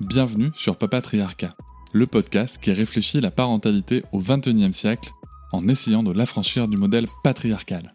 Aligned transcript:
Bienvenue 0.00 0.50
sur 0.54 0.76
Papatriarcat, 0.76 1.56
le 1.92 2.06
podcast 2.06 2.58
qui 2.58 2.72
réfléchit 2.72 3.20
la 3.20 3.30
parentalité 3.30 4.04
au 4.12 4.18
XXIe 4.18 4.72
siècle 4.72 5.10
en 5.52 5.66
essayant 5.66 6.02
de 6.02 6.12
l'affranchir 6.12 6.68
du 6.68 6.76
modèle 6.76 7.06
patriarcal. 7.22 7.94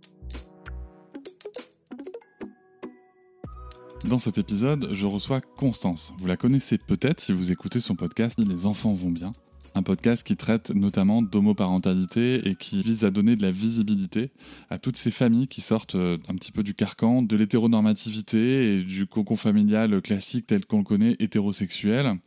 Dans 4.05 4.17
cet 4.17 4.37
épisode, 4.37 4.89
je 4.91 5.05
reçois 5.05 5.39
Constance. 5.39 6.13
Vous 6.17 6.27
la 6.27 6.37
connaissez 6.37 6.77
peut-être 6.77 7.19
si 7.19 7.31
vous 7.31 7.51
écoutez 7.51 7.79
son 7.79 7.95
podcast 7.95 8.39
Les 8.39 8.65
enfants 8.65 8.93
vont 8.93 9.11
bien. 9.11 9.31
Un 9.75 9.83
podcast 9.83 10.25
qui 10.25 10.35
traite 10.35 10.71
notamment 10.71 11.21
d'homoparentalité 11.21 12.47
et 12.47 12.55
qui 12.55 12.81
vise 12.81 13.03
à 13.03 13.11
donner 13.11 13.35
de 13.35 13.41
la 13.41 13.51
visibilité 13.51 14.31
à 14.69 14.77
toutes 14.77 14.97
ces 14.97 15.11
familles 15.11 15.47
qui 15.47 15.61
sortent 15.61 15.95
euh, 15.95 16.17
un 16.27 16.35
petit 16.35 16.51
peu 16.51 16.63
du 16.63 16.73
carcan 16.73 17.21
de 17.21 17.35
l'hétéronormativité 17.35 18.75
et 18.75 18.83
du 18.83 19.05
cocon 19.05 19.35
familial 19.35 20.01
classique 20.01 20.47
tel 20.47 20.65
qu'on 20.65 20.79
le 20.79 20.83
connaît 20.83 21.15
hétérosexuel 21.19 22.17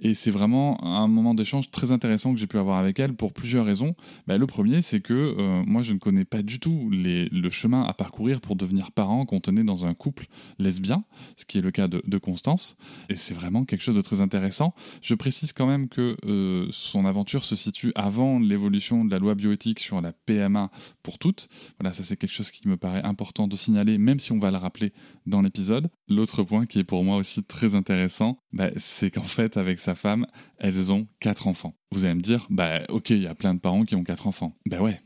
et 0.00 0.14
c'est 0.14 0.30
vraiment 0.30 0.82
un 0.84 1.08
moment 1.08 1.34
d'échange 1.34 1.70
très 1.70 1.92
intéressant 1.92 2.32
que 2.32 2.40
j'ai 2.40 2.46
pu 2.46 2.58
avoir 2.58 2.78
avec 2.78 2.98
elle 2.98 3.14
pour 3.14 3.32
plusieurs 3.32 3.66
raisons. 3.66 3.94
Bah, 4.26 4.38
le 4.38 4.46
premier, 4.46 4.82
c'est 4.82 5.00
que 5.00 5.12
euh, 5.12 5.62
moi, 5.66 5.82
je 5.82 5.92
ne 5.92 5.98
connais 5.98 6.24
pas 6.24 6.42
du 6.42 6.58
tout 6.58 6.88
le 6.90 7.50
chemin 7.50 7.82
à 7.84 7.92
parcourir 7.92 8.40
pour 8.40 8.56
devenir 8.56 8.92
parent 8.92 9.26
quand 9.26 9.48
on 9.48 9.56
est 9.56 9.64
dans 9.64 9.84
un 9.84 9.94
couple 9.94 10.26
lesbien, 10.58 11.04
ce 11.36 11.44
qui 11.44 11.58
est 11.58 11.60
le 11.60 11.70
cas 11.70 11.88
de, 11.88 12.02
de 12.06 12.18
Constance. 12.18 12.76
Et 13.08 13.16
c'est 13.16 13.34
vraiment 13.34 13.64
quelque 13.64 13.82
chose 13.82 13.96
de 13.96 14.00
très 14.00 14.20
intéressant. 14.20 14.74
Je 15.02 15.14
précise 15.14 15.52
quand 15.52 15.66
même 15.66 15.88
que 15.88 16.16
euh, 16.24 16.66
son 16.70 17.04
aventure 17.04 17.44
se 17.44 17.56
situe 17.56 17.92
avant 17.94 18.38
l'évolution 18.38 19.04
de 19.04 19.10
la 19.10 19.18
loi 19.18 19.34
bioéthique 19.34 19.80
sur 19.80 20.00
la 20.00 20.12
PMA 20.12 20.70
pour 21.02 21.18
toutes. 21.18 21.48
Voilà, 21.78 21.92
ça 21.92 22.04
c'est 22.04 22.16
quelque 22.16 22.32
chose 22.32 22.50
qui 22.50 22.68
me 22.68 22.76
paraît 22.76 23.02
important 23.02 23.48
de 23.48 23.56
signaler, 23.56 23.98
même 23.98 24.18
si 24.18 24.32
on 24.32 24.38
va 24.38 24.50
le 24.50 24.56
rappeler 24.56 24.92
dans 25.26 25.42
l'épisode. 25.42 25.88
L'autre 26.08 26.42
point 26.42 26.66
qui 26.66 26.78
est 26.78 26.84
pour 26.84 27.04
moi 27.04 27.16
aussi 27.16 27.42
très 27.42 27.74
intéressant, 27.74 28.38
bah, 28.52 28.70
c'est 28.76 29.10
qu'en 29.10 29.22
fait, 29.22 29.56
avec 29.56 29.78
sa 29.78 29.89
femme, 29.94 30.26
elles 30.58 30.92
ont 30.92 31.06
quatre 31.20 31.46
enfants. 31.46 31.74
Vous 31.92 32.04
allez 32.04 32.14
me 32.14 32.20
dire, 32.20 32.46
bah 32.50 32.80
ok, 32.88 33.10
il 33.10 33.22
y 33.22 33.26
a 33.26 33.34
plein 33.34 33.54
de 33.54 33.60
parents 33.60 33.84
qui 33.84 33.94
ont 33.94 34.04
quatre 34.04 34.26
enfants. 34.26 34.56
Bah 34.66 34.80
ouais. 34.80 35.00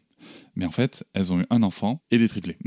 Mais 0.56 0.66
en 0.66 0.70
fait, 0.70 1.04
elles 1.14 1.32
ont 1.32 1.40
eu 1.40 1.46
un 1.50 1.62
enfant 1.62 2.02
et 2.10 2.18
des 2.18 2.28
triplés. 2.28 2.58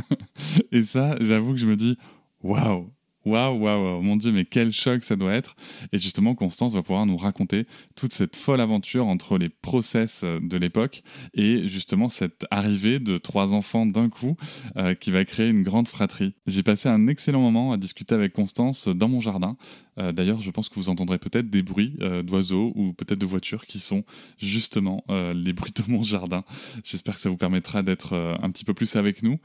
et 0.72 0.84
ça, 0.84 1.16
j'avoue 1.20 1.52
que 1.52 1.58
je 1.58 1.66
me 1.66 1.76
dis, 1.76 1.96
waouh, 2.42 2.92
Waouh, 3.24 3.56
waouh, 3.56 4.00
mon 4.02 4.16
Dieu, 4.16 4.32
mais 4.32 4.44
quel 4.44 4.72
choc 4.72 5.04
ça 5.04 5.14
doit 5.14 5.32
être. 5.32 5.54
Et 5.92 5.98
justement, 5.98 6.34
Constance 6.34 6.74
va 6.74 6.82
pouvoir 6.82 7.06
nous 7.06 7.16
raconter 7.16 7.66
toute 7.94 8.12
cette 8.12 8.34
folle 8.34 8.60
aventure 8.60 9.06
entre 9.06 9.38
les 9.38 9.48
process 9.48 10.22
euh, 10.24 10.40
de 10.40 10.56
l'époque 10.56 11.02
et 11.34 11.66
justement 11.68 12.08
cette 12.08 12.46
arrivée 12.50 12.98
de 12.98 13.18
trois 13.18 13.54
enfants 13.54 13.86
d'un 13.86 14.08
coup 14.08 14.36
euh, 14.76 14.94
qui 14.94 15.10
va 15.10 15.24
créer 15.24 15.48
une 15.48 15.62
grande 15.62 15.86
fratrie. 15.86 16.34
J'ai 16.46 16.64
passé 16.64 16.88
un 16.88 17.06
excellent 17.06 17.40
moment 17.40 17.72
à 17.72 17.76
discuter 17.76 18.14
avec 18.14 18.32
Constance 18.32 18.88
dans 18.88 19.08
mon 19.08 19.20
jardin. 19.20 19.56
Euh, 19.98 20.10
D'ailleurs, 20.10 20.40
je 20.40 20.50
pense 20.50 20.68
que 20.68 20.74
vous 20.74 20.88
entendrez 20.88 21.18
peut-être 21.18 21.48
des 21.48 21.62
bruits 21.62 21.98
d'oiseaux 22.24 22.72
ou 22.74 22.92
peut-être 22.92 23.18
de 23.18 23.26
voitures 23.26 23.66
qui 23.66 23.78
sont 23.78 24.04
justement 24.38 25.04
les 25.08 25.52
bruits 25.52 25.72
de 25.72 25.82
mon 25.86 26.02
jardin. 26.02 26.44
J'espère 26.84 27.14
que 27.14 27.20
ça 27.20 27.28
vous 27.28 27.36
permettra 27.36 27.82
d'être 27.82 28.14
un 28.42 28.50
petit 28.50 28.64
peu 28.64 28.74
plus 28.74 28.96
avec 28.96 29.22
nous. 29.22 29.38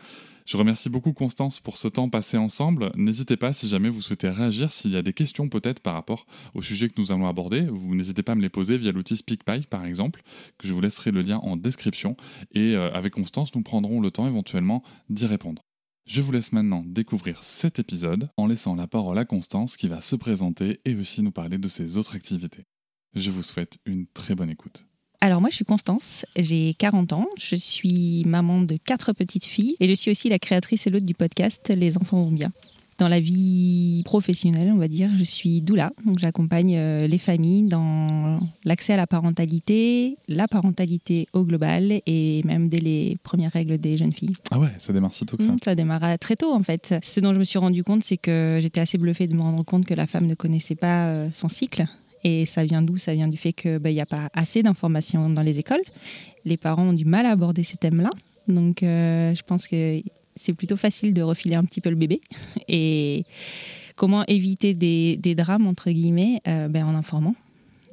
Je 0.48 0.56
remercie 0.56 0.88
beaucoup 0.88 1.12
Constance 1.12 1.60
pour 1.60 1.76
ce 1.76 1.90
temps 1.90 2.08
passé 2.08 2.38
ensemble. 2.38 2.94
N'hésitez 2.96 3.36
pas 3.36 3.52
si 3.52 3.68
jamais 3.68 3.90
vous 3.90 4.02
souhaitez 4.02 4.30
réagir, 4.30 4.72
s'il 4.72 4.92
y 4.92 4.96
a 4.96 5.02
des 5.02 5.12
questions 5.12 5.50
peut-être 5.50 5.82
par 5.82 5.94
rapport 5.94 6.26
au 6.54 6.62
sujet 6.62 6.88
que 6.88 7.02
nous 7.02 7.12
allons 7.12 7.28
aborder, 7.28 7.68
vous 7.70 7.94
n'hésitez 7.96 8.24
pas 8.24 8.32
à 8.32 8.36
me 8.36 8.42
les 8.42 8.48
poser 8.48 8.78
via 8.78 8.94
l'outil 8.94 9.18
SpeakPy 9.18 9.68
par 9.70 9.86
exemple, 9.86 10.24
que 10.58 10.66
je 10.66 10.72
vous 10.72 10.80
laisserai 10.80 11.12
le 11.12 11.22
lien 11.22 11.40
en 11.40 11.58
description. 11.58 12.16
Et 12.54 12.76
euh, 12.76 12.90
avec 12.94 13.12
Constance, 13.12 13.54
nous 13.56 13.62
prendrons 13.62 14.00
le 14.00 14.10
temps 14.10 14.26
éventuellement 14.26 14.84
d'y 15.10 15.26
répondre. 15.26 15.64
Je 16.06 16.22
vous 16.22 16.32
laisse 16.32 16.54
maintenant 16.54 16.82
découvrir 16.86 17.44
cet 17.44 17.80
épisode 17.80 18.30
en 18.38 18.48
laissant 18.48 18.76
la 18.76 18.88
parole 18.88 19.18
à 19.18 19.26
Constance 19.26 19.76
qui 19.76 19.90
va 19.90 20.00
se 20.00 20.16
présenter 20.16 20.78
et 20.86 20.96
aussi 20.96 21.24
nous 21.24 21.34
parler 21.34 21.58
de 21.58 21.68
ses 21.68 21.98
autres 21.98 22.16
activités. 22.16 22.64
Je 23.16 23.32
vous 23.32 23.44
souhaite 23.44 23.80
une 23.86 24.08
très 24.08 24.34
bonne 24.34 24.50
écoute. 24.50 24.86
Alors 25.20 25.42
moi 25.42 25.50
je 25.50 25.56
suis 25.56 25.66
Constance, 25.66 26.26
j'ai 26.38 26.76
40 26.76 27.14
ans, 27.14 27.28
je 27.40 27.56
suis 27.56 28.24
maman 28.26 28.62
de 28.62 28.78
quatre 28.78 29.14
petites 29.14 29.46
filles 29.46 29.76
et 29.80 29.88
je 29.88 29.94
suis 29.94 30.12
aussi 30.12 30.30
la 30.30 30.38
créatrice 30.38 30.86
et 30.86 30.92
l'hôte 30.92 31.04
du 31.04 31.16
podcast 31.16 31.74
Les 31.76 31.98
enfants 31.98 32.24
vont 32.24 32.32
bien. 32.32 32.52
Dans 33.00 33.08
la 33.08 33.20
vie 33.20 34.02
professionnelle, 34.06 34.72
on 34.74 34.78
va 34.78 34.88
dire, 34.88 35.10
je 35.16 35.24
suis 35.24 35.62
doula, 35.62 35.92
donc 36.06 36.18
j'accompagne 36.18 36.76
euh, 36.76 37.08
les 37.08 37.18
familles 37.18 37.64
dans 37.64 38.40
l'accès 38.64 38.94
à 38.94 38.98
la 38.98 39.06
parentalité, 39.06 40.18
la 40.28 40.48
parentalité 40.48 41.28
au 41.34 41.44
global 41.46 42.02
et 42.06 42.42
même 42.44 42.70
dès 42.70 42.80
les 42.80 43.18
premières 43.22 43.52
règles 43.52 43.78
des 43.80 43.98
jeunes 43.98 44.14
filles. 44.14 44.36
Ah 44.50 44.60
ouais, 44.60 44.72
ça 44.80 44.94
démarre 44.94 45.14
si 45.14 45.26
tôt 45.26 45.38
que 45.38 45.44
ça. 45.44 45.52
Mmh, 45.52 45.58
ça 45.64 45.76
démarra 45.76 46.18
très 46.18 46.36
tôt 46.36 46.54
en 46.54 46.64
fait. 46.64 46.96
Ce 47.04 47.20
dont 47.20 47.34
je 47.34 47.40
me 47.40 47.44
suis 47.44 47.60
rendu 47.60 47.84
compte, 47.84 48.04
c'est 48.04 48.18
que 48.18 48.60
j'étais 48.62 48.82
assez 48.82 48.98
bluffée 48.98 49.28
de 49.28 49.36
me 49.36 49.42
rendre 49.42 49.64
compte 49.64 49.86
que 49.86 49.94
la 49.94 50.08
femme 50.08 50.26
ne 50.26 50.36
connaissait 50.36 50.76
pas 50.76 51.08
euh, 51.08 51.30
son 51.34 51.50
cycle. 51.50 51.86
Et 52.24 52.46
ça 52.46 52.64
vient 52.64 52.82
d'où? 52.82 52.98
Ça 52.98 53.14
vient 53.14 53.28
du 53.28 53.38
fait 53.38 53.54
qu'il 53.54 53.80
n'y 53.82 54.02
a 54.02 54.06
pas 54.06 54.30
assez 54.34 54.64
d'informations 54.64 55.30
dans 55.30 55.44
les 55.44 55.60
écoles. 55.60 55.82
Les 56.46 56.58
parents 56.58 56.90
ont 56.90 56.94
du 56.94 57.06
mal 57.06 57.26
à 57.26 57.32
aborder 57.32 57.64
ces 57.64 57.78
thèmes-là. 57.78 58.10
Donc 58.48 58.84
euh, 58.84 59.36
je 59.36 59.44
pense 59.44 59.68
que 59.68 60.02
c'est 60.36 60.54
plutôt 60.54 60.78
facile 60.78 61.14
de 61.14 61.22
refiler 61.22 61.56
un 61.56 61.64
petit 61.64 61.82
peu 61.82 61.90
le 61.90 61.96
bébé. 61.96 62.22
Et 62.68 63.26
comment 63.96 64.24
éviter 64.28 64.74
des, 64.74 65.18
des 65.18 65.36
drames, 65.36 65.68
entre 65.68 65.92
guillemets, 65.92 66.42
euh, 66.48 66.68
ben, 66.68 66.86
en 66.86 66.96
informant. 66.96 67.36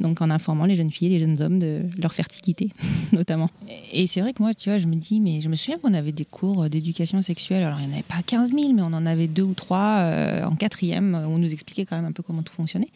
Donc 0.00 0.20
en 0.20 0.30
informant 0.30 0.64
les 0.64 0.74
jeunes 0.74 0.90
filles 0.90 1.06
et 1.06 1.18
les 1.18 1.20
jeunes 1.20 1.40
hommes 1.40 1.58
de 1.60 1.82
leur 2.00 2.14
fertilité, 2.14 2.70
notamment. 3.12 3.50
Et 3.92 4.06
c'est 4.06 4.20
vrai 4.20 4.32
que 4.32 4.42
moi, 4.42 4.52
tu 4.52 4.68
vois, 4.68 4.78
je 4.78 4.86
me 4.86 4.96
dis, 4.96 5.20
mais 5.20 5.40
je 5.40 5.48
me 5.48 5.54
souviens 5.54 5.78
qu'on 5.78 5.94
avait 5.94 6.12
des 6.12 6.24
cours 6.24 6.68
d'éducation 6.68 7.22
sexuelle. 7.22 7.62
Alors, 7.62 7.78
il 7.80 7.86
n'y 7.86 7.92
en 7.92 7.94
avait 7.94 8.02
pas 8.02 8.22
15 8.26 8.50
000, 8.52 8.72
mais 8.72 8.82
on 8.82 8.86
en 8.86 9.06
avait 9.06 9.28
deux 9.28 9.42
ou 9.42 9.54
trois 9.54 9.98
euh, 9.98 10.44
en 10.44 10.54
quatrième, 10.56 11.14
où 11.14 11.32
on 11.32 11.38
nous 11.38 11.52
expliquait 11.52 11.84
quand 11.84 11.96
même 11.96 12.06
un 12.06 12.12
peu 12.12 12.22
comment 12.22 12.42
tout 12.42 12.52
fonctionnait. 12.52 12.90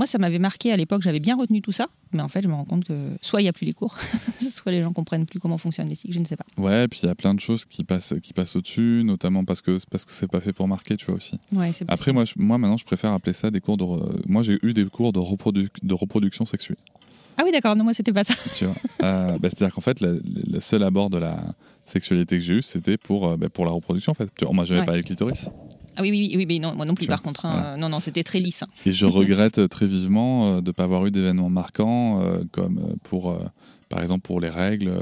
Moi, 0.00 0.06
ça 0.06 0.16
m'avait 0.16 0.38
marqué 0.38 0.72
à 0.72 0.78
l'époque, 0.78 1.02
j'avais 1.02 1.20
bien 1.20 1.36
retenu 1.36 1.60
tout 1.60 1.72
ça, 1.72 1.88
mais 2.14 2.22
en 2.22 2.28
fait, 2.28 2.40
je 2.40 2.48
me 2.48 2.54
rends 2.54 2.64
compte 2.64 2.86
que 2.86 2.94
soit 3.20 3.42
il 3.42 3.44
n'y 3.44 3.50
a 3.50 3.52
plus 3.52 3.66
les 3.66 3.74
cours, 3.74 3.98
soit 4.40 4.72
les 4.72 4.82
gens 4.82 4.94
comprennent 4.94 5.26
plus 5.26 5.38
comment 5.38 5.58
fonctionnent 5.58 5.88
les 5.90 5.94
cycles, 5.94 6.14
je 6.14 6.20
ne 6.20 6.24
sais 6.24 6.36
pas. 6.36 6.46
Ouais, 6.56 6.84
et 6.84 6.88
puis 6.88 7.00
il 7.02 7.06
y 7.06 7.10
a 7.10 7.14
plein 7.14 7.34
de 7.34 7.40
choses 7.40 7.66
qui 7.66 7.84
passent, 7.84 8.14
qui 8.22 8.32
passent 8.32 8.56
au-dessus, 8.56 9.02
notamment 9.04 9.44
parce 9.44 9.60
que 9.60 9.78
parce 9.90 10.06
que 10.06 10.12
c'est 10.12 10.26
pas 10.26 10.40
fait 10.40 10.54
pour 10.54 10.66
marquer, 10.66 10.96
tu 10.96 11.04
vois 11.04 11.16
aussi. 11.16 11.38
Ouais, 11.52 11.70
Après, 11.86 12.14
moi, 12.14 12.24
je- 12.24 12.32
moi 12.38 12.56
maintenant, 12.56 12.78
je 12.78 12.84
préfère 12.86 13.12
appeler 13.12 13.34
ça 13.34 13.50
des 13.50 13.60
cours 13.60 13.76
de. 13.76 13.84
re- 13.84 14.22
Moi, 14.26 14.42
j'ai 14.42 14.58
eu 14.62 14.72
des 14.72 14.86
cours 14.86 15.12
de, 15.12 15.18
reprodu- 15.18 15.68
de 15.82 15.92
reproduction 15.94 16.46
sexuelle. 16.46 16.78
Ah 17.36 17.42
oui, 17.44 17.52
d'accord, 17.52 17.76
non, 17.76 17.84
moi, 17.84 17.92
c'était 17.92 18.14
pas 18.14 18.24
ça. 18.24 18.32
Tu 18.56 18.64
vois. 18.64 18.74
Euh, 19.02 19.38
bah, 19.38 19.50
C'est-à-dire 19.50 19.74
qu'en 19.74 19.82
fait, 19.82 20.00
le 20.00 20.60
seul 20.60 20.82
abord 20.82 21.10
de 21.10 21.18
la 21.18 21.44
sexualité 21.84 22.36
que 22.38 22.42
j'ai 22.42 22.54
eu, 22.54 22.62
c'était 22.62 22.96
pour, 22.96 23.28
euh, 23.28 23.36
bah, 23.36 23.50
pour 23.50 23.66
la 23.66 23.70
reproduction, 23.72 24.12
en 24.12 24.14
fait. 24.14 24.30
Tu 24.34 24.46
vois, 24.46 24.54
Moi, 24.54 24.64
j'avais 24.64 24.80
Ouais. 24.80 24.86
pas 24.86 24.96
les 24.96 25.02
clitoris. 25.02 25.50
Ah 25.96 26.02
oui, 26.02 26.10
oui, 26.10 26.32
oui, 26.36 26.46
mais 26.46 26.58
non, 26.58 26.74
moi 26.74 26.86
non 26.86 26.94
plus, 26.94 27.06
par 27.06 27.22
contre. 27.22 27.46
hein, 27.46 27.52
voilà. 27.52 27.76
Non, 27.76 27.88
non, 27.88 28.00
c'était 28.00 28.22
très 28.22 28.40
lisse. 28.40 28.62
hein. 28.62 28.68
Et 28.86 28.92
je 28.92 29.06
regrette 29.20 29.68
très 29.68 29.86
vivement 29.86 30.46
euh, 30.56 30.60
de 30.60 30.68
ne 30.68 30.72
pas 30.72 30.84
avoir 30.84 31.04
eu 31.06 31.10
d'événements 31.10 31.50
marquants, 31.50 32.20
euh, 32.22 32.44
comme 32.52 32.78
euh, 32.78 32.94
pour, 33.02 33.30
euh, 33.30 33.38
par 33.88 34.00
exemple, 34.00 34.22
pour 34.22 34.40
les 34.40 34.50
règles, 34.50 34.92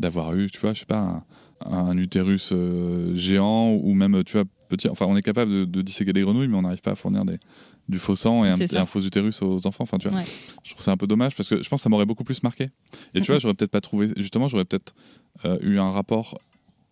d'avoir 0.00 0.34
eu, 0.34 0.48
tu 0.50 0.58
vois, 0.60 0.74
je 0.74 0.80
sais 0.80 0.86
pas, 0.86 1.22
un, 1.64 1.72
un 1.72 1.96
utérus 1.98 2.52
géant 3.14 3.72
ou 3.72 3.94
même, 3.94 4.22
tu 4.24 4.32
vois, 4.34 4.44
petit. 4.68 4.88
Enfin, 4.88 5.06
on 5.08 5.16
est 5.16 5.22
capable 5.22 5.50
de, 5.50 5.64
de 5.64 5.82
disséquer 5.82 6.12
des 6.12 6.22
grenouilles, 6.22 6.48
mais 6.48 6.56
on 6.56 6.62
n'arrive 6.62 6.80
pas 6.80 6.92
à 6.92 6.96
fournir 6.96 7.24
des, 7.24 7.38
du 7.88 7.98
faux 7.98 8.16
sang 8.16 8.44
et 8.44 8.48
un, 8.50 8.56
et 8.56 8.86
faux 8.86 9.00
utérus 9.00 9.42
aux 9.42 9.66
enfants. 9.66 9.84
Enfin, 9.84 9.98
tu 9.98 10.08
vois, 10.08 10.18
Ouais. 10.18 10.24
je 10.64 10.70
trouve 10.72 10.82
ça 10.82 10.92
un 10.92 10.96
peu 10.96 11.06
dommage 11.06 11.34
parce 11.36 11.48
que 11.48 11.62
je 11.62 11.68
pense 11.68 11.80
que 11.80 11.82
ça 11.84 11.88
m'aurait 11.88 12.06
beaucoup 12.06 12.24
plus 12.24 12.42
marqué. 12.42 12.68
Et 13.14 13.20
tu 13.20 13.26
vois, 13.30 13.38
j'aurais 13.40 13.54
peut-être 13.54 13.70
pas 13.70 13.80
trouvé, 13.80 14.08
justement, 14.16 14.48
j'aurais 14.48 14.64
peut-être 14.64 14.94
euh, 15.44 15.58
eu 15.62 15.78
un 15.78 15.90
rapport 15.90 16.38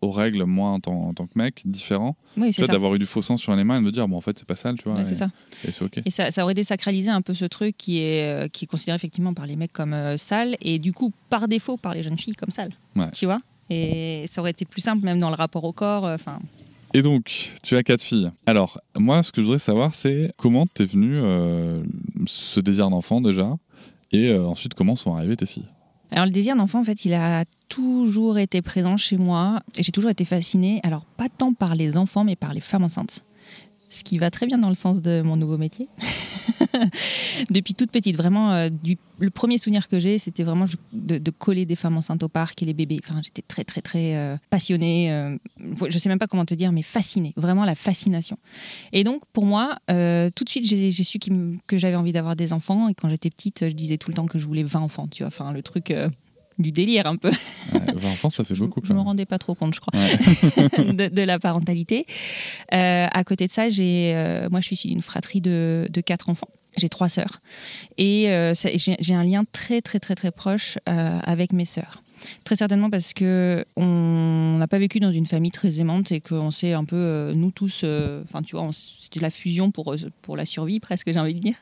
aux 0.00 0.10
règles, 0.12 0.44
moi, 0.44 0.70
en 0.70 0.80
tant, 0.80 0.92
en 1.08 1.14
tant 1.14 1.26
que 1.26 1.32
mec, 1.36 1.62
différent. 1.64 2.16
Oui, 2.36 2.52
c'est 2.52 2.66
d'avoir 2.68 2.94
eu 2.94 2.98
du 3.00 3.06
faux 3.06 3.20
sang 3.22 3.36
sur 3.36 3.54
les 3.56 3.64
mains 3.64 3.76
et 3.76 3.80
de 3.80 3.84
me 3.84 3.90
dire, 3.92 4.06
bon, 4.06 4.16
en 4.16 4.20
fait, 4.20 4.38
c'est 4.38 4.46
pas 4.46 4.54
sale, 4.56 4.76
tu 4.78 4.84
vois. 4.84 4.94
Ouais, 4.94 5.02
et 5.02 5.04
c'est 5.04 5.16
ça. 5.16 5.28
et 5.66 5.72
c'est 5.72 5.82
OK. 5.84 6.00
Et 6.04 6.10
ça, 6.10 6.30
ça 6.30 6.44
aurait 6.44 6.54
désacralisé 6.54 7.10
un 7.10 7.20
peu 7.22 7.34
ce 7.34 7.44
truc 7.46 7.76
qui 7.76 7.98
est, 8.00 8.22
euh, 8.44 8.48
qui 8.48 8.64
est 8.64 8.68
considéré 8.68 8.94
effectivement 8.96 9.34
par 9.34 9.46
les 9.46 9.56
mecs 9.56 9.72
comme 9.72 9.92
euh, 9.94 10.16
sale 10.16 10.56
et 10.60 10.78
du 10.78 10.92
coup, 10.92 11.12
par 11.30 11.48
défaut, 11.48 11.76
par 11.76 11.94
les 11.94 12.02
jeunes 12.04 12.18
filles 12.18 12.34
comme 12.36 12.50
sale. 12.50 12.70
Ouais. 12.94 13.10
Tu 13.12 13.26
vois 13.26 13.40
Et 13.70 14.24
ça 14.28 14.40
aurait 14.40 14.52
été 14.52 14.64
plus 14.64 14.82
simple 14.82 15.04
même 15.04 15.18
dans 15.18 15.30
le 15.30 15.36
rapport 15.36 15.64
au 15.64 15.72
corps. 15.72 16.06
euh, 16.06 16.14
Enfin, 16.14 16.38
Et 16.94 17.02
donc, 17.02 17.52
tu 17.64 17.76
as 17.76 17.82
quatre 17.82 18.02
filles. 18.02 18.30
Alors, 18.46 18.80
moi, 18.96 19.22
ce 19.24 19.32
que 19.32 19.40
je 19.40 19.46
voudrais 19.46 19.58
savoir, 19.58 19.94
c'est 19.96 20.32
comment 20.36 20.66
t'es 20.66 20.84
venu 20.84 21.10
euh, 21.16 21.82
ce 22.26 22.60
désir 22.60 22.88
d'enfant 22.90 23.20
déjà, 23.20 23.56
et 24.12 24.32
ensuite 24.34 24.74
comment 24.74 24.94
sont 24.96 25.14
arrivées 25.16 25.36
tes 25.36 25.44
filles? 25.46 25.66
Alors 26.10 26.24
le 26.24 26.30
désir 26.30 26.56
d'enfant, 26.56 26.80
en 26.80 26.84
fait, 26.84 27.04
il 27.04 27.14
a 27.14 27.44
toujours 27.68 28.38
été 28.38 28.62
présent 28.62 28.96
chez 28.96 29.18
moi 29.18 29.60
et 29.76 29.82
j'ai 29.82 29.92
toujours 29.92 30.10
été 30.10 30.24
fascinée, 30.24 30.80
alors 30.82 31.04
pas 31.04 31.28
tant 31.28 31.52
par 31.52 31.74
les 31.74 31.98
enfants, 31.98 32.24
mais 32.24 32.36
par 32.36 32.54
les 32.54 32.60
femmes 32.60 32.84
enceintes. 32.84 33.24
Ce 33.90 34.04
qui 34.04 34.18
va 34.18 34.30
très 34.30 34.46
bien 34.46 34.58
dans 34.58 34.68
le 34.68 34.74
sens 34.74 35.00
de 35.00 35.22
mon 35.22 35.36
nouveau 35.36 35.58
métier. 35.58 35.88
Depuis 37.50 37.74
toute 37.74 37.90
petite, 37.90 38.16
vraiment, 38.16 38.52
euh, 38.52 38.68
le 39.18 39.30
premier 39.30 39.58
souvenir 39.58 39.88
que 39.88 39.98
j'ai, 39.98 40.18
c'était 40.18 40.42
vraiment 40.42 40.66
de, 40.92 41.30
coller 41.30 41.66
des 41.66 41.76
femmes 41.76 41.96
enceintes 41.96 42.22
au 42.22 42.28
parc 42.28 42.62
et 42.62 42.66
les 42.66 42.74
bébés. 42.74 42.98
Enfin, 43.02 43.20
j'étais 43.22 43.42
très, 43.42 43.64
très, 43.64 43.80
très 43.80 44.16
euh, 44.16 44.36
passionnée. 44.50 45.12
Euh, 45.12 45.36
je 45.88 45.98
sais 45.98 46.08
même 46.08 46.18
pas 46.18 46.26
comment 46.26 46.44
te 46.44 46.54
dire, 46.54 46.72
mais 46.72 46.82
fascinée. 46.82 47.32
Vraiment 47.36 47.64
la 47.64 47.74
fascination. 47.74 48.38
Et 48.92 49.04
donc, 49.04 49.22
pour 49.32 49.46
moi, 49.46 49.76
tout 49.88 50.44
de 50.44 50.48
suite, 50.48 50.66
j'ai 50.66 50.92
su 50.92 51.18
que 51.66 51.78
j'avais 51.78 51.96
envie 51.96 52.12
d'avoir 52.12 52.36
des 52.36 52.52
enfants. 52.52 52.88
Et 52.88 52.94
quand 52.94 53.08
j'étais 53.08 53.30
petite, 53.30 53.68
je 53.68 53.74
disais 53.74 53.98
tout 53.98 54.10
le 54.10 54.16
temps 54.16 54.26
que 54.26 54.38
je 54.38 54.46
voulais 54.46 54.64
20 54.64 54.80
enfants, 54.80 55.08
tu 55.08 55.22
vois. 55.22 55.28
Enfin, 55.28 55.52
le 55.52 55.62
truc 55.62 55.92
du 56.58 56.72
délire 56.72 57.06
un 57.06 57.16
peu. 57.16 57.30
20 57.72 58.08
enfants, 58.08 58.30
ça 58.30 58.44
fait 58.44 58.54
beaucoup. 58.58 58.80
Je, 58.84 58.92
ne 58.92 58.98
me 58.98 59.02
rendais 59.02 59.26
pas 59.26 59.38
trop 59.38 59.54
compte, 59.54 59.74
je 59.74 59.80
crois, 59.80 59.92
de, 60.78 61.22
la 61.22 61.38
parentalité. 61.38 62.06
à 62.70 63.24
côté 63.24 63.46
de 63.46 63.52
ça, 63.52 63.68
j'ai, 63.68 64.12
moi, 64.50 64.60
je 64.60 64.74
suis 64.74 64.88
une 64.90 65.02
fratrie 65.02 65.40
de, 65.40 65.88
de 65.90 66.00
quatre 66.00 66.28
enfants. 66.30 66.48
J'ai 66.78 66.88
trois 66.88 67.08
sœurs. 67.08 67.40
Et 67.96 68.30
euh, 68.30 68.54
j'ai 68.54 69.14
un 69.14 69.24
lien 69.24 69.44
très, 69.52 69.80
très, 69.80 69.98
très, 69.98 70.14
très 70.14 70.30
proche 70.30 70.78
euh, 70.88 71.18
avec 71.22 71.52
mes 71.52 71.64
sœurs. 71.64 72.02
Très 72.44 72.56
certainement 72.56 72.90
parce 72.90 73.14
que 73.14 73.64
on 73.76 74.56
n'a 74.58 74.66
pas 74.66 74.78
vécu 74.78 74.98
dans 74.98 75.12
une 75.12 75.26
famille 75.26 75.52
très 75.52 75.80
aimante 75.80 76.10
et 76.10 76.20
qu'on 76.20 76.50
s'est 76.50 76.72
un 76.72 76.84
peu, 76.84 76.96
euh, 76.96 77.32
nous 77.32 77.52
tous, 77.52 77.84
enfin, 78.24 78.42
tu 78.42 78.56
vois, 78.56 78.68
c'était 78.72 79.20
la 79.20 79.30
fusion 79.30 79.70
pour, 79.70 79.94
pour 80.22 80.36
la 80.36 80.44
survie, 80.44 80.80
presque, 80.80 81.12
j'ai 81.12 81.20
envie 81.20 81.34
de 81.34 81.40
dire. 81.40 81.56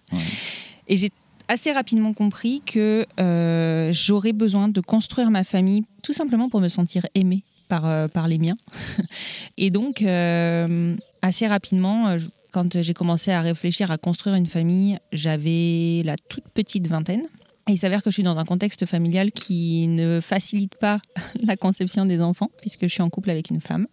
Et 0.89 0.97
j'ai 0.97 1.11
assez 1.49 1.73
rapidement 1.73 2.13
compris 2.13 2.63
que 2.67 3.07
j'aurais 3.93 4.33
besoin 4.33 4.69
de 4.69 4.81
construire 4.81 5.31
ma 5.31 5.45
famille 5.45 5.85
tout 6.03 6.13
simplement 6.13 6.49
pour 6.49 6.61
me 6.61 6.69
sentir 6.69 7.07
aimée 7.15 7.43
par, 7.69 8.09
par 8.11 8.29
les 8.29 8.39
miens. 8.39 8.57
et 9.57 9.71
donc, 9.71 10.03
assez 11.23 11.47
rapidement, 11.47 12.17
quand 12.57 12.81
j'ai 12.81 12.95
commencé 12.95 13.33
à 13.33 13.43
réfléchir 13.43 13.91
à 13.91 13.99
construire 13.99 14.35
une 14.35 14.47
famille, 14.47 14.99
j'avais 15.13 16.03
la 16.07 16.17
toute 16.17 16.49
petite 16.55 16.87
vingtaine. 16.87 17.25
Il 17.69 17.77
s'avère 17.77 18.03
que 18.03 18.11
je 18.11 18.15
suis 18.15 18.23
dans 18.23 18.39
un 18.39 18.47
contexte 18.47 18.87
familial 18.87 19.31
qui 19.31 19.89
ne 19.89 20.21
facilite 20.23 20.77
pas 20.77 21.01
la 21.45 21.59
conception 21.59 22.07
des 22.07 22.23
enfants, 22.23 22.51
puisque 22.63 22.85
je 22.85 22.89
suis 22.89 23.03
en 23.03 23.11
couple 23.11 23.31
avec 23.31 23.51
une 23.51 23.61
femme. 23.61 23.89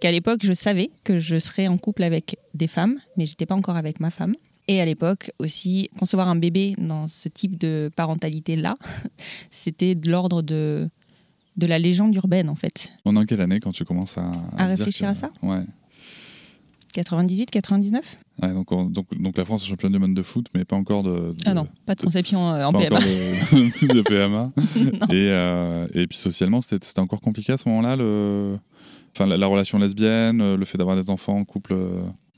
Qu'à 0.00 0.12
l'époque, 0.12 0.40
je 0.44 0.52
savais 0.52 0.90
que 1.02 1.18
je 1.18 1.38
serais 1.38 1.66
en 1.66 1.76
couple 1.76 2.04
avec 2.04 2.36
des 2.52 2.68
femmes, 2.68 3.00
mais 3.16 3.26
j'étais 3.26 3.46
pas 3.46 3.56
encore 3.56 3.76
avec 3.76 3.98
ma 3.98 4.12
femme. 4.12 4.34
Et 4.66 4.80
à 4.80 4.84
l'époque 4.84 5.30
aussi, 5.38 5.88
concevoir 5.98 6.28
un 6.28 6.36
bébé 6.36 6.74
dans 6.78 7.06
ce 7.06 7.28
type 7.28 7.58
de 7.58 7.90
parentalité-là, 7.96 8.76
c'était 9.50 9.94
de 9.94 10.10
l'ordre 10.10 10.42
de, 10.42 10.88
de 11.56 11.66
la 11.66 11.78
légende 11.78 12.14
urbaine 12.14 12.48
en 12.48 12.54
fait. 12.54 12.92
On 13.04 13.16
est 13.16 13.18
en 13.18 13.24
quelle 13.24 13.40
année 13.40 13.60
quand 13.60 13.72
tu 13.72 13.84
commences 13.84 14.16
à, 14.18 14.30
à, 14.56 14.66
réfléchir 14.66 15.08
à 15.08 15.14
ça 15.14 15.30
Ouais. 15.42 15.64
98, 16.94 17.50
99 17.50 18.18
donc, 18.42 18.68
donc, 18.92 19.06
donc, 19.16 19.36
la 19.36 19.44
France 19.44 19.64
est 19.64 19.68
championne 19.68 19.92
du 19.92 19.98
monde 19.98 20.14
de 20.14 20.22
foot, 20.22 20.46
mais 20.54 20.64
pas 20.64 20.76
encore 20.76 21.02
de. 21.02 21.34
ah 21.46 21.54
non, 21.54 21.68
pas 21.86 21.94
de 21.94 22.02
conception 22.02 22.52
euh, 22.52 22.64
en 22.64 22.72
pas 22.72 22.80
PMA. 22.80 22.98
De, 22.98 23.86
de 23.94 24.02
PMA. 24.02 24.52
et, 25.14 25.30
euh, 25.30 25.86
et 25.94 26.06
puis 26.06 26.18
socialement, 26.18 26.60
c'était 26.60 26.98
encore 26.98 27.20
compliqué 27.20 27.52
à 27.52 27.58
ce 27.58 27.68
moment-là, 27.68 27.96
le... 27.96 28.58
enfin, 29.14 29.26
la, 29.26 29.46
relation 29.46 29.78
lesbienne, 29.78 30.40
euh, 30.40 30.56
le 30.56 30.64
fait 30.64 30.78
d'avoir 30.78 30.96
des 30.96 31.10
enfants 31.10 31.36
en 31.36 31.44
couple. 31.44 31.76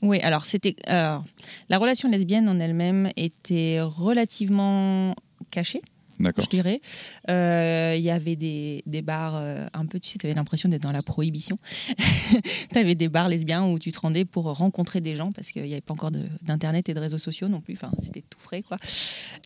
Oui, 0.01 0.19
alors 0.21 0.45
c'était. 0.45 0.75
la 0.87 1.77
relation 1.77 2.09
lesbienne 2.09 2.47
en 2.49 2.59
elle-même 2.59 3.09
était 3.15 3.79
relativement 3.81 5.15
cachée 5.51 5.81
je 6.19 6.47
dirais. 6.49 6.81
Euh, 7.29 7.95
il 7.97 8.03
y 8.03 8.09
avait 8.09 8.35
des, 8.35 8.83
des 8.85 9.01
bars 9.01 9.35
euh, 9.35 9.65
un 9.73 9.85
peu, 9.85 9.99
tu 9.99 10.09
sais, 10.09 10.17
tu 10.17 10.25
avais 10.25 10.35
l'impression 10.35 10.69
d'être 10.69 10.81
dans 10.81 10.91
la 10.91 11.03
prohibition. 11.03 11.57
tu 12.71 12.77
avais 12.77 12.95
des 12.95 13.09
bars 13.09 13.29
lesbiens 13.29 13.65
où 13.65 13.79
tu 13.79 13.91
te 13.91 13.99
rendais 13.99 14.25
pour 14.25 14.45
rencontrer 14.45 15.01
des 15.01 15.15
gens 15.15 15.31
parce 15.31 15.51
qu'il 15.51 15.63
n'y 15.63 15.73
avait 15.73 15.81
pas 15.81 15.93
encore 15.93 16.11
d'internet 16.41 16.89
et 16.89 16.93
de 16.93 16.99
réseaux 16.99 17.17
sociaux 17.17 17.47
non 17.47 17.61
plus. 17.61 17.75
Enfin, 17.75 17.91
c'était 18.03 18.23
tout 18.27 18.39
frais, 18.39 18.61
quoi. 18.61 18.77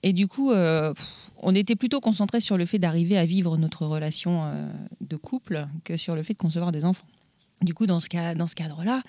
Et 0.03 0.13
du 0.13 0.27
coup, 0.27 0.51
euh, 0.51 0.93
on 1.37 1.55
était 1.55 1.75
plutôt 1.75 1.99
concentré 1.99 2.39
sur 2.39 2.57
le 2.57 2.65
fait 2.65 2.79
d'arriver 2.79 3.17
à 3.17 3.25
vivre 3.25 3.57
notre 3.57 3.85
relation 3.85 4.51
de 5.01 5.15
couple 5.15 5.67
que 5.83 5.97
sur 5.97 6.15
le 6.15 6.23
fait 6.23 6.33
de 6.33 6.39
concevoir 6.39 6.71
des 6.71 6.85
enfants. 6.85 7.07
Du 7.61 7.73
coup, 7.73 7.85
dans 7.85 7.99
ce, 7.99 8.07
cadre-là, 8.07 9.03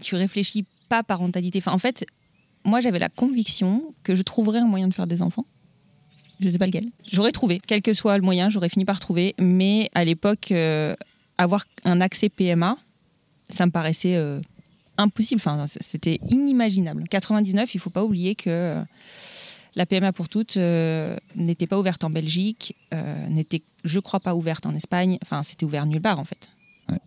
tu 0.00 0.14
réfléchis 0.14 0.64
pas 0.88 1.02
parentalité. 1.02 1.58
Enfin, 1.58 1.72
en 1.72 1.78
fait, 1.78 2.06
moi, 2.64 2.80
j'avais 2.80 2.98
la 2.98 3.08
conviction 3.08 3.94
que 4.02 4.14
je 4.14 4.22
trouverais 4.22 4.60
un 4.60 4.66
moyen 4.66 4.88
de 4.88 4.94
faire 4.94 5.06
des 5.06 5.22
enfants 5.22 5.46
je 6.40 6.48
sais 6.48 6.58
pas 6.58 6.66
lequel. 6.66 6.90
J'aurais 7.10 7.32
trouvé, 7.32 7.60
quel 7.66 7.82
que 7.82 7.92
soit 7.92 8.16
le 8.16 8.22
moyen, 8.22 8.48
j'aurais 8.48 8.68
fini 8.68 8.84
par 8.84 9.00
trouver. 9.00 9.34
Mais 9.38 9.88
à 9.94 10.04
l'époque, 10.04 10.52
euh, 10.52 10.94
avoir 11.38 11.64
un 11.84 12.00
accès 12.00 12.28
PMA, 12.28 12.76
ça 13.48 13.66
me 13.66 13.70
paraissait 13.70 14.16
euh, 14.16 14.40
impossible. 14.98 15.40
Enfin, 15.40 15.64
c'était 15.66 16.18
inimaginable. 16.30 17.04
99, 17.08 17.74
il 17.74 17.78
faut 17.78 17.90
pas 17.90 18.04
oublier 18.04 18.34
que 18.34 18.50
euh, 18.50 18.82
la 19.76 19.86
PMA 19.86 20.12
pour 20.12 20.28
toutes 20.28 20.56
n'était 21.36 21.66
pas 21.66 21.78
ouverte 21.78 22.04
en 22.04 22.10
Belgique, 22.10 22.76
n'était, 23.28 23.62
je 23.84 24.00
crois, 24.00 24.20
pas 24.20 24.34
ouverte 24.34 24.64
en 24.64 24.74
Espagne. 24.74 25.18
Enfin, 25.22 25.42
c'était 25.42 25.64
ouvert 25.64 25.84
nulle 25.84 26.00
part 26.00 26.18
en 26.18 26.24
fait. 26.24 26.50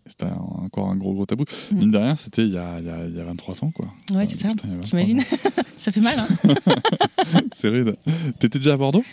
C'était 0.06 0.26
encore 0.26 0.90
un 0.90 0.96
gros 0.96 1.14
gros 1.14 1.26
tabou. 1.26 1.46
Mm. 1.72 1.78
Mine 1.78 1.92
de 1.92 1.98
rien, 1.98 2.16
c'était 2.16 2.44
il, 2.44 2.52
y 2.52 2.58
a, 2.58 2.80
il, 2.80 3.16
y 3.16 3.20
a 3.20 3.24
23 3.24 3.64
ans, 3.64 3.72
quoi. 3.72 3.88
Ouais, 4.14 4.26
c'est 4.26 4.38
ça. 4.38 4.50
T'imagines 4.82 5.24
Ça 5.78 5.92
fait 5.92 6.02
mal, 6.02 6.20
hein 6.20 6.28
C'est 7.56 7.70
rude. 7.70 7.96
T'étais 8.40 8.60
déjà 8.60 8.74
à 8.74 8.78
Bordeaux? 8.78 9.04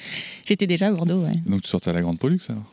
J'étais 0.47 0.67
déjà 0.67 0.89
à 0.89 0.91
Bordeaux, 0.91 1.23
ouais. 1.23 1.33
Donc 1.47 1.63
tu 1.63 1.69
sortais 1.69 1.91
à 1.91 1.93
la 1.93 2.03
Grande 2.03 2.19
Pollux 2.19 2.41
alors? 2.49 2.65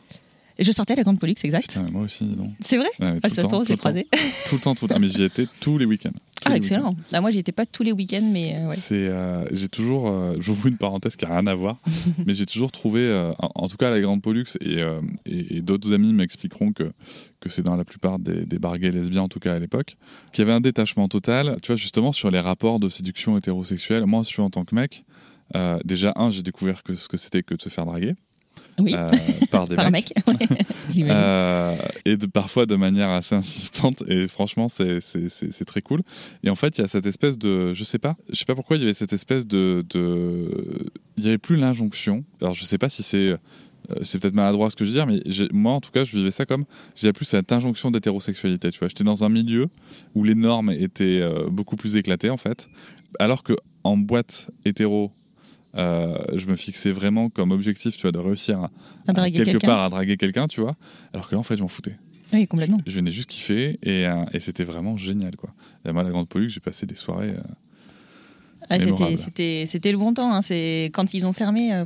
Je 0.58 0.70
sortais 0.72 0.92
à 0.92 0.96
la 0.96 1.02
Grande 1.02 1.18
Pollux, 1.18 1.34
exact. 1.42 1.68
Putain, 1.68 1.88
moi 1.90 2.02
aussi, 2.02 2.24
non. 2.24 2.52
C'est 2.60 2.76
vrai 2.76 2.88
ah, 3.00 3.14
Ça 3.28 3.42
se 3.42 3.48
trouve, 3.48 3.66
j'ai 3.66 3.76
croisé. 3.76 4.06
Tout 4.48 4.56
le 4.56 4.60
temps, 4.60 4.74
tout 4.74 4.84
le 4.84 4.90
temps. 4.90 4.94
Ah, 4.96 5.00
mais 5.00 5.08
j'y 5.08 5.24
étais 5.24 5.46
tous 5.60 5.78
les 5.78 5.84
week-ends. 5.84 6.12
Ah, 6.44 6.56
excellent. 6.56 6.90
Ah, 7.12 7.20
moi, 7.20 7.30
j'y 7.30 7.38
étais 7.38 7.52
pas 7.52 7.64
tous 7.64 7.82
les 7.82 7.92
week-ends, 7.92 8.28
mais 8.32 8.56
euh, 8.56 8.68
ouais. 8.68 8.76
C'est, 8.76 9.08
euh, 9.08 9.44
j'ai 9.52 9.68
toujours, 9.68 10.08
euh, 10.08 10.34
j'ouvre 10.38 10.66
une 10.66 10.76
parenthèse 10.76 11.16
qui 11.16 11.24
a 11.24 11.28
rien 11.28 11.46
à 11.46 11.54
voir, 11.54 11.78
mais 12.26 12.34
j'ai 12.34 12.46
toujours 12.46 12.70
trouvé, 12.70 13.00
euh, 13.00 13.32
en, 13.38 13.66
tout 13.68 13.76
cas 13.76 13.88
à 13.88 13.90
la 13.90 14.00
Grande 14.00 14.22
Pollux, 14.22 14.44
et, 14.60 14.82
et, 15.26 15.62
d'autres 15.62 15.92
amis 15.94 16.12
m'expliqueront 16.12 16.72
que, 16.72 16.92
que 17.40 17.48
c'est 17.48 17.62
dans 17.62 17.76
la 17.76 17.84
plupart 17.84 18.18
des, 18.18 18.44
des 18.44 18.58
bars 18.58 18.76
lesbiens, 18.76 19.22
en 19.22 19.28
tout 19.28 19.40
cas 19.40 19.54
à 19.54 19.58
l'époque, 19.58 19.96
qu'il 20.32 20.42
y 20.42 20.46
avait 20.46 20.56
un 20.56 20.60
détachement 20.60 21.08
total, 21.08 21.56
tu 21.62 21.68
vois, 21.68 21.76
justement, 21.76 22.12
sur 22.12 22.30
les 22.30 22.40
rapports 22.40 22.78
de 22.78 22.88
séduction 22.88 23.38
hétérosexuelle. 23.38 24.04
Moi, 24.04 24.22
je 24.22 24.28
suis 24.28 24.42
en 24.42 24.50
tant 24.50 24.64
que 24.64 24.74
mec, 24.74 25.04
déjà, 25.84 26.12
un, 26.16 26.30
j'ai 26.30 26.42
découvert 26.42 26.82
que 26.82 26.94
ce 26.94 27.08
que 27.08 27.16
c'était 27.16 27.42
que 27.42 27.54
de 27.54 27.62
se 27.62 27.68
faire 27.68 27.86
draguer. 27.86 28.14
Oui. 28.78 28.94
Euh, 28.94 29.06
par 29.50 29.68
des 29.68 29.76
mecs. 29.90 30.12
euh, 31.02 31.76
et 32.04 32.16
de, 32.16 32.26
parfois 32.26 32.66
de 32.66 32.76
manière 32.76 33.10
assez 33.10 33.34
insistante. 33.34 34.02
Et 34.08 34.28
franchement, 34.28 34.68
c'est 34.68 35.64
très 35.66 35.82
cool. 35.82 36.02
Et 36.42 36.50
en 36.50 36.54
fait, 36.54 36.78
il 36.78 36.82
y 36.82 36.84
a 36.84 36.88
cette 36.88 37.06
espèce 37.06 37.38
de. 37.38 37.72
Je 37.72 37.84
sais 37.84 37.98
pas. 37.98 38.16
Je 38.30 38.36
sais 38.36 38.44
pas 38.44 38.54
pourquoi 38.54 38.76
il 38.76 38.80
y 38.80 38.84
avait 38.84 38.94
cette 38.94 39.12
espèce 39.12 39.46
de. 39.46 39.84
de 39.90 40.90
il 41.16 41.22
n'y 41.22 41.28
avait 41.28 41.38
plus 41.38 41.56
l'injonction. 41.56 42.24
Alors, 42.40 42.54
je 42.54 42.64
sais 42.64 42.78
pas 42.78 42.88
si 42.88 43.02
c'est. 43.02 43.36
Euh, 43.90 43.96
c'est 44.02 44.18
peut-être 44.18 44.34
maladroit 44.34 44.70
ce 44.70 44.76
que 44.76 44.84
je 44.84 44.90
veux 44.90 44.96
dire, 44.96 45.06
mais 45.06 45.22
moi 45.52 45.72
en 45.72 45.80
tout 45.80 45.90
cas, 45.90 46.04
je 46.04 46.16
vivais 46.16 46.30
ça 46.30 46.46
comme 46.46 46.64
j'avais 46.96 47.12
plus 47.12 47.26
cette 47.26 47.52
injonction 47.52 47.90
d'hétérosexualité. 47.90 48.70
Tu 48.70 48.78
vois, 48.78 48.88
j'étais 48.88 49.04
dans 49.04 49.24
un 49.24 49.28
milieu 49.28 49.68
où 50.14 50.24
les 50.24 50.34
normes 50.34 50.70
étaient 50.70 51.20
euh, 51.20 51.48
beaucoup 51.50 51.76
plus 51.76 51.96
éclatées 51.96 52.30
en 52.30 52.36
fait, 52.36 52.68
alors 53.18 53.42
que 53.42 53.52
en 53.82 53.96
boîte 53.96 54.50
hétéro 54.64 55.12
euh, 55.76 56.18
je 56.34 56.46
me 56.46 56.56
fixais 56.56 56.92
vraiment 56.92 57.30
comme 57.30 57.50
objectif, 57.50 57.96
tu 57.96 58.02
vois, 58.02 58.12
de 58.12 58.18
réussir 58.18 58.68
à, 59.06 59.30
quelque 59.30 59.58
part 59.58 59.80
à 59.80 59.88
draguer 59.88 60.16
quelqu'un, 60.16 60.46
tu 60.46 60.60
vois. 60.60 60.74
Alors 61.12 61.28
que 61.28 61.34
là, 61.34 61.40
en 61.40 61.42
fait, 61.42 61.56
je 61.56 61.62
m'en 61.62 61.68
foutais. 61.68 61.96
Oui, 62.32 62.46
complètement. 62.46 62.80
Je, 62.86 62.96
venais 62.96 63.10
juste 63.10 63.28
kiffer 63.28 63.78
et, 63.82 64.06
euh, 64.06 64.24
et 64.32 64.40
c'était 64.40 64.64
vraiment 64.64 64.96
génial, 64.96 65.36
quoi. 65.36 65.50
Et 65.84 65.92
moi, 65.92 66.02
la 66.02 66.10
Grande 66.10 66.28
Pollux, 66.28 66.48
j'ai 66.48 66.60
passé 66.60 66.86
des 66.86 66.94
soirées. 66.94 67.30
Euh, 67.30 68.68
ah, 68.70 68.78
c'était, 69.16 69.66
c'était 69.66 69.92
le 69.92 69.98
bon 69.98 70.14
temps. 70.14 70.32
Hein. 70.32 70.42
C'est 70.42 70.90
quand 70.94 71.14
ils 71.14 71.26
ont 71.26 71.32
fermé. 71.32 71.84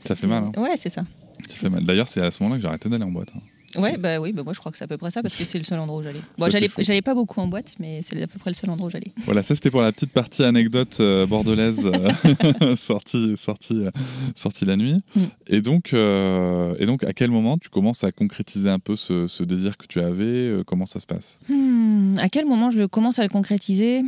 ça 0.00 0.14
fait 0.14 0.26
mal. 0.26 0.44
Hein. 0.44 0.60
Ouais, 0.60 0.76
c'est 0.76 0.90
ça. 0.90 1.04
Ça 1.48 1.56
fait 1.56 1.68
mal. 1.68 1.84
D'ailleurs, 1.84 2.08
c'est 2.08 2.20
à 2.20 2.30
ce 2.30 2.42
moment-là 2.42 2.58
que 2.58 2.62
j'ai 2.62 2.68
arrêté 2.68 2.88
d'aller 2.88 3.04
en 3.04 3.10
boîte. 3.10 3.32
Hein. 3.34 3.40
Ouais, 3.76 3.96
bah 3.96 4.20
oui, 4.20 4.32
bah 4.32 4.42
moi 4.42 4.52
je 4.52 4.58
crois 4.58 4.72
que 4.72 4.78
c'est 4.78 4.84
à 4.84 4.88
peu 4.88 4.96
près 4.96 5.10
ça 5.10 5.22
parce 5.22 5.36
que 5.36 5.44
c'est 5.44 5.58
le 5.58 5.64
seul 5.64 5.78
endroit 5.78 6.00
où 6.00 6.02
j'allais. 6.02 6.20
Bon, 6.38 6.48
j'allais, 6.48 7.02
pas 7.02 7.14
beaucoup 7.14 7.40
en 7.40 7.46
boîte, 7.46 7.74
mais 7.78 8.00
c'est 8.02 8.20
à 8.20 8.26
peu 8.26 8.38
près 8.38 8.50
le 8.50 8.54
seul 8.54 8.70
endroit 8.70 8.88
où 8.88 8.90
j'allais. 8.90 9.12
Voilà, 9.24 9.42
ça 9.42 9.54
c'était 9.54 9.70
pour 9.70 9.82
la 9.82 9.92
petite 9.92 10.10
partie 10.12 10.42
anecdote 10.42 10.98
euh, 11.00 11.26
bordelaise 11.26 11.80
euh, 11.84 12.76
sortie, 12.76 13.36
sortie, 13.36 13.86
euh, 13.86 13.90
sortie 14.34 14.64
la 14.64 14.76
nuit. 14.76 15.00
Mm. 15.14 15.20
Et 15.46 15.60
donc, 15.60 15.92
et 15.92 16.86
donc, 16.86 17.04
à 17.04 17.12
quel 17.12 17.30
moment 17.30 17.58
tu 17.58 17.68
commences 17.68 18.02
à 18.04 18.12
concrétiser 18.12 18.70
un 18.70 18.78
peu 18.78 18.96
ce, 18.96 19.42
désir 19.44 19.76
que 19.76 19.86
tu 19.86 20.00
avais 20.00 20.62
Comment 20.66 20.86
ça 20.86 21.00
se 21.00 21.06
passe? 21.06 21.38
Hmm, 21.48 22.14
À 22.18 22.28
quel 22.28 22.46
moment 22.46 22.70
je 22.70 22.84
commence 22.84 23.18
à 23.18 23.22
le 23.22 23.28
concrétiser? 23.28 24.02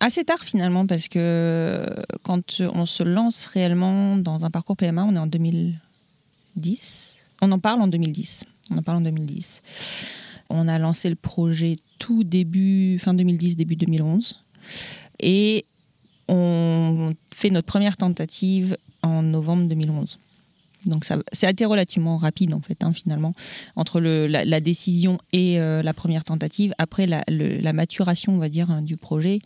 Assez 0.00 0.24
tard 0.24 0.40
finalement, 0.40 0.86
parce 0.86 1.08
que 1.08 1.86
quand 2.22 2.60
on 2.60 2.86
se 2.86 3.02
lance 3.02 3.46
réellement 3.46 4.16
dans 4.16 4.44
un 4.44 4.50
parcours 4.50 4.76
PMA, 4.76 5.04
on 5.04 5.14
est 5.14 5.18
en 5.18 5.26
2010. 5.26 7.20
On 7.42 7.52
en 7.52 7.58
parle 7.58 7.82
en 7.82 7.88
2010. 7.88 8.44
On 8.70 8.78
en 8.78 8.82
parle 8.82 8.98
en 8.98 9.02
2010. 9.02 9.62
On 10.50 10.68
a 10.68 10.78
lancé 10.78 11.08
le 11.08 11.16
projet 11.16 11.76
tout 11.98 12.24
début, 12.24 12.98
fin 12.98 13.14
2010, 13.14 13.56
début 13.56 13.76
2011. 13.76 14.44
Et 15.20 15.64
on 16.28 17.10
fait 17.32 17.50
notre 17.50 17.66
première 17.66 17.96
tentative 17.96 18.76
en 19.02 19.22
novembre 19.22 19.68
2011. 19.68 20.18
Donc 20.86 21.04
ça, 21.04 21.18
a 21.42 21.50
été 21.50 21.64
relativement 21.64 22.18
rapide 22.18 22.52
en 22.52 22.60
fait, 22.60 22.84
hein, 22.84 22.92
finalement, 22.92 23.32
entre 23.74 24.00
la, 24.00 24.60
décision 24.60 25.18
et 25.32 25.58
euh, 25.58 25.82
la 25.82 25.94
première 25.94 26.24
tentative. 26.24 26.74
Après 26.78 27.06
la, 27.06 27.24
la, 27.26 27.72
maturation, 27.72 28.34
on 28.34 28.38
va 28.38 28.50
dire, 28.50 28.70
hein, 28.70 28.82
du 28.82 28.96
projet, 28.96 29.40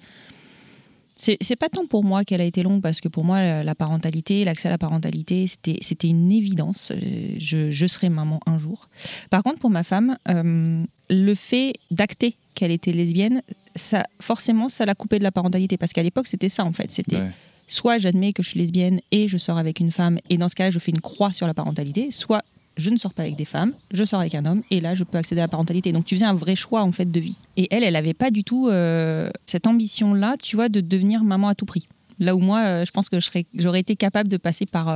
c'est 1.19 1.57
pas 1.57 1.69
tant 1.69 1.87
pour 1.87 2.05
moi 2.05 2.25
qu'elle 2.25 2.41
a 2.41 2.45
été 2.45 2.63
longue, 2.63 2.81
parce 2.81 3.01
que 3.01 3.09
pour 3.09 3.25
moi, 3.25 3.63
la 3.63 3.75
parentalité, 3.75 4.45
l'accès 4.45 4.69
à 4.69 4.71
la 4.71 4.79
parentalité, 4.79 5.47
c'était 5.47 6.09
une 6.09 6.31
évidence. 6.31 6.93
Euh, 6.93 7.35
je, 7.39 7.71
je, 7.71 7.87
serai 7.87 8.09
maman 8.09 8.41
un 8.47 8.57
jour. 8.59 8.89
Par 9.29 9.43
contre, 9.43 9.59
pour 9.59 9.71
ma 9.71 9.83
femme, 9.83 10.17
euh, 10.29 10.85
le 11.11 11.35
fait 11.35 11.75
d'acter 11.91 12.37
qu'elle 12.55 12.71
était 12.71 12.93
lesbienne, 12.93 13.43
ça, 13.75 14.05
forcément, 14.21 14.69
ça 14.69 14.87
l'a 14.87 14.95
coupé 14.95 15.19
de 15.19 15.25
la 15.25 15.33
parentalité, 15.33 15.77
parce 15.77 15.93
qu'à 15.93 16.03
l'époque, 16.03 16.29
c'était 16.29 16.49
ça, 16.49 16.65
en 16.65 16.73
fait. 16.73 16.91
C'était 16.93 17.21
soit 17.67 17.99
j'admets 17.99 18.33
que 18.33 18.43
je 18.43 18.51
suis 18.51 18.61
lesbienne 18.61 19.01
et 19.11 19.29
je 19.29 19.37
sors 19.37 19.59
avec 19.59 19.81
une 19.81 19.93
femme, 19.93 20.19
et 20.31 20.39
dans 20.39 20.49
ce 20.49 20.55
cas-là, 20.55 20.71
je 20.71 20.79
fais 20.79 20.93
une 20.93 21.01
croix 21.01 21.33
sur 21.33 21.47
la 21.47 21.55
parentalité, 21.55 22.11
soit 22.11 22.43
je 22.79 22.91
ne 22.91 22.97
sors 22.97 23.13
pas 23.13 23.23
avec 23.23 23.37
des 23.37 23.45
femmes, 23.45 23.73
je 23.93 24.05
sors 24.05 24.21
avec 24.21 24.35
un 24.35 24.47
homme, 24.47 24.63
et 24.71 24.81
là, 24.81 24.95
je 24.95 25.05
peux 25.05 25.19
accéder 25.19 25.41
à 25.41 25.45
la 25.45 25.49
parentalité. 25.49 25.93
Donc, 25.93 26.05
tu 26.05 26.15
faisais 26.15 26.27
un 26.27 26.35
vrai 26.35 26.57
choix, 26.57 26.83
en 26.83 26.93
fait, 26.93 27.11
de 27.11 27.21
vie. 27.21 27.37
Et 27.57 27.69
elle, 27.71 27.83
elle 27.83 27.93
n'avait 27.93 28.15
pas 28.15 28.31
du 28.31 28.45
tout 28.45 28.69
euh, 28.69 29.29
cette 29.45 29.67
ambition-là, 29.67 30.37
tu 30.43 30.57
vois, 30.57 30.69
de 30.69 30.81
devenir 30.81 31.25
maman 31.25 31.49
à 31.49 31.55
tout 31.55 31.67
prix. 31.67 31.89
Là 32.21 32.35
où 32.35 32.41
moi, 32.41 32.61
euh, 32.61 32.85
je 32.85 32.91
pense 32.91 33.09
que 33.09 33.19
j'aurais 33.55 33.81
été 33.81 33.97
capable 33.97 34.29
de 34.29 34.37
passer 34.37 34.65
par 34.65 34.89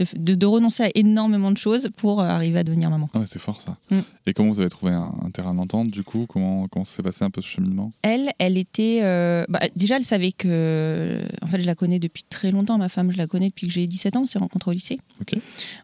euh, 0.00 0.04
de, 0.14 0.46
renoncer 0.46 0.84
à 0.84 0.90
énormément 0.94 1.50
de 1.50 1.56
choses 1.56 1.90
pour 1.96 2.20
euh, 2.20 2.24
arriver 2.24 2.58
à 2.58 2.64
devenir 2.64 2.90
maman. 2.90 3.08
Ah 3.14 3.22
c'est 3.26 3.38
fort 3.38 3.60
ça. 3.60 3.76
Mm. 3.90 4.00
Et 4.26 4.32
comment 4.32 4.50
vous 4.50 4.60
avez 4.60 4.70
trouvé 4.70 4.92
un, 4.92 5.30
terrain 5.32 5.54
d'entente 5.54 5.90
du 5.90 6.02
coup? 6.02 6.26
Comment, 6.28 6.66
comment 6.68 6.84
s'est 6.84 7.02
passé 7.02 7.24
un 7.24 7.30
peu 7.30 7.40
ce 7.40 7.48
cheminement? 7.48 7.92
Elle, 8.02 8.30
elle 8.38 8.58
était. 8.58 9.00
Euh, 9.02 9.44
bah, 9.48 9.60
déjà, 9.76 9.96
elle 9.96 10.04
savait 10.04 10.32
que. 10.32 11.22
En 11.42 11.46
fait, 11.46 11.60
je 11.60 11.66
la 11.66 11.74
connais 11.74 11.98
depuis 11.98 12.24
très 12.28 12.50
longtemps, 12.50 12.78
ma 12.78 12.88
femme, 12.88 13.10
je 13.12 13.18
la 13.18 13.26
connais 13.26 13.48
depuis 13.48 13.66
que 13.66 13.72
j'ai 13.72 13.86
17 13.86 14.16
ans, 14.16 14.22
on 14.22 14.26
s'est 14.26 14.38
rencontrés 14.38 14.70
au 14.70 14.74
lycée. 14.74 14.98
On 15.32 15.36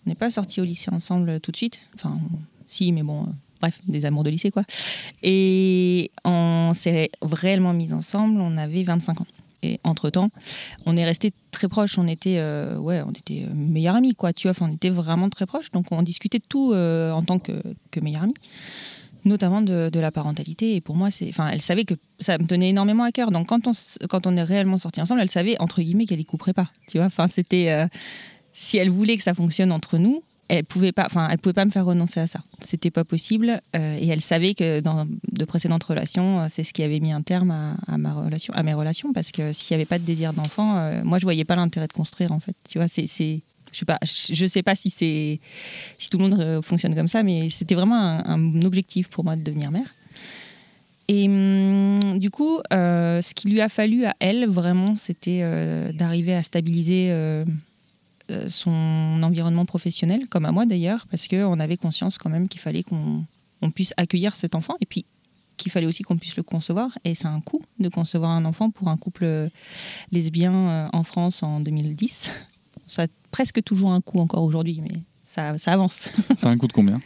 n'est 0.06 0.14
pas 0.14 0.30
sortis 0.30 0.60
au 0.60 0.64
lycée 0.64 0.90
ensemble 0.92 1.40
tout 1.40 1.52
de 1.52 1.56
suite. 1.56 1.80
Enfin, 1.94 2.18
si, 2.66 2.92
mais 2.92 3.02
bon. 3.02 3.22
Euh, 3.22 3.26
bref, 3.60 3.80
des 3.86 4.04
amours 4.06 4.24
de 4.24 4.30
lycée, 4.30 4.50
quoi. 4.50 4.64
Et 5.22 6.10
on 6.24 6.72
s'est 6.74 7.10
réellement 7.22 7.72
mis 7.72 7.92
ensemble, 7.92 8.40
on 8.40 8.56
avait 8.56 8.82
25 8.82 9.20
ans. 9.20 9.26
Et 9.66 9.80
entre-temps, 9.84 10.30
on 10.84 10.96
est 10.96 11.04
resté 11.04 11.32
très 11.50 11.68
proches. 11.68 11.98
On 11.98 12.06
était, 12.06 12.38
euh, 12.38 12.76
ouais, 12.76 13.02
on 13.06 13.10
était 13.10 13.44
euh, 13.44 13.54
meilleurs 13.54 13.96
amis, 13.96 14.14
quoi. 14.14 14.32
Tu 14.32 14.48
vois, 14.48 14.56
on 14.66 14.72
était 14.72 14.90
vraiment 14.90 15.28
très 15.28 15.46
proches. 15.46 15.70
Donc, 15.72 15.90
on 15.90 16.02
discutait 16.02 16.38
de 16.38 16.44
tout 16.48 16.72
euh, 16.72 17.10
en 17.10 17.22
tant 17.22 17.38
que, 17.38 17.52
que 17.90 18.00
meilleurs 18.00 18.22
amis, 18.22 18.34
notamment 19.24 19.60
de, 19.60 19.90
la 19.92 20.10
parentalité. 20.12 20.76
Et 20.76 20.80
pour 20.80 20.96
moi, 20.96 21.10
c'est, 21.10 21.28
enfin, 21.28 21.48
elle 21.48 21.60
savait 21.60 21.84
que 21.84 21.94
ça 22.20 22.38
me 22.38 22.46
tenait 22.46 22.70
énormément 22.70 23.04
à 23.04 23.12
cœur. 23.12 23.30
Donc, 23.30 23.48
quand 23.48 23.66
on, 23.66 23.72
quand 24.08 24.26
on 24.26 24.36
est 24.36 24.42
réellement 24.42 24.78
sortis 24.78 25.00
ensemble, 25.00 25.20
elle 25.20 25.30
savait 25.30 25.60
entre 25.60 25.82
guillemets 25.82 26.06
qu'elle 26.06 26.20
y 26.20 26.24
couperait 26.24 26.54
pas. 26.54 26.70
Tu 26.88 26.98
vois, 26.98 27.06
enfin, 27.06 27.26
c'était 27.26 27.88
si 28.52 28.78
elle 28.78 28.90
voulait 28.90 29.16
que 29.16 29.22
ça 29.22 29.34
fonctionne 29.34 29.72
entre 29.72 29.98
nous, 29.98 30.22
elle 30.48 30.64
pouvait 30.64 30.92
pas, 30.92 31.06
enfin, 31.06 31.28
elle 31.30 31.38
pouvait 31.38 31.52
pas 31.52 31.64
me 31.64 31.70
faire 31.70 31.84
renoncer 31.84 32.20
à 32.20 32.26
ça. 32.26 32.40
C'était 32.60 32.90
pas 32.90 33.04
possible, 33.04 33.60
euh, 33.74 33.98
et 34.00 34.06
elle 34.08 34.20
savait 34.20 34.54
que 34.54 34.80
dans 34.80 35.06
de 35.06 35.44
précédentes 35.44 35.84
relations, 35.84 36.40
euh, 36.40 36.46
c'est 36.48 36.62
ce 36.62 36.72
qui 36.72 36.82
avait 36.82 37.00
mis 37.00 37.12
un 37.12 37.22
terme 37.22 37.76
à, 37.86 37.98
ma 37.98 38.12
relation, 38.12 38.54
à 38.54 38.62
mes 38.62 38.74
relations, 38.74 39.12
parce 39.12 39.32
que 39.32 39.52
s'il 39.52 39.72
y 39.72 39.74
avait 39.74 39.86
pas 39.86 39.98
de 39.98 40.04
désir 40.04 40.32
d'enfant, 40.32 40.76
euh, 40.76 41.02
moi 41.04 41.18
je 41.18 41.24
voyais 41.24 41.44
pas 41.44 41.56
l'intérêt 41.56 41.88
de 41.88 41.92
construire 41.92 42.32
en 42.32 42.40
fait. 42.40 42.54
Tu 42.68 42.78
vois, 42.78 42.86
c'est, 42.88 43.06
je 43.06 43.78
sais 43.78 43.84
pas, 43.84 43.98
je 44.02 44.46
sais 44.46 44.62
pas 44.62 44.76
si 44.76 44.90
c'est, 44.90 45.40
si 45.98 46.08
tout 46.10 46.18
le 46.18 46.28
monde 46.28 46.62
fonctionne 46.62 46.94
comme 46.94 47.08
ça, 47.08 47.22
mais 47.22 47.50
c'était 47.50 47.74
vraiment 47.74 47.96
un, 47.96 48.62
objectif 48.62 49.08
pour 49.08 49.24
moi 49.24 49.36
de 49.36 49.42
devenir 49.42 49.70
mère. 49.70 49.94
Et 51.08 51.26
hum, 51.26 52.18
du 52.18 52.30
coup, 52.30 52.60
ce 52.70 53.34
qui 53.34 53.48
lui 53.48 53.60
a 53.60 53.68
fallu 53.68 54.06
à 54.06 54.14
elle 54.20 54.46
vraiment, 54.46 54.96
c'était 54.96 55.92
d'arriver 55.92 56.34
à 56.34 56.42
stabiliser 56.42 57.12
son 58.48 59.20
environnement 59.22 59.64
professionnel, 59.64 60.28
comme 60.28 60.44
à 60.44 60.52
moi 60.52 60.66
d'ailleurs, 60.66 61.06
parce 61.10 61.28
qu'on 61.28 61.60
avait 61.60 61.76
conscience 61.76 62.18
quand 62.18 62.30
même 62.30 62.48
qu'il 62.48 62.60
fallait 62.60 62.82
qu'on 62.82 63.24
puisse 63.74 63.94
accueillir 63.96 64.34
cet 64.34 64.54
enfant 64.54 64.74
et 64.80 64.86
puis 64.86 65.06
qu'il 65.56 65.72
fallait 65.72 65.86
aussi 65.86 66.02
qu'on 66.02 66.16
puisse 66.16 66.36
le 66.36 66.42
concevoir. 66.42 66.98
Et 67.04 67.14
c'est 67.14 67.26
un 67.26 67.40
coût 67.40 67.62
de 67.78 67.88
concevoir 67.88 68.30
un 68.30 68.44
enfant 68.44 68.70
pour 68.70 68.88
un 68.88 68.96
couple 68.96 69.48
lesbien 70.12 70.54
euh, 70.54 70.88
en 70.92 71.04
France 71.04 71.42
en 71.42 71.60
2010. 71.60 72.30
Ça 72.86 73.04
a 73.04 73.06
presque 73.30 73.62
toujours 73.62 73.92
un 73.92 74.00
coût 74.00 74.20
encore 74.20 74.42
aujourd'hui, 74.42 74.80
mais 74.82 75.02
ça, 75.24 75.58
ça 75.58 75.72
avance. 75.72 76.08
Ça 76.36 76.48
a 76.48 76.50
un 76.52 76.56
coût 76.56 76.68
de 76.68 76.72
combien 76.72 77.00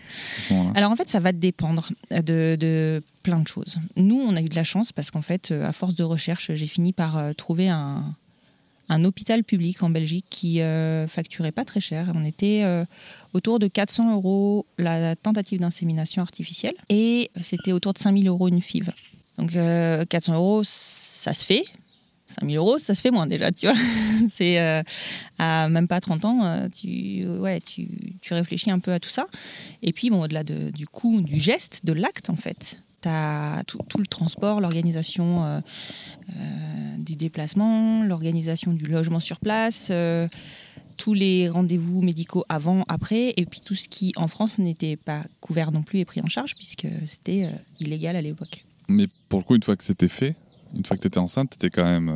Alors 0.74 0.90
en 0.90 0.96
fait, 0.96 1.08
ça 1.08 1.20
va 1.20 1.32
dépendre 1.32 1.88
de, 2.10 2.54
de, 2.60 3.02
plein 3.22 3.38
de 3.38 3.48
choses. 3.48 3.78
Nous, 3.96 4.20
on 4.20 4.36
a 4.36 4.42
eu 4.42 4.48
de 4.48 4.54
la 4.54 4.62
chance 4.62 4.92
parce 4.92 5.10
qu'en 5.10 5.22
fait, 5.22 5.52
à 5.52 5.72
force 5.72 5.94
de 5.94 6.04
recherche, 6.04 6.52
j'ai 6.52 6.66
fini 6.66 6.92
par 6.92 7.16
euh, 7.16 7.32
trouver 7.32 7.70
un, 7.70 8.14
un 8.90 9.04
hôpital 9.04 9.44
public 9.44 9.82
en 9.84 9.88
Belgique 9.88 10.26
qui 10.28 10.60
euh, 10.60 11.06
facturait 11.06 11.52
pas 11.52 11.64
très 11.64 11.80
cher. 11.80 12.10
On 12.14 12.24
était 12.24 12.62
euh, 12.64 12.84
autour 13.32 13.60
de 13.60 13.68
400 13.68 14.12
euros 14.12 14.66
la 14.78 15.14
tentative 15.14 15.60
d'insémination 15.60 16.22
artificielle 16.22 16.74
et 16.88 17.30
c'était 17.42 17.72
autour 17.72 17.92
de 17.92 17.98
5000 17.98 18.26
euros 18.26 18.48
une 18.48 18.60
FIV. 18.60 18.90
Donc 19.38 19.52
400 19.52 19.56
euh, 19.60 20.34
euros, 20.34 20.62
ça 20.64 21.32
se 21.32 21.46
fait. 21.46 21.64
5000 22.26 22.56
euros, 22.56 22.78
ça 22.78 22.94
se 22.96 23.00
fait 23.00 23.12
moins 23.12 23.26
déjà, 23.28 23.52
tu 23.52 23.66
vois. 23.66 23.76
C'est 24.28 24.58
à 25.38 25.68
même 25.68 25.88
pas 25.88 26.00
30 26.00 26.24
ans, 26.24 26.68
tu, 26.70 27.26
ouais, 27.26 27.60
tu, 27.60 27.88
tu, 28.20 28.34
réfléchis 28.34 28.70
un 28.70 28.78
peu 28.78 28.92
à 28.92 29.00
tout 29.00 29.08
ça. 29.08 29.26
Et 29.82 29.92
puis, 29.92 30.10
bon, 30.10 30.22
au-delà 30.22 30.44
du 30.44 30.86
coût, 30.86 31.20
du 31.22 31.40
geste, 31.40 31.84
de 31.84 31.92
l'acte, 31.92 32.30
en 32.30 32.36
fait, 32.36 32.78
as 33.08 33.62
tout, 33.66 33.78
le 33.98 34.06
transport, 34.06 34.60
l'organisation 34.60 35.44
euh, 35.44 35.60
euh, 36.30 36.96
du 36.98 37.16
déplacement, 37.16 38.02
l'organisation 38.04 38.72
du 38.72 38.86
logement 38.86 39.20
sur 39.20 39.40
place, 39.40 39.88
euh, 39.90 40.28
tous 40.96 41.14
les 41.14 41.48
rendez-vous 41.48 42.02
médicaux 42.02 42.44
avant, 42.48 42.84
après, 42.88 43.32
et 43.36 43.46
puis 43.46 43.60
tout 43.60 43.74
ce 43.74 43.88
qui 43.88 44.12
en 44.16 44.28
France 44.28 44.58
n'était 44.58 44.96
pas 44.96 45.22
couvert 45.40 45.72
non 45.72 45.82
plus 45.82 46.00
et 46.00 46.04
pris 46.04 46.20
en 46.22 46.28
charge 46.28 46.54
puisque 46.56 46.86
c'était 47.06 47.48
illégal 47.78 48.16
à 48.16 48.22
l'époque. 48.22 48.64
Mais 48.88 49.06
pour 49.28 49.38
le 49.38 49.44
coup, 49.44 49.56
une 49.56 49.62
fois 49.62 49.76
que 49.76 49.84
c'était 49.84 50.08
fait, 50.08 50.36
une 50.74 50.84
fois 50.84 50.96
que 50.96 51.02
tu 51.02 51.08
étais 51.08 51.18
enceinte, 51.18 51.50
tu 51.50 51.56
étais 51.56 51.70
quand 51.70 51.84
même 51.84 52.12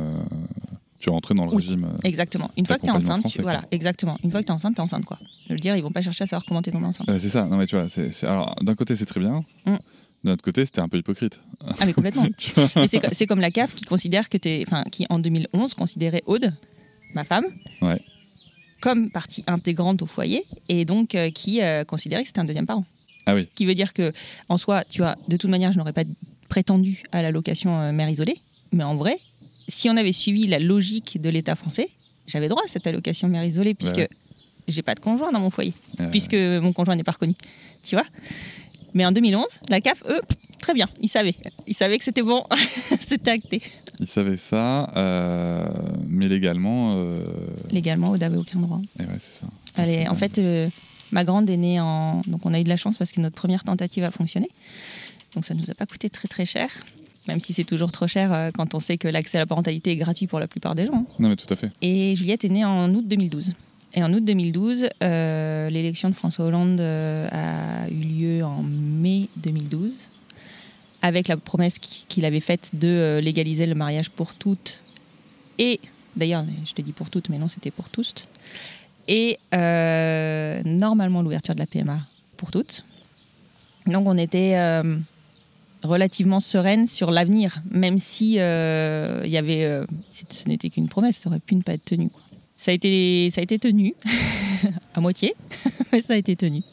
tu 1.05 1.11
rentrais 1.11 1.35
dans 1.35 1.45
le 1.45 1.55
régime. 1.55 1.87
Exactement. 2.03 2.49
Une 2.57 2.65
fois 2.65 2.77
que 2.77 2.81
tu 2.81 2.87
es 2.87 2.91
enceinte, 2.91 3.25
voilà, 3.39 3.63
exactement. 3.69 4.17
Une 4.23 4.31
fois 4.31 4.41
que 4.41 4.47
tu 4.47 4.51
es 4.51 4.55
enceinte, 4.55 4.73
tu 4.73 4.81
es 4.81 4.83
enceinte 4.83 5.05
quoi. 5.05 5.19
Je 5.47 5.53
veux 5.53 5.59
dire, 5.59 5.75
ils 5.75 5.83
vont 5.83 5.91
pas 5.91 6.01
chercher 6.01 6.23
à 6.23 6.27
savoir 6.27 6.45
comment 6.45 6.63
tu 6.63 6.69
es 6.69 6.73
tombée 6.73 6.87
enceinte. 6.87 7.07
c'est 7.07 7.29
ça. 7.29 7.45
Non 7.45 7.57
mais 7.57 7.67
tu 7.67 7.75
vois, 7.75 7.85
alors 8.23 8.55
d'un 8.61 8.73
côté 8.75 8.95
c'est 8.95 9.05
très 9.05 9.19
bien. 9.19 9.41
Mm. 9.67 9.75
De 10.25 10.31
notre 10.31 10.43
côté, 10.43 10.65
c'était 10.65 10.81
un 10.81 10.87
peu 10.87 10.97
hypocrite. 10.97 11.39
Ah, 11.79 11.85
mais 11.85 11.93
complètement. 11.93 12.25
c'est 13.11 13.27
comme 13.27 13.39
la 13.39 13.51
CAF 13.51 13.75
qui 13.75 13.85
considère 13.85 14.27
que 14.27 14.37
es, 14.43 14.63
enfin, 14.65 14.83
qui 14.91 15.05
en 15.11 15.19
2011 15.19 15.75
considérait 15.75 16.23
Aude, 16.25 16.51
ma 17.13 17.23
femme, 17.23 17.45
comme 18.81 19.11
partie 19.11 19.43
intégrante 19.45 20.01
au 20.01 20.07
foyer, 20.07 20.43
et 20.67 20.83
donc 20.83 21.13
euh, 21.13 21.29
qui 21.29 21.61
euh, 21.61 21.83
considérait 21.83 22.23
que 22.23 22.27
c'était 22.27 22.39
un 22.39 22.45
deuxième 22.45 22.65
parent. 22.65 22.85
Ah 23.27 23.35
oui. 23.35 23.43
Ce 23.43 23.49
qui 23.53 23.67
veut 23.67 23.75
dire 23.75 23.93
que, 23.93 24.13
en 24.49 24.57
soi, 24.57 24.83
tu 24.89 25.01
vois, 25.01 25.15
de 25.27 25.37
toute 25.37 25.49
manière, 25.51 25.71
je 25.71 25.77
n'aurais 25.77 25.93
pas 25.93 26.03
prétendu 26.49 27.03
à 27.11 27.21
l'allocation 27.21 27.79
euh, 27.79 27.91
mère 27.91 28.09
isolée, 28.09 28.39
mais 28.71 28.83
en 28.83 28.95
vrai, 28.95 29.19
si 29.67 29.91
on 29.91 29.95
avait 29.95 30.11
suivi 30.11 30.47
la 30.47 30.57
logique 30.57 31.21
de 31.21 31.29
l'État 31.29 31.55
français, 31.55 31.89
j'avais 32.25 32.47
droit 32.47 32.63
à 32.65 32.67
cette 32.67 32.87
allocation 32.87 33.27
mère 33.27 33.43
isolée, 33.43 33.75
puisque 33.75 34.07
j'ai 34.67 34.81
pas 34.81 34.95
de 34.95 35.01
conjoint 35.01 35.31
dans 35.31 35.39
mon 35.39 35.51
foyer, 35.51 35.73
puisque 36.09 36.33
mon 36.33 36.73
conjoint 36.73 36.95
n'est 36.95 37.03
pas 37.03 37.11
reconnu. 37.11 37.35
Tu 37.83 37.95
vois 37.95 38.05
mais 38.95 39.05
en 39.05 39.11
2011, 39.11 39.45
la 39.69 39.81
CAF, 39.81 40.03
eux, 40.09 40.21
très 40.59 40.73
bien, 40.73 40.89
ils 41.01 41.09
savaient. 41.09 41.35
Ils 41.67 41.75
savaient 41.75 41.97
que 41.97 42.03
c'était 42.03 42.23
bon, 42.23 42.43
c'était 42.99 43.31
acté. 43.31 43.61
Ils 43.99 44.07
savaient 44.07 44.37
ça, 44.37 44.89
euh, 44.95 45.67
mais 46.07 46.27
légalement. 46.27 46.93
Euh... 46.95 47.25
Légalement, 47.69 48.11
Aude 48.11 48.21
n'avait 48.21 48.37
aucun 48.37 48.59
droit. 48.59 48.79
Et 48.99 49.03
ouais, 49.03 49.19
c'est 49.19 49.41
ça. 49.41 49.47
Allez, 49.75 50.07
en 50.07 50.15
fait, 50.15 50.37
euh, 50.37 50.69
ma 51.11 51.25
grande 51.25 51.49
est 51.49 51.57
née 51.57 51.79
en. 51.79 52.21
Donc, 52.25 52.45
on 52.45 52.53
a 52.53 52.59
eu 52.59 52.63
de 52.63 52.69
la 52.69 52.77
chance 52.77 52.97
parce 52.97 53.11
que 53.11 53.19
notre 53.19 53.35
première 53.35 53.65
tentative 53.65 54.05
a 54.05 54.11
fonctionné. 54.11 54.49
Donc, 55.35 55.45
ça 55.45 55.53
ne 55.53 55.59
nous 55.59 55.69
a 55.69 55.75
pas 55.75 55.85
coûté 55.85 56.09
très, 56.09 56.29
très 56.29 56.45
cher. 56.45 56.69
Même 57.27 57.41
si 57.41 57.53
c'est 57.53 57.63
toujours 57.63 57.91
trop 57.91 58.07
cher 58.07 58.51
quand 58.53 58.75
on 58.75 58.79
sait 58.79 58.97
que 58.97 59.07
l'accès 59.07 59.39
à 59.39 59.41
la 59.41 59.47
parentalité 59.47 59.91
est 59.91 59.95
gratuit 59.97 60.27
pour 60.27 60.39
la 60.39 60.47
plupart 60.47 60.75
des 60.75 60.85
gens. 60.85 61.05
Non, 61.17 61.27
mais 61.27 61.35
tout 61.35 61.51
à 61.51 61.55
fait. 61.55 61.71
Et 61.81 62.15
Juliette 62.15 62.45
est 62.45 62.49
née 62.49 62.63
en 62.63 62.93
août 62.93 63.03
2012. 63.07 63.53
Et 63.95 64.03
en 64.03 64.13
août 64.13 64.23
2012, 64.23 64.89
euh, 65.03 65.69
l'élection 65.69 66.09
de 66.09 66.15
François 66.15 66.45
Hollande 66.45 66.81
euh, 66.81 67.29
a 67.31 67.89
eu 67.89 68.01
lieu 68.01 68.43
en 68.43 68.61
mai 68.61 69.29
2012, 69.37 70.09
avec 71.01 71.29
la 71.29 71.37
promesse 71.37 71.79
qu'il 71.79 72.25
avait 72.25 72.41
faite 72.41 72.71
de 72.75 72.87
euh, 72.87 73.21
légaliser 73.21 73.65
le 73.65 73.75
mariage 73.75 74.09
pour 74.09 74.35
toutes. 74.35 74.81
Et, 75.59 75.79
d'ailleurs, 76.17 76.45
je 76.65 76.73
te 76.73 76.81
dis 76.81 76.91
pour 76.91 77.09
toutes, 77.09 77.29
mais 77.29 77.37
non, 77.37 77.47
c'était 77.47 77.71
pour 77.71 77.89
tous. 77.89 78.27
Et 79.07 79.37
normalement 79.53 81.21
l'ouverture 81.21 81.53
de 81.53 81.59
la 81.59 81.67
PMA 81.67 81.99
pour 82.37 82.51
toutes. 82.51 82.83
Donc 83.85 84.07
on 84.07 84.17
était 84.17 84.57
relativement 85.83 86.39
sereine 86.39 86.87
sur 86.87 87.11
l'avenir, 87.11 87.61
même 87.69 87.99
si 87.99 88.31
y 88.33 88.39
avait, 89.37 89.85
ce 90.09 90.49
n'était 90.49 90.71
qu'une 90.71 90.89
promesse, 90.89 91.17
ça 91.17 91.29
aurait 91.29 91.39
pu 91.39 91.55
ne 91.55 91.61
pas 91.61 91.73
être 91.73 91.85
tenu. 91.85 92.09
Ça 92.65 92.71
a 92.71 92.73
été, 92.73 93.29
ça 93.29 93.41
a 93.41 93.43
été 93.43 93.59
tenu, 93.59 93.93
à 94.95 94.99
moitié, 94.99 95.35
mais 95.91 96.01
ça 96.01 96.13
a 96.13 96.15
été 96.15 96.35
tenu. 96.35 96.63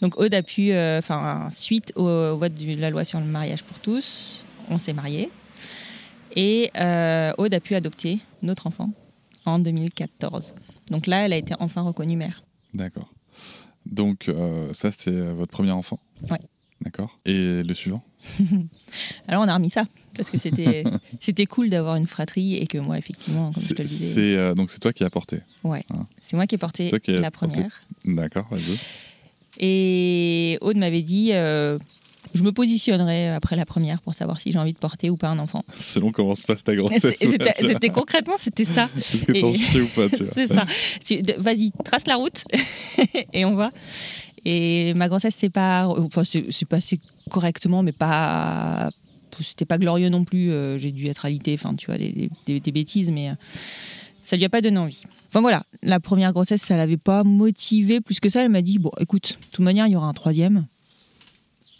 Donc 0.00 0.18
Aude 0.18 0.32
a 0.32 0.42
pu, 0.42 0.72
euh, 0.72 1.00
enfin, 1.00 1.50
suite 1.52 1.92
au, 1.96 2.38
vote 2.38 2.54
de 2.54 2.80
la 2.80 2.88
loi 2.88 3.04
sur 3.04 3.20
le 3.20 3.26
mariage 3.26 3.62
pour 3.62 3.78
tous, 3.78 4.46
on 4.70 4.78
s'est 4.78 4.94
mariés. 4.94 5.28
Et 6.34 6.70
euh, 6.78 7.30
Aude 7.36 7.52
a 7.52 7.60
pu 7.60 7.74
adopter 7.74 8.20
notre 8.40 8.66
enfant 8.66 8.88
en 9.44 9.58
2014. 9.58 10.54
Donc 10.90 11.06
là, 11.06 11.26
elle 11.26 11.34
a 11.34 11.36
été 11.36 11.52
enfin 11.60 11.82
reconnue 11.82 12.16
mère. 12.16 12.42
D'accord. 12.72 13.12
Donc 13.84 14.30
euh, 14.30 14.72
ça, 14.72 14.90
c'est 14.92 15.30
votre 15.32 15.52
premier 15.52 15.72
enfant? 15.72 16.00
Ouais. 16.30 16.40
D'accord. 16.82 17.18
Et 17.24 17.62
le 17.62 17.74
suivant 17.74 18.02
Alors 19.28 19.42
on 19.42 19.48
a 19.48 19.54
remis 19.54 19.70
ça 19.70 19.84
parce 20.16 20.30
que 20.30 20.38
c'était 20.38 20.84
c'était 21.20 21.46
cool 21.46 21.70
d'avoir 21.70 21.96
une 21.96 22.06
fratrie 22.06 22.56
et 22.56 22.66
que 22.66 22.78
moi 22.78 22.98
effectivement 22.98 23.52
comme 23.52 23.62
je 23.62 23.74
te 23.74 23.82
le 23.82 23.88
disais. 23.88 24.14
C'est 24.14 24.36
euh, 24.36 24.54
donc 24.54 24.70
c'est 24.70 24.78
toi 24.78 24.92
qui 24.92 25.04
as 25.04 25.10
porté. 25.10 25.40
Ouais. 25.64 25.84
Hein. 25.90 26.06
C'est 26.20 26.36
moi 26.36 26.46
qui 26.46 26.54
ai 26.54 26.58
porté 26.58 26.90
la 27.08 27.30
première. 27.30 27.82
D'accord. 28.04 28.46
Vas-y. 28.50 28.78
Et 29.58 30.58
Aude 30.60 30.76
m'avait 30.76 31.02
dit. 31.02 31.30
Euh, 31.32 31.78
je 32.34 32.44
me 32.44 32.52
positionnerai 32.52 33.28
après 33.28 33.56
la 33.56 33.66
première 33.66 34.00
pour 34.00 34.14
savoir 34.14 34.40
si 34.40 34.52
j'ai 34.52 34.58
envie 34.58 34.72
de 34.72 34.78
porter 34.78 35.10
ou 35.10 35.16
pas 35.16 35.28
un 35.28 35.38
enfant. 35.38 35.64
Selon 35.74 36.12
comment 36.12 36.34
se 36.34 36.46
passe 36.46 36.64
ta 36.64 36.74
grossesse. 36.74 37.16
C'était 37.18 37.90
concrètement, 37.90 38.36
c'était 38.38 38.64
ça. 38.64 38.88
Est-ce 38.96 39.24
que 39.24 39.32
t'en 39.32 39.48
ou 39.50 40.08
pas 40.08 40.16
C'est 40.32 40.46
ça. 40.46 40.64
Vas-y, 41.38 41.72
trace 41.84 42.06
la 42.06 42.16
route 42.16 42.44
et 43.32 43.44
on 43.44 43.54
va. 43.54 43.70
Et 44.44 44.94
ma 44.94 45.08
grossesse 45.08 45.36
c'est 45.36 45.50
pas, 45.50 45.86
enfin 45.86 46.22
c'est 46.24 46.68
passé 46.68 46.98
correctement, 47.30 47.82
mais 47.82 47.92
pas, 47.92 48.90
c'était 49.40 49.64
pas 49.64 49.78
glorieux 49.78 50.08
non 50.08 50.24
plus. 50.24 50.50
Euh, 50.50 50.78
j'ai 50.78 50.92
dû 50.92 51.06
être 51.06 51.24
alité, 51.24 51.54
enfin 51.54 51.74
tu 51.74 51.86
vois, 51.86 51.98
des, 51.98 52.30
des, 52.46 52.72
bêtises, 52.72 53.10
mais 53.10 53.30
euh, 53.30 53.34
ça 54.22 54.36
lui 54.36 54.44
a 54.44 54.48
pas 54.48 54.60
donné 54.60 54.78
envie. 54.78 55.04
Enfin 55.28 55.40
voilà, 55.40 55.64
la 55.82 56.00
première 56.00 56.32
grossesse, 56.32 56.62
ça 56.62 56.76
l'avait 56.76 56.96
pas 56.96 57.24
motivée 57.24 58.00
plus 58.00 58.20
que 58.20 58.28
ça. 58.28 58.42
Elle 58.42 58.50
m'a 58.50 58.62
dit 58.62 58.78
bon, 58.78 58.90
écoute, 58.98 59.38
de 59.40 59.46
toute 59.52 59.64
manière, 59.64 59.86
il 59.86 59.92
y 59.92 59.96
aura 59.96 60.06
un 60.08 60.12
troisième. 60.12 60.66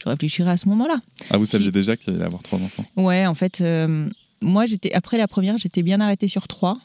Je 0.05 0.09
réfléchirai 0.09 0.51
à 0.51 0.57
ce 0.57 0.69
moment-là. 0.69 1.01
Ah, 1.31 1.39
vous 1.39 1.47
saviez 1.47 1.71
déjà 1.71 1.97
qu'il 1.97 2.15
allait 2.15 2.25
avoir 2.25 2.43
trois 2.43 2.59
enfants? 2.59 2.83
Ouais, 2.97 3.27
en 3.27 3.35
fait, 3.35 3.61
euh, 3.61 4.09
moi, 4.41 4.67
j'étais 4.67 4.93
après 4.93 5.17
la 5.17 5.29
première, 5.29 5.59
j'étais 5.59 5.83
bien 5.83 6.01
arrêtée 6.01 6.27
sur 6.27 6.49
trois. 6.49 6.79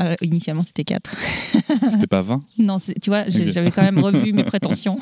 Euh, 0.00 0.14
initialement, 0.22 0.62
c'était 0.62 0.84
4. 0.84 1.16
c'était 1.90 2.06
pas 2.06 2.22
20 2.22 2.40
Non, 2.58 2.76
tu 2.78 3.10
vois, 3.10 3.24
j'avais 3.28 3.70
quand 3.70 3.82
même 3.82 3.98
revu 3.98 4.32
mes 4.32 4.44
prétentions. 4.44 4.98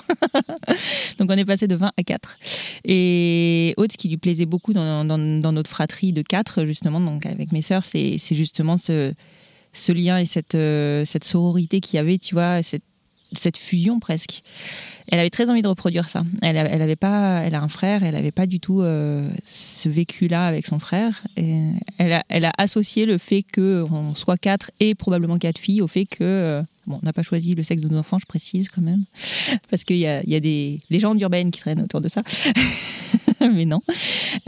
donc, 1.19 1.31
on 1.31 1.37
est 1.37 1.45
passé 1.45 1.67
de 1.67 1.75
20 1.75 1.93
à 1.97 2.03
4. 2.03 2.39
Et 2.85 3.75
autre, 3.77 3.93
ce 3.93 3.99
qui 3.99 4.09
lui 4.09 4.19
plaisait 4.19 4.47
beaucoup 4.47 4.73
dans, 4.73 5.05
dans, 5.05 5.53
notre 5.53 5.71
fratrie 5.71 6.13
de 6.13 6.23
4, 6.23 6.65
justement, 6.65 7.01
donc 7.01 7.27
avec 7.27 7.53
mes 7.53 7.63
sœurs, 7.63 7.85
c'est 7.85 8.19
justement 8.31 8.77
ce, 8.77 9.13
ce 9.73 9.93
lien 9.93 10.19
et 10.19 10.27
cette, 10.27 10.55
euh, 10.55 11.05
cette 11.05 11.25
sororité 11.25 11.81
qu'il 11.81 11.97
y 11.97 12.01
avait, 12.01 12.19
tu 12.19 12.35
vois, 12.35 12.63
cette, 12.63 12.85
cette 13.37 13.57
fusion 13.57 13.99
presque 13.99 14.43
elle 15.09 15.19
avait 15.19 15.31
très 15.31 15.51
envie 15.51 15.62
de 15.62 15.69
reproduire 15.69 16.09
ça. 16.09 16.23
Elle, 16.43 16.57
elle 16.57 16.83
avait 16.83 16.97
pas, 16.97 17.43
elle 17.45 17.55
a 17.55 17.62
un 17.62 17.69
frère, 17.69 18.03
elle 18.03 18.15
n'avait 18.15 18.31
pas 18.31 18.47
du 18.47 18.61
tout 18.61 18.81
euh, 18.81 19.29
ce 19.47 19.89
vécu-là 19.89 20.47
avec 20.47 20.67
son 20.67 20.79
frère. 20.79 21.23
Et 21.37 21.59
elle, 21.99 22.12
a, 22.12 22.23
elle 22.29 22.45
a 22.45 22.53
associé 22.57 23.05
le 23.05 23.19
fait 23.19 23.45
qu'on 23.55 24.15
soit 24.15 24.39
quatre 24.39 24.71
et 24.81 24.95
probablement 24.95 25.39
quatre 25.39 25.59
filles 25.59 25.83
au 25.83 25.89
fait 25.89 26.07
que 26.07 26.19
euh, 26.23 26.62
Bon, 26.87 26.99
on 27.03 27.07
n'a 27.07 27.12
pas 27.12 27.23
choisi 27.23 27.55
le 27.55 27.62
sexe 27.62 27.83
de 27.83 27.89
nos 27.89 27.99
enfants, 27.99 28.19
je 28.19 28.27
précise 28.27 28.69
quand 28.69 28.83
même, 28.83 29.05
parce 29.71 29.85
qu'il 29.85 29.97
y 29.97 30.07
a, 30.07 30.23
y 30.25 30.35
a, 30.35 30.41
des 30.41 30.81
légendes 30.91 31.21
urbaines 31.21 31.51
qui 31.51 31.61
traînent 31.61 31.83
autour 31.83 32.01
de 32.01 32.09
ça. 32.09 32.23
mais 33.55 33.65
non. 33.65 33.83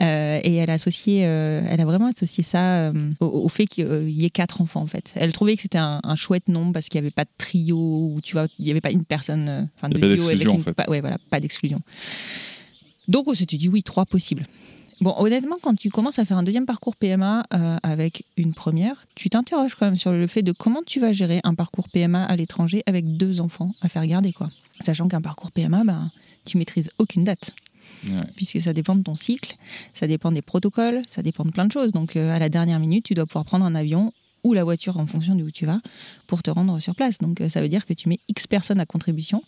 Euh, 0.00 0.41
et 0.43 0.55
elle 0.55 0.71
a 0.71 0.75
associé, 0.75 1.26
euh, 1.26 1.62
elle 1.69 1.81
a 1.81 1.85
vraiment 1.85 2.07
associé 2.07 2.43
ça 2.43 2.88
euh, 2.88 2.93
au, 3.21 3.49
fait 3.49 3.67
qu'il 3.67 4.11
y 4.11 4.25
ait 4.25 4.31
quatre 4.31 4.61
enfants 4.61 4.83
en 4.83 4.87
fait. 4.87 5.12
Elle 5.17 5.33
trouvait 5.33 5.57
que 5.57 5.62
c'était 5.62 5.79
un, 5.79 6.00
chouette 6.17 6.49
nombre 6.49 6.73
parce 6.73 6.88
qu'il 6.88 7.00
n'y 7.00 7.07
avait 7.07 7.14
pas 7.14 7.25
de 7.25 7.31
trio 7.38 7.76
ou 7.76 8.21
tu 8.23 8.35
vois, 8.35 8.47
il 8.59 8.64
n'y 8.64 8.71
avait 8.71 8.81
pas 8.81 8.93
une 8.93 9.05
personne, 9.05 9.69
enfin 9.76 9.88
de 9.88 9.99
duo 9.99 10.29
avec 10.29 10.49
une, 10.49 10.62
pas, 10.62 10.85
ouais 10.88 11.00
voilà, 11.00 11.19
pas 11.31 11.41
d'exclusion. 11.41 11.79
Donc 13.09 13.29
on 13.29 13.35
s'était 13.35 13.57
dit 13.57 13.69
oui, 13.69 13.83
trois 13.83 14.07
possibles. 14.07 14.45
Bon, 15.05 15.15
honnêtement, 15.19 15.57
quand 15.61 15.77
tu 15.77 15.91
commences 15.91 16.19
à 16.19 16.25
faire 16.25 16.39
un 16.39 16.43
deuxième 16.43 16.65
parcours 16.65 16.97
PMA 16.97 17.43
avec 17.83 18.25
une 18.39 18.55
première, 18.55 19.05
tu 19.15 19.29
t'interroges 19.29 19.75
quand 19.75 19.85
même 19.85 19.97
sur 19.97 20.13
le 20.13 20.27
fait 20.27 20.41
de 20.41 20.51
comment 20.51 20.81
tu 20.87 20.99
vas 20.99 21.13
gérer 21.13 21.43
un 21.45 21.55
parcours 21.55 21.91
PMA 21.91 22.25
à 22.25 22.37
l'étranger 22.37 22.83
avec 22.87 23.19
deux 23.19 23.43
enfants 23.43 23.73
à 23.83 23.91
faire 23.91 24.07
garder, 24.07 24.33
quoi. 24.33 24.49
Sachant 24.81 25.07
qu'un 25.07 25.21
parcours 25.21 25.53
PMA, 25.53 25.85
ben, 25.85 26.11
tu 26.47 26.57
maîtrises 26.57 26.91
aucune 26.97 27.23
date 27.23 27.53
puisque 28.35 28.63
ça 28.63 28.73
dépend 28.73 28.97
de 28.97 29.03
ton 29.03 29.15
cycle, 29.15 29.57
ça 29.93 30.07
dépend 30.07 30.33
des 30.33 30.41
protocoles, 30.41 31.03
ça 31.07 31.23
dépend 31.23 31.45
de 31.45 31.51
plein 31.51 31.67
de 31.67 31.73
choses. 31.73 31.93
Donc 31.93 32.17
euh, 32.17 32.35
à 32.35 32.39
la 32.39 32.49
dernière 32.49 32.81
minute, 32.81 33.05
tu 33.05 33.13
dois 33.13 33.27
pouvoir 33.27 33.45
prendre 33.45 33.67
un 33.67 33.75
avion 33.75 34.11
ou 34.43 34.55
la 34.55 34.65
voiture 34.65 34.99
en 34.99 35.07
fonction 35.07 35.35
d'où 35.35 35.51
tu 35.51 35.67
vas 35.67 35.81
pour 36.27 36.43
te 36.43 36.51
rendre 36.51 36.81
sur 36.81 36.95
place. 36.95 37.19
Donc 37.19 37.43
euh, 37.43 37.51
ça 37.51 37.61
veut 37.61 37.69
dire 37.69 37.85
que 37.85 37.93
tu 37.93 38.09
mets 38.09 38.21
X 38.29 38.47
personnes 38.47 38.81
à 38.81 38.87
contribution 38.87 39.43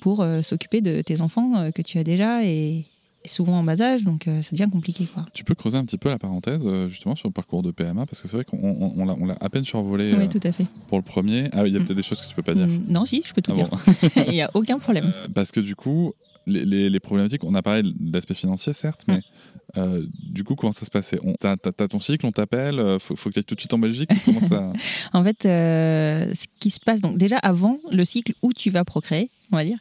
pour 0.00 0.22
euh, 0.22 0.42
s'occuper 0.42 0.80
de 0.80 1.02
tes 1.02 1.22
enfants 1.22 1.70
que 1.72 1.82
tu 1.82 1.98
as 1.98 2.04
déjà 2.04 2.44
et, 2.44 2.84
souvent 3.28 3.58
en 3.58 3.62
bas 3.62 3.80
âge, 3.80 4.04
donc 4.04 4.24
ça 4.24 4.50
devient 4.52 4.68
compliqué. 4.70 5.06
Quoi. 5.06 5.24
Tu 5.32 5.44
peux 5.44 5.54
creuser 5.54 5.76
un 5.76 5.84
petit 5.84 5.98
peu 5.98 6.08
la 6.08 6.18
parenthèse 6.18 6.66
justement 6.88 7.16
sur 7.16 7.28
le 7.28 7.32
parcours 7.32 7.62
de 7.62 7.70
PMA, 7.70 8.06
parce 8.06 8.22
que 8.22 8.28
c'est 8.28 8.36
vrai 8.36 8.44
qu'on 8.44 9.26
l'a 9.26 9.36
à 9.40 9.48
peine 9.48 9.64
survolé 9.64 10.14
oui, 10.16 10.28
tout 10.28 10.40
à 10.42 10.52
fait. 10.52 10.66
pour 10.88 10.98
le 10.98 11.04
premier. 11.04 11.48
Ah, 11.52 11.66
il 11.66 11.72
y 11.72 11.76
a 11.76 11.80
mm. 11.80 11.84
peut-être 11.84 11.96
des 11.96 12.02
choses 12.02 12.20
que 12.20 12.26
tu 12.26 12.34
peux 12.34 12.42
pas 12.42 12.54
dire. 12.54 12.66
Mm, 12.66 12.84
non, 12.88 13.04
si, 13.04 13.22
je 13.24 13.32
peux 13.32 13.42
tout 13.42 13.52
ah 13.54 13.56
dire. 13.56 13.70
il 14.26 14.32
n'y 14.32 14.42
a 14.42 14.50
aucun 14.54 14.78
problème. 14.78 15.12
parce 15.34 15.52
que 15.52 15.60
du 15.60 15.76
coup, 15.76 16.14
les, 16.48 17.00
problématiques, 17.00 17.44
on 17.44 17.54
a 17.54 17.62
parlé 17.62 17.82
de 17.82 18.12
l'aspect 18.12 18.34
financier, 18.34 18.72
certes, 18.72 19.04
mais 19.08 19.20
euh, 19.76 20.04
du 20.30 20.44
coup, 20.44 20.54
comment 20.54 20.72
ça 20.72 20.86
se 20.86 20.90
passait? 20.90 21.18
T'as 21.40 21.56
as, 21.64 21.88
ton 21.88 22.00
cycle, 22.00 22.24
on 22.24 22.32
t'appelle, 22.32 22.80
euh, 22.80 22.98
faut, 22.98 23.16
faut 23.16 23.28
que 23.28 23.34
tu 23.34 23.38
ailles 23.40 23.44
tout 23.44 23.54
de 23.54 23.60
suite 23.60 23.74
en 23.74 23.78
Belgique 23.78 24.10
ça... 24.48 24.72
En 25.12 25.22
fait, 25.22 25.44
euh, 25.44 26.32
ce 26.34 26.46
qui 26.58 26.70
se 26.70 26.80
passe, 26.80 27.00
donc 27.00 27.18
déjà 27.18 27.36
avant 27.38 27.78
le 27.90 28.04
cycle 28.04 28.32
où 28.42 28.52
tu 28.52 28.70
vas 28.70 28.84
procréer, 28.84 29.30
on 29.52 29.56
va 29.56 29.64
dire, 29.64 29.78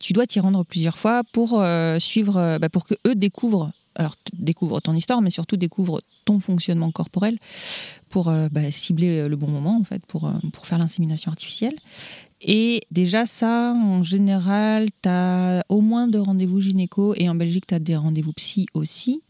tu 0.00 0.12
dois 0.12 0.26
t'y 0.26 0.40
rendre 0.40 0.64
plusieurs 0.64 0.98
fois 0.98 1.22
pour 1.32 1.62
suivre, 1.98 2.58
bah, 2.58 2.68
pour 2.68 2.84
que 2.84 2.94
eux 3.06 3.14
découvrent 3.14 3.70
alors 3.96 4.16
découvre 4.32 4.80
ton 4.80 4.92
histoire, 4.92 5.22
mais 5.22 5.30
surtout 5.30 5.56
découvre 5.56 6.02
ton 6.24 6.40
fonctionnement 6.40 6.90
corporel 6.90 7.38
pour 8.08 8.24
bah, 8.24 8.72
cibler 8.72 9.28
le 9.28 9.36
bon 9.36 9.46
moment 9.46 9.78
en 9.78 9.84
fait, 9.84 10.04
pour, 10.06 10.28
pour 10.52 10.66
faire 10.66 10.78
l'insémination 10.78 11.30
artificielle. 11.30 11.76
Et 12.40 12.82
déjà, 12.90 13.26
ça, 13.26 13.72
en 13.72 14.02
général, 14.02 14.88
tu 15.02 15.08
as 15.08 15.64
au 15.68 15.80
moins 15.80 16.08
deux 16.08 16.20
rendez-vous 16.20 16.60
gynéco 16.60 17.14
et 17.16 17.28
en 17.28 17.34
Belgique, 17.34 17.66
tu 17.66 17.74
as 17.74 17.78
des 17.78 17.96
rendez-vous 17.96 18.32
psy 18.32 18.66
aussi. 18.74 19.22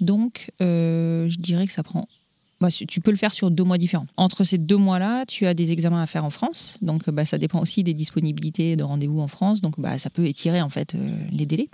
Donc, 0.00 0.50
euh, 0.60 1.28
je 1.28 1.38
dirais 1.38 1.66
que 1.66 1.72
ça 1.72 1.82
prend. 1.82 2.06
Bah, 2.60 2.68
tu 2.70 3.00
peux 3.00 3.10
le 3.10 3.16
faire 3.16 3.32
sur 3.32 3.50
deux 3.50 3.64
mois 3.64 3.78
différents. 3.78 4.06
Entre 4.18 4.44
ces 4.44 4.58
deux 4.58 4.76
mois-là, 4.76 5.24
tu 5.24 5.46
as 5.46 5.54
des 5.54 5.72
examens 5.72 6.02
à 6.02 6.06
faire 6.06 6.26
en 6.26 6.30
France. 6.30 6.76
Donc, 6.82 7.08
bah, 7.08 7.24
ça 7.24 7.38
dépend 7.38 7.60
aussi 7.60 7.82
des 7.82 7.94
disponibilités 7.94 8.76
de 8.76 8.84
rendez-vous 8.84 9.20
en 9.20 9.28
France. 9.28 9.62
Donc, 9.62 9.80
bah, 9.80 9.98
ça 9.98 10.10
peut 10.10 10.26
étirer 10.26 10.60
en 10.60 10.68
fait 10.68 10.94
euh, 10.94 11.10
les 11.32 11.46
délais. 11.46 11.70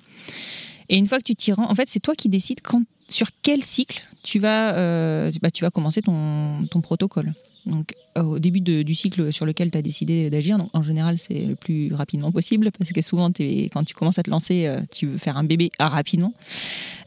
Et 0.89 0.97
une 0.97 1.09
fois 1.09 1.19
que 1.19 1.25
tu 1.25 1.35
t'y 1.35 1.53
rends, 1.53 1.69
en 1.69 1.75
fait, 1.75 1.89
c'est 1.89 1.99
toi 1.99 2.15
qui 2.15 2.29
décides 2.29 2.61
quand, 2.63 2.83
sur 3.09 3.29
quel 3.43 3.65
cycle 3.65 4.05
tu 4.23 4.39
vas, 4.39 4.75
euh, 4.77 5.33
bah, 5.43 5.51
tu 5.51 5.65
vas 5.65 5.71
commencer 5.71 6.03
ton, 6.03 6.67
ton 6.71 6.81
protocole. 6.81 7.33
Donc, 7.67 7.95
euh, 8.17 8.23
au 8.23 8.39
début 8.39 8.61
du 8.61 8.95
cycle 8.95 9.33
sur 9.33 9.45
lequel 9.45 9.71
tu 9.71 9.79
as 9.79 9.83
décidé 9.83 10.31
d'agir, 10.31 10.57
en 10.73 10.83
général, 10.83 11.19
c'est 11.19 11.45
le 11.45 11.57
plus 11.57 11.93
rapidement 11.93 12.31
possible 12.31 12.71
parce 12.71 12.93
que 12.93 13.01
souvent, 13.03 13.31
quand 13.73 13.85
tu 13.85 13.95
commences 13.95 14.19
à 14.19 14.23
te 14.23 14.31
lancer, 14.31 14.67
euh, 14.67 14.81
tu 14.91 15.07
veux 15.07 15.19
faire 15.19 15.37
un 15.37 15.45
bébé 15.45 15.71
rapidement. 15.79 16.33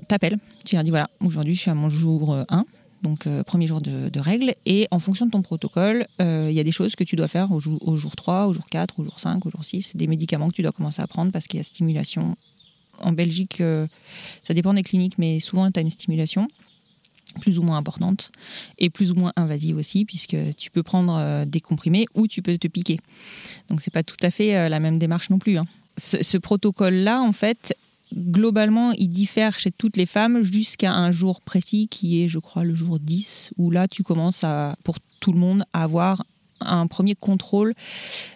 T'appelles, 0.07 0.37
tu 0.65 0.75
leur 0.75 0.83
dis 0.83 0.89
voilà, 0.89 1.09
aujourd'hui, 1.21 1.55
je 1.55 1.61
suis 1.61 1.71
à 1.71 1.75
mon 1.75 1.89
jour 1.89 2.35
1 2.35 2.41
euh, 2.41 2.63
donc 3.01 3.29
premier 3.45 3.65
jour 3.65 3.79
de, 3.79 4.19
règles, 4.19 4.53
et 4.65 4.89
en 4.91 4.99
fonction 4.99 5.25
de 5.25 5.31
ton 5.31 5.41
protocole, 5.41 6.05
il 6.19 6.51
y 6.51 6.59
a 6.59 6.63
des 6.65 6.73
choses 6.73 6.97
que 6.97 7.05
tu 7.05 7.15
dois 7.15 7.29
faire 7.29 7.49
au 7.53 7.59
jour 7.59 8.15
3, 8.17 8.47
au 8.47 8.53
jour 8.53 8.65
4, 8.69 8.99
au 8.99 9.05
jour 9.05 9.17
5, 9.21 9.45
au 9.45 9.49
jour 9.49 9.63
6, 9.63 9.95
des 9.95 10.07
médicaments 10.07 10.49
que 10.49 10.55
tu 10.55 10.63
dois 10.63 10.73
commencer 10.73 11.01
à 11.01 11.07
prendre 11.07 11.31
parce 11.31 11.47
qu'il 11.47 11.59
y 11.59 11.61
a 11.61 11.63
stimulation. 11.63 12.35
En 13.01 13.13
Belgique, 13.13 13.63
ça 14.43 14.53
dépend 14.53 14.73
des 14.73 14.83
cliniques, 14.83 15.17
mais 15.17 15.39
souvent 15.39 15.71
tu 15.71 15.79
as 15.79 15.81
une 15.81 15.89
stimulation 15.89 16.49
plus 17.41 17.59
ou 17.59 17.63
moins 17.63 17.77
importante 17.77 18.31
et 18.77 18.89
plus 18.89 19.11
ou 19.11 19.15
moins 19.15 19.33
invasive 19.35 19.77
aussi 19.77 20.05
puisque 20.05 20.37
tu 20.57 20.71
peux 20.71 20.83
prendre 20.83 21.15
euh, 21.17 21.45
des 21.45 21.59
comprimés 21.59 22.05
ou 22.15 22.27
tu 22.27 22.41
peux 22.41 22.57
te 22.57 22.67
piquer. 22.67 22.99
Donc 23.69 23.81
c'est 23.81 23.93
pas 23.93 24.03
tout 24.03 24.17
à 24.21 24.31
fait 24.31 24.55
euh, 24.55 24.69
la 24.69 24.79
même 24.79 24.97
démarche 24.97 25.29
non 25.29 25.39
plus. 25.39 25.57
Hein. 25.57 25.65
Ce, 25.97 26.37
protocole-là, 26.37 27.21
en 27.21 27.33
fait, 27.33 27.75
globalement, 28.15 28.93
il 28.93 29.09
diffère 29.09 29.59
chez 29.59 29.71
toutes 29.71 29.97
les 29.97 30.05
femmes 30.05 30.43
jusqu'à 30.43 30.93
un 30.93 31.11
jour 31.11 31.41
précis 31.41 31.87
qui 31.89 32.23
est, 32.23 32.29
je 32.29 32.39
crois, 32.39 32.63
le 32.63 32.73
jour 32.73 32.99
10 32.99 33.51
où 33.57 33.69
là 33.69 33.87
tu 33.87 34.03
commences 34.03 34.43
à, 34.45 34.77
pour 34.83 34.97
tout 35.19 35.33
le 35.33 35.39
monde 35.39 35.65
à 35.73 35.83
avoir 35.83 36.23
un 36.61 36.87
premier 36.87 37.15
contrôle 37.15 37.73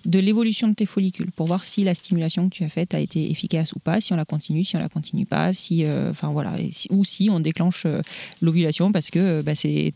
de 0.06 0.20
l'évolution 0.20 0.68
de 0.68 0.74
tes 0.74 0.86
follicules 0.86 1.32
pour 1.32 1.48
voir 1.48 1.66
si 1.66 1.84
la 1.84 1.96
stimulation 1.96 2.50
que 2.50 2.56
tu 2.56 2.64
as 2.64 2.70
faite 2.70 2.94
a 2.94 3.00
été 3.00 3.30
efficace 3.30 3.74
ou 3.74 3.80
pas, 3.80 4.02
si 4.02 4.14
on 4.14 4.16
la 4.16 4.26
continue, 4.26 4.64
si 4.64 4.76
on 4.76 4.80
la 4.80 4.90
continue 4.90 5.26
pas, 5.26 5.54
si, 5.54 5.86
euh, 5.86 6.12
voilà, 6.22 6.56
ou 6.90 7.04
si 7.04 7.30
on 7.30 7.40
déclenche 7.40 7.84
euh, 7.86 8.02
l'ovulation 8.42 8.92
parce 8.92 9.10
que 9.10 9.20
euh, 9.20 9.44
bah, 9.44 9.56
c'est, 9.56 9.94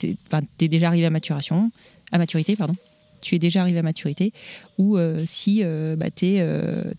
déjà 0.60 0.88
arrivé 0.88 1.06
à 1.06 1.10
maturation, 1.10 1.72
à 2.12 2.18
maturité, 2.18 2.56
pardon. 2.56 2.76
Tu 3.22 3.36
es 3.36 3.40
déjà 3.40 3.62
arrivé 3.62 3.80
à 3.80 3.82
maturité, 3.82 4.32
ou 4.78 4.98
si 5.26 5.64
bah, 5.98 6.12
tu 6.16 6.26
es 6.26 6.94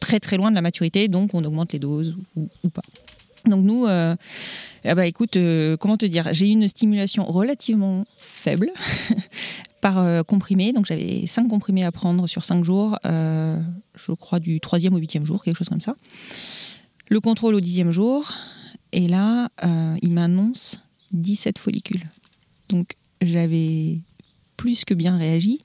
très 0.00 0.18
très 0.18 0.36
loin 0.36 0.50
de 0.50 0.56
la 0.56 0.62
maturité, 0.62 1.06
donc 1.06 1.32
on 1.32 1.44
augmente 1.44 1.72
les 1.72 1.78
doses 1.78 2.16
ou, 2.36 2.68
pas. 2.70 2.82
Donc 3.46 3.64
nous, 3.64 3.86
ah 3.86 4.16
bah 4.94 5.06
écoute, 5.06 5.38
comment 5.80 5.96
te 5.96 6.06
dire, 6.06 6.28
j'ai 6.32 6.48
eu 6.48 6.50
une 6.50 6.68
stimulation 6.68 7.24
relativement 7.24 8.06
faible 8.16 8.70
par 9.84 9.98
euh, 9.98 10.22
comprimé. 10.22 10.72
Donc 10.72 10.86
j'avais 10.86 11.26
5 11.26 11.46
comprimés 11.46 11.84
à 11.84 11.92
prendre 11.92 12.26
sur 12.26 12.42
5 12.42 12.64
jours, 12.64 12.98
euh, 13.04 13.60
je 13.94 14.12
crois 14.12 14.40
du 14.40 14.58
troisième 14.58 14.94
au 14.94 14.96
huitième 14.96 15.26
jour, 15.26 15.44
quelque 15.44 15.58
chose 15.58 15.68
comme 15.68 15.82
ça. 15.82 15.94
Le 17.08 17.20
contrôle 17.20 17.54
au 17.54 17.60
dixième 17.60 17.90
jour, 17.90 18.32
et 18.92 19.08
là, 19.08 19.50
euh, 19.62 19.94
il 20.00 20.12
m'annonce 20.12 20.80
17 21.12 21.58
follicules. 21.58 22.04
Donc 22.70 22.96
j'avais 23.20 24.00
plus 24.56 24.86
que 24.86 24.94
bien 24.94 25.18
réagi. 25.18 25.60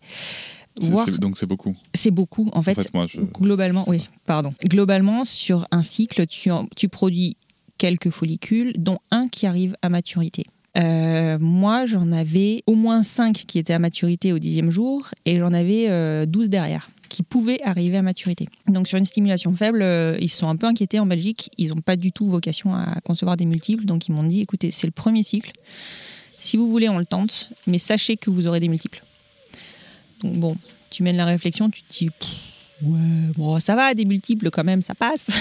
Donc 0.82 1.38
c'est 1.38 1.46
beaucoup. 1.46 1.78
C'est 1.94 2.12
beaucoup. 2.12 2.50
En 2.52 2.62
fait, 2.62 2.92
globalement, 3.34 3.86
oui, 3.88 4.10
pardon. 4.26 4.54
Globalement, 4.66 5.24
sur 5.24 5.66
un 5.72 5.84
cycle, 5.84 6.28
tu, 6.28 6.50
tu 6.76 6.90
produis 6.90 7.38
quelques 7.80 8.12
follicules, 8.12 8.74
dont 8.78 9.00
un 9.10 9.28
qui 9.28 9.48
arrive 9.48 9.76
à 9.82 9.90
maturité. 9.90 10.46
Euh, 10.78 11.40
moi, 11.40 11.88
j'en 11.88 12.12
avais 12.12 12.64
au 12.68 12.76
moins 12.76 13.02
5 13.02 13.34
qui 13.34 13.58
étaient 13.58 13.74
à 13.74 13.80
maturité 13.80 14.32
au 14.34 14.38
dixième 14.38 14.70
jour 14.70 15.10
et 15.26 15.40
j'en 15.40 15.54
avais 15.54 15.86
12 16.28 16.46
euh, 16.46 16.48
derrière 16.48 16.92
qui 17.10 17.24
pouvaient 17.24 17.60
arriver 17.64 17.98
à 17.98 18.04
maturité. 18.04 18.48
Donc 18.68 18.88
sur 18.88 19.00
une 19.00 19.06
stimulation 19.06 19.56
faible, 19.56 19.82
euh, 19.82 20.16
ils 20.22 20.30
se 20.30 20.38
sont 20.38 20.48
un 20.48 20.56
peu 20.56 20.68
inquiétés 20.68 21.00
en 21.00 21.08
Belgique. 21.08 21.50
Ils 21.58 21.70
n'ont 21.70 21.82
pas 21.82 21.96
du 21.96 22.12
tout 22.12 22.28
vocation 22.28 22.76
à 22.76 23.02
concevoir 23.04 23.36
des 23.36 23.46
multiples. 23.46 23.86
Donc 23.86 24.08
ils 24.08 24.12
m'ont 24.12 24.24
dit, 24.24 24.42
écoutez, 24.42 24.70
c'est 24.70 24.86
le 24.86 24.92
premier 24.92 25.24
cycle. 25.24 25.52
Si 26.38 26.56
vous 26.56 26.70
voulez, 26.70 26.88
on 26.88 27.00
le 27.00 27.06
tente, 27.06 27.50
mais 27.66 27.80
sachez 27.80 28.16
que 28.16 28.30
vous 28.30 28.48
aurez 28.48 28.60
des 28.60 28.68
multiples. 28.68 29.04
Donc 30.22 30.38
bon, 30.38 30.56
tu 30.92 31.02
mènes 31.02 31.18
la 31.18 31.26
réflexion, 31.26 31.70
tu 31.72 31.82
te 31.82 31.92
dis, 31.92 32.10
ouais, 32.84 33.32
bon, 33.38 33.60
ça 33.60 33.76
va, 33.76 33.94
des 33.94 34.06
multiples 34.06 34.50
quand 34.50 34.64
même, 34.64 34.82
ça 34.82 34.96
passe. 34.96 35.32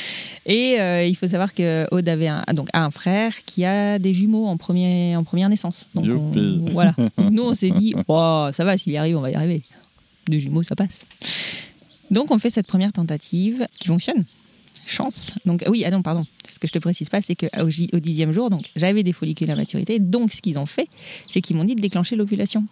Et 0.46 0.80
euh, 0.80 1.04
il 1.04 1.14
faut 1.14 1.28
savoir 1.28 1.52
que 1.52 1.86
Aude 1.90 2.08
avait 2.08 2.28
un, 2.28 2.42
donc, 2.54 2.68
un 2.72 2.90
frère 2.90 3.34
qui 3.44 3.64
a 3.64 3.98
des 3.98 4.14
jumeaux 4.14 4.46
en, 4.46 4.56
premier, 4.56 5.14
en 5.16 5.24
première 5.24 5.48
naissance. 5.48 5.88
Donc 5.94 6.06
voilà. 6.72 6.94
nous, 7.30 7.42
on 7.42 7.54
s'est 7.54 7.70
dit, 7.70 7.94
oh, 8.08 8.48
ça 8.52 8.64
va, 8.64 8.78
s'il 8.78 8.92
y 8.92 8.96
arrive, 8.96 9.16
on 9.16 9.20
va 9.20 9.30
y 9.30 9.34
arriver. 9.34 9.62
Des 10.26 10.40
jumeaux, 10.40 10.62
ça 10.62 10.74
passe. 10.74 11.06
Donc 12.10 12.30
on 12.30 12.38
fait 12.38 12.50
cette 12.50 12.66
première 12.66 12.92
tentative 12.92 13.66
qui 13.78 13.88
fonctionne. 13.88 14.24
Chance. 14.86 15.32
Donc 15.44 15.64
oui, 15.68 15.84
ah 15.84 15.90
non, 15.90 16.00
pardon. 16.00 16.24
Ce 16.48 16.58
que 16.58 16.66
je 16.66 16.72
te 16.72 16.78
précise 16.78 17.10
pas, 17.10 17.20
c'est 17.20 17.34
qu'au 17.34 17.68
au 17.92 17.98
dixième 17.98 18.32
jour, 18.32 18.48
donc 18.48 18.70
j'avais 18.74 19.02
des 19.02 19.12
follicules 19.12 19.50
à 19.50 19.54
maturité. 19.54 19.98
Donc 19.98 20.32
ce 20.32 20.40
qu'ils 20.40 20.58
ont 20.58 20.64
fait, 20.64 20.88
c'est 21.30 21.42
qu'ils 21.42 21.56
m'ont 21.56 21.64
dit 21.64 21.74
de 21.74 21.80
déclencher 21.82 22.16
l'ovulation. 22.16 22.64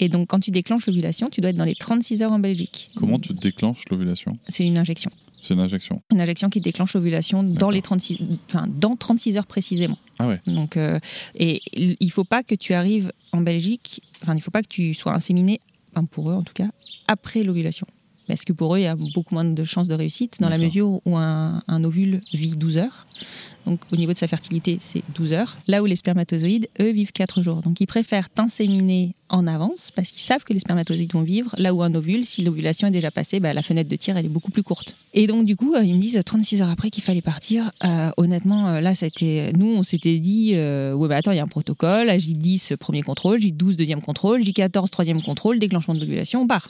Et 0.00 0.08
donc, 0.08 0.28
quand 0.28 0.40
tu 0.40 0.50
déclenches 0.50 0.86
l'ovulation, 0.86 1.28
tu 1.28 1.40
dois 1.40 1.50
être 1.50 1.56
dans 1.56 1.64
les 1.64 1.74
36 1.74 2.22
heures 2.22 2.32
en 2.32 2.38
Belgique. 2.38 2.90
Comment 2.96 3.18
tu 3.18 3.34
déclenches 3.34 3.84
l'ovulation? 3.90 4.36
C'est 4.48 4.66
une 4.66 4.78
injection. 4.78 5.10
C'est 5.42 5.54
une 5.54 5.60
injection. 5.60 6.02
Une 6.10 6.20
injection 6.20 6.48
qui 6.48 6.60
déclenche 6.60 6.94
l'ovulation 6.94 7.42
dans 7.42 7.70
les 7.70 7.82
36, 7.82 8.18
enfin, 8.48 8.66
dans 8.66 8.96
36 8.96 9.38
heures 9.38 9.46
précisément. 9.46 9.98
Ah 10.18 10.28
ouais. 10.28 10.40
Donc, 10.46 10.76
euh, 10.76 10.98
et 11.34 11.62
il 11.74 12.10
faut 12.10 12.24
pas 12.24 12.42
que 12.42 12.54
tu 12.54 12.74
arrives 12.74 13.12
en 13.32 13.40
Belgique, 13.40 14.02
enfin, 14.22 14.34
il 14.34 14.42
faut 14.42 14.50
pas 14.50 14.62
que 14.62 14.68
tu 14.68 14.92
sois 14.94 15.14
inséminé, 15.14 15.60
enfin, 15.94 16.04
pour 16.04 16.30
eux 16.30 16.34
en 16.34 16.42
tout 16.42 16.52
cas, 16.52 16.68
après 17.06 17.42
l'ovulation. 17.42 17.86
Parce 18.30 18.44
que 18.44 18.52
pour 18.52 18.76
eux, 18.76 18.78
il 18.78 18.82
y 18.82 18.86
a 18.86 18.94
beaucoup 18.94 19.34
moins 19.34 19.44
de 19.44 19.64
chances 19.64 19.88
de 19.88 19.94
réussite 19.94 20.40
dans 20.40 20.48
la 20.48 20.56
mesure 20.56 21.00
où 21.04 21.16
un, 21.16 21.62
un 21.66 21.82
ovule 21.82 22.20
vit 22.32 22.56
12 22.56 22.78
heures? 22.78 23.06
Donc 23.66 23.80
au 23.92 23.96
niveau 23.96 24.12
de 24.12 24.18
sa 24.18 24.26
fertilité, 24.26 24.78
c'est 24.80 25.02
12 25.14 25.32
heures. 25.32 25.56
Là 25.66 25.82
où 25.82 25.86
les 25.86 25.96
spermatozoïdes, 25.96 26.68
eux, 26.80 26.90
vivent 26.90 27.12
4 27.12 27.42
jours. 27.42 27.56
Donc 27.56 27.80
ils 27.80 27.86
préfèrent 27.86 28.30
t'inséminer 28.30 29.14
en 29.28 29.46
avance 29.46 29.90
parce 29.94 30.10
qu'ils 30.10 30.22
savent 30.22 30.44
que 30.44 30.52
les 30.52 30.60
spermatozoïdes 30.60 31.12
vont 31.12 31.22
vivre. 31.22 31.54
Là 31.58 31.74
où 31.74 31.82
un 31.82 31.94
ovule, 31.94 32.24
si 32.24 32.42
l'ovulation 32.42 32.88
est 32.88 32.92
déjà 32.92 33.10
passée, 33.10 33.40
bah, 33.40 33.52
la 33.52 33.62
fenêtre 33.62 33.90
de 33.90 33.96
tir, 33.96 34.16
elle 34.16 34.26
est 34.26 34.30
beaucoup 34.30 34.50
plus 34.50 34.62
courte. 34.62 34.96
Et 35.12 35.26
donc 35.26 35.44
du 35.44 35.56
coup, 35.56 35.74
euh, 35.74 35.84
ils 35.84 35.94
me 35.94 36.00
disent 36.00 36.20
36 36.24 36.62
heures 36.62 36.70
après 36.70 36.90
qu'il 36.90 37.02
fallait 37.02 37.20
partir. 37.20 37.72
Euh, 37.84 38.10
honnêtement, 38.16 38.68
euh, 38.68 38.80
là, 38.80 38.94
c'était 38.94 39.52
nous, 39.56 39.74
on 39.74 39.82
s'était 39.82 40.18
dit, 40.18 40.52
ouais, 40.54 41.08
bah 41.08 41.16
attends, 41.16 41.32
il 41.32 41.36
y 41.36 41.40
a 41.40 41.44
un 41.44 41.48
protocole. 41.48 42.08
J10, 42.08 42.76
premier 42.76 43.02
contrôle. 43.02 43.40
J12, 43.40 43.76
deuxième 43.76 44.00
contrôle. 44.00 44.42
J14, 44.42 44.88
troisième 44.88 45.22
contrôle. 45.22 45.58
Déclenchement 45.58 45.94
de 45.94 46.00
l'ovulation, 46.00 46.42
on 46.42 46.46
part. 46.46 46.68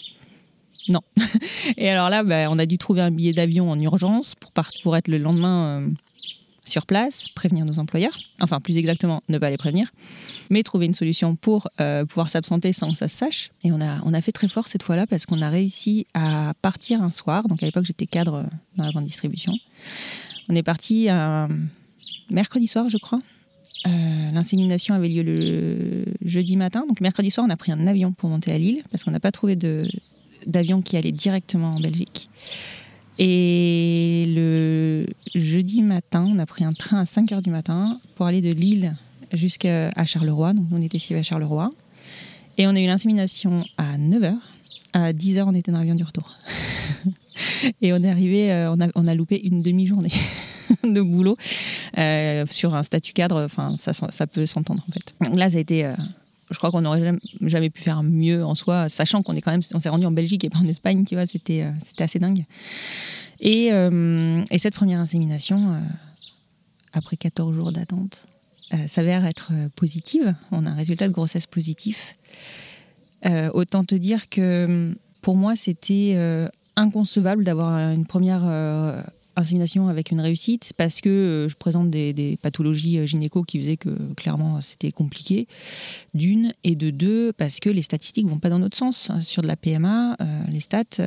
Non. 0.89 1.01
Et 1.77 1.89
alors 1.91 2.11
là, 2.11 2.23
bah, 2.23 2.51
on 2.51 2.59
a 2.59 2.67
dû 2.67 2.79
trouver 2.79 3.03
un 3.03 3.11
billet 3.11 3.33
d'avion 3.33 3.71
en 3.71 3.79
urgence 3.79 4.35
pour, 4.83 4.97
être 4.97 5.09
le 5.09 5.19
lendemain 5.19 5.91
sur 6.71 6.87
place, 6.87 7.29
prévenir 7.35 7.65
nos 7.65 7.79
employeurs, 7.79 8.17
enfin 8.41 8.61
plus 8.61 8.79
exactement 8.79 9.23
ne 9.29 9.39
pas 9.39 9.51
les 9.51 9.57
prévenir, 9.57 9.91
mais 10.49 10.63
trouver 10.63 10.87
une 10.87 10.95
solution 10.95 11.37
pour 11.37 11.69
euh, 11.81 12.05
pouvoir 12.05 12.29
s'absenter 12.29 12.73
sans 12.73 12.93
que 12.93 12.99
ça 12.99 13.09
se 13.09 13.17
sache. 13.17 13.51
Et 13.65 13.73
on 13.73 13.81
a, 13.81 14.21
fait 14.23 14.33
très 14.33 14.49
fort 14.49 14.69
cette 14.69 14.83
fois-là 14.83 15.07
parce 15.07 15.27
qu'on 15.27 15.43
a 15.43 15.51
réussi 15.51 16.07
à 16.15 16.53
partir 16.63 17.03
un 17.03 17.11
soir, 17.11 17.49
donc 17.49 17.63
à 17.63 17.67
l'époque 17.67 17.85
j'étais 17.85 18.07
cadre 18.07 18.47
dans 18.77 18.85
la 18.85 18.93
grande 18.93 19.05
distribution. 19.05 19.55
On 20.49 20.55
est 20.55 20.63
parti 20.63 21.09
un 21.09 21.49
mercredi 22.31 22.67
soir 22.67 22.89
je 22.89 22.99
crois. 22.99 23.21
Euh, 23.87 23.91
l'insémination 24.33 24.95
avait 24.95 25.09
lieu 25.09 25.23
le 25.23 26.05
jeudi 26.25 26.57
matin, 26.57 26.85
donc 26.87 27.01
mercredi 27.01 27.31
soir 27.31 27.47
on 27.49 27.51
a 27.51 27.57
pris 27.57 27.73
un 27.73 27.87
avion 27.87 28.13
pour 28.13 28.29
monter 28.29 28.53
à 28.53 28.59
Lille 28.59 28.83
parce 28.91 29.05
qu'on 29.05 29.11
n'a 29.11 29.21
pas 29.21 29.33
trouvé 29.33 29.57
d'avion 30.47 30.83
qui 30.83 30.97
allait 30.97 31.13
directement 31.13 31.71
en 31.71 31.81
Belgique. 31.81 32.29
Et 33.19 34.33
le 34.35 35.07
jeudi 35.35 35.83
matin, 35.83 36.27
on 36.27 36.39
a 36.39 36.47
pris 36.47 36.65
un 36.65 36.73
train 36.73 37.01
à 37.01 37.07
5 37.07 37.31
h 37.31 37.43
du 37.43 37.51
matin 37.51 38.01
pour 38.15 38.27
aller 38.27 38.41
de 38.41 38.51
Lille 38.51 38.97
jusqu'à 39.33 39.91
Charleroi. 40.07 40.53
Donc 40.55 40.67
on 40.73 40.81
était 40.81 40.97
ici 40.97 41.15
à 41.15 41.23
Charleroi. 41.23 41.71
Et 42.57 42.67
on 42.67 42.71
a 42.71 42.81
eu 42.81 42.87
l'insémination 42.87 43.65
à 43.77 43.99
9 43.99 44.23
h. 44.23 44.35
À 44.93 45.13
10 45.13 45.39
h, 45.39 45.45
on 45.47 45.55
était 45.55 45.71
dans 45.71 45.79
l'avion 45.79 45.95
du 45.95 46.03
retour. 46.03 46.37
et 47.83 47.93
on 47.93 48.03
est 48.03 48.11
arrivé, 48.11 48.53
euh, 48.53 48.73
on 48.73 48.81
a, 48.81 48.89
on 48.95 49.07
a 49.07 49.15
loupé 49.15 49.41
une 49.47 49.63
demi-journée 49.63 50.13
de 50.85 51.01
boulot 51.01 51.37
euh, 51.99 52.45
sur 52.51 52.75
un 52.75 52.83
statut 52.83 53.13
cadre. 53.13 53.45
Enfin, 53.45 53.75
ça, 53.77 53.93
ça 53.93 54.27
peut 54.27 54.47
s'entendre 54.47 54.83
en 54.89 54.93
fait. 54.93 55.15
Donc 55.25 55.39
là, 55.39 55.51
ça 55.51 55.59
a 55.59 55.61
été 55.61 55.85
euh, 55.85 55.95
je 56.51 56.59
crois 56.59 56.71
qu'on 56.71 56.83
n'aurait 56.83 57.17
jamais, 57.41 57.71
pu 57.71 57.81
faire 57.81 58.03
mieux 58.03 58.45
en 58.45 58.55
soi, 58.55 58.89
sachant 58.89 59.23
qu'on 59.23 59.35
est 59.35 59.41
quand 59.41 59.53
même, 59.53 59.63
on 59.75 59.81
s'est 59.81 59.89
rendu 59.89 60.07
en 60.07 60.11
Belgique 60.11 60.45
et 60.45 60.51
pas 60.51 60.59
en 60.59 60.67
Espagne, 60.67 61.05
tu 61.05 61.15
vois, 61.15 61.27
c'était, 61.27 61.63
euh, 61.63 62.03
assez 62.03 62.19
dingue. 62.19 62.45
Et, 63.39 63.73
euh, 63.73 64.43
et, 64.51 64.59
cette 64.59 64.75
première 64.75 65.01
insémination, 65.01 65.73
euh, 65.73 65.79
après 66.93 67.17
14 67.17 67.55
jours 67.55 67.73
d'attente, 67.73 68.27
s'avère 68.87 69.27
être 69.27 69.51
positive. 69.75 70.33
On 70.53 70.65
a 70.65 70.71
un 70.71 70.75
résultat 70.75 71.09
de 71.09 71.13
grossesse 71.13 71.49
positif. 71.49 72.15
autant 73.53 73.83
te 73.83 73.97
dire 73.97 74.29
que 74.29 74.95
pour 75.23 75.35
moi, 75.35 75.57
c'était 75.57 76.17
inconcevable 76.77 77.43
d'avoir 77.43 77.77
une 77.91 78.07
première 78.07 78.45
insémination 79.37 79.89
avec 79.89 80.11
une 80.11 80.21
réussite 80.21 80.73
parce 80.77 81.01
que 81.01 81.09
euh, 81.09 81.49
je 81.49 81.57
présente 81.57 81.91
des, 81.91 82.39
pathologies 82.43 82.99
euh, 82.99 83.07
gynéco 83.07 83.43
qui 83.43 83.59
faisaient 83.59 83.77
que 83.77 83.91
clairement 84.15 84.61
c'était 84.61 84.93
compliqué 84.93 85.47
d'une 86.15 86.53
et 86.65 86.77
de 86.77 86.91
deux 86.91 87.33
parce 87.33 87.61
que 87.61 87.71
les 87.71 87.83
statistiques 87.83 88.27
vont 88.27 88.39
pas 88.39 88.51
dans 88.51 88.59
notre 88.59 88.77
sens 88.77 89.11
sur 89.21 89.43
de 89.43 89.47
la 89.47 89.57
PMA 89.57 90.17
euh, 90.21 90.43
les 90.49 90.61
stats 90.61 91.03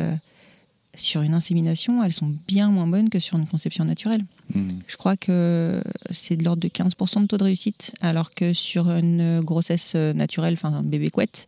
sur 0.96 1.22
une 1.22 1.34
insémination 1.34 2.04
elles 2.04 2.14
sont 2.14 2.32
bien 2.48 2.70
moins 2.70 2.88
bonnes 2.88 3.10
que 3.10 3.20
sur 3.20 3.38
une 3.38 3.48
conception 3.48 3.84
naturelle. 3.86 4.24
Hmm. 4.54 4.68
je 4.88 4.96
crois 4.96 5.18
que 5.18 5.82
c'est 6.12 6.36
de 6.36 6.44
l'ordre 6.44 6.62
de 6.62 6.68
15% 6.68 7.22
de 7.24 7.28
taux 7.28 7.38
de 7.38 7.44
réussite 7.44 7.94
alors 8.02 8.34
que 8.34 8.54
sur 8.54 8.90
une 8.90 9.42
grossesse 9.42 9.96
naturelle 9.96 10.54
enfin 10.54 10.74
un 10.74 10.84
bébé 10.84 11.10
couette 11.10 11.48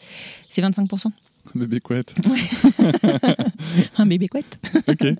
c'est 0.49 0.61
25% 0.61 1.07
un 1.07 1.11
bébé 1.53 1.79
couette. 1.79 2.13
un 3.97 4.05
bébé 4.05 4.27
couette. 4.27 4.59
ok. 4.87 5.15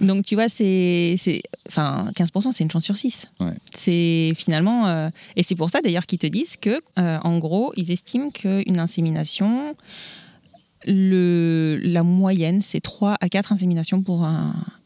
Donc 0.00 0.24
tu 0.24 0.34
vois, 0.34 0.48
c'est, 0.48 1.16
enfin, 1.68 2.10
15%, 2.16 2.52
c'est 2.52 2.64
une 2.64 2.70
chance 2.70 2.84
sur 2.84 2.96
6. 2.96 3.28
C'est 3.72 4.32
finalement, 4.36 4.86
euh, 4.86 5.08
et 5.36 5.42
c'est 5.42 5.54
pour 5.54 5.70
ça 5.70 5.80
d'ailleurs 5.80 6.06
qu'ils 6.06 6.18
te 6.18 6.26
disent 6.26 6.56
que, 6.56 6.80
euh, 6.98 7.18
en 7.22 7.38
gros, 7.38 7.72
ils 7.76 7.90
estiment 7.90 8.30
qu'une 8.30 8.78
insémination, 8.78 9.74
le, 10.86 11.78
la 11.82 12.02
moyenne, 12.02 12.60
c'est 12.60 12.80
3 12.80 13.16
à 13.20 13.28
4 13.28 13.52
inséminations 13.52 14.02
pour 14.02 14.26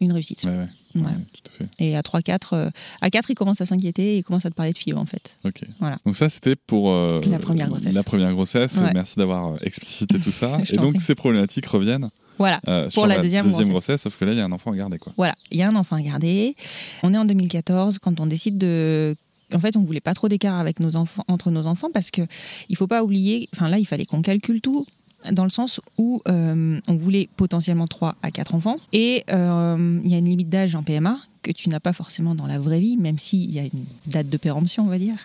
une 0.00 0.12
réussite. 0.12 0.44
Ouais, 0.44 1.02
tout 1.02 1.42
à 1.46 1.50
fait. 1.50 1.68
Et 1.78 1.96
à 1.96 2.02
3, 2.02 2.22
4, 2.22 2.52
euh, 2.54 2.70
à 3.00 3.10
4, 3.10 3.30
il 3.30 3.34
commence 3.34 3.60
à 3.60 3.66
s'inquiéter 3.66 4.14
et 4.14 4.18
il 4.18 4.22
commence 4.22 4.46
à 4.46 4.50
te 4.50 4.54
parler 4.54 4.72
de 4.72 4.78
fibre, 4.78 4.98
en 4.98 5.06
fait. 5.06 5.36
Ok. 5.44 5.60
Voilà. 5.80 5.98
Donc 6.04 6.16
ça, 6.16 6.28
c'était 6.28 6.56
pour 6.56 6.90
euh, 6.90 7.18
la 7.26 7.38
première 7.38 7.68
grossesse. 7.68 7.94
La 7.94 8.02
première 8.02 8.32
grossesse. 8.32 8.78
Merci 8.94 9.16
d'avoir 9.18 9.54
euh, 9.54 9.56
explicité 9.62 10.18
tout 10.18 10.32
ça. 10.32 10.58
et 10.70 10.76
donc, 10.76 11.00
ces 11.00 11.14
problématiques 11.14 11.66
reviennent. 11.66 12.10
Voilà, 12.38 12.60
pour 12.94 13.08
la, 13.08 13.18
deuxième, 13.18 13.46
deuxième 13.46 13.70
grossesse. 13.70 14.02
Sauf 14.02 14.16
que 14.16 14.24
là, 14.24 14.32
il 14.32 14.38
y 14.38 14.40
a 14.40 14.44
un 14.44 14.52
enfant 14.52 14.70
à 14.70 14.76
garder. 14.76 14.98
Quoi. 14.98 15.12
Voilà, 15.16 15.34
il 15.50 15.58
y 15.58 15.62
a 15.62 15.68
un 15.68 15.74
enfant 15.74 15.96
à 15.96 16.02
garder. 16.02 16.54
On 17.02 17.12
est 17.12 17.18
en 17.18 17.24
2014 17.24 17.98
quand 17.98 18.20
on 18.20 18.26
décide 18.26 18.58
de 18.58 19.16
en 19.52 19.60
fait, 19.60 19.76
on 19.76 19.82
voulait 19.82 20.00
pas 20.00 20.14
trop 20.14 20.28
d'écart 20.28 20.58
avec 20.60 20.78
nos 20.78 20.94
enfants, 20.94 21.24
entre 21.26 21.50
nos 21.50 21.66
enfants 21.66 21.88
parce 21.92 22.10
que 22.10 22.22
il 22.68 22.76
faut 22.76 22.86
pas 22.86 23.02
oublier. 23.02 23.48
Enfin, 23.54 23.68
là, 23.68 23.78
il 23.78 23.86
fallait 23.86 24.04
qu'on 24.04 24.22
calcule 24.22 24.60
tout 24.60 24.86
dans 25.32 25.44
le 25.44 25.50
sens 25.50 25.80
où 25.96 26.22
euh, 26.28 26.80
on 26.86 26.96
voulait 26.96 27.28
potentiellement 27.36 27.86
3 27.86 28.16
à 28.22 28.30
4 28.30 28.54
enfants. 28.54 28.76
Et 28.92 29.24
euh, 29.30 30.00
il 30.04 30.10
y 30.10 30.14
a 30.14 30.18
une 30.18 30.28
limite 30.28 30.48
d'âge 30.48 30.74
en 30.74 30.82
PMA 30.82 31.18
que 31.42 31.52
tu 31.52 31.68
n'as 31.68 31.80
pas 31.80 31.92
forcément 31.92 32.34
dans 32.34 32.46
la 32.46 32.58
vraie 32.58 32.80
vie, 32.80 32.96
même 32.96 33.18
s'il 33.18 33.52
y 33.52 33.58
a 33.58 33.62
une 33.62 33.86
date 34.06 34.28
de 34.28 34.36
péremption, 34.36 34.84
on 34.84 34.88
va 34.88 34.98
dire, 34.98 35.16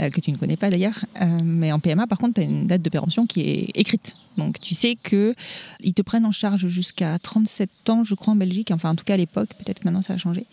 euh, 0.00 0.10
que 0.10 0.20
tu 0.20 0.30
ne 0.30 0.36
connais 0.36 0.56
pas 0.56 0.70
d'ailleurs. 0.70 1.04
mais 1.42 1.72
en 1.72 1.80
PMA, 1.80 2.06
par 2.06 2.18
contre, 2.18 2.34
tu 2.34 2.40
as 2.40 2.44
une 2.44 2.66
date 2.66 2.82
de 2.82 2.90
péremption 2.90 3.26
qui 3.26 3.40
est 3.42 3.70
écrite. 3.74 4.14
Donc 4.36 4.60
tu 4.60 4.74
sais 4.74 4.96
que 5.02 5.34
ils 5.80 5.94
te 5.94 6.02
prennent 6.02 6.26
en 6.26 6.32
charge 6.32 6.66
jusqu'à 6.66 7.18
37 7.18 7.90
ans, 7.90 8.04
je 8.04 8.14
crois, 8.14 8.34
en 8.34 8.36
Belgique. 8.36 8.70
Enfin, 8.70 8.90
en 8.90 8.94
tout 8.94 9.04
cas 9.04 9.14
à 9.14 9.16
l'époque, 9.16 9.48
peut-être 9.58 9.84
maintenant 9.84 10.02
ça 10.02 10.14
a 10.14 10.18
changé, 10.18 10.46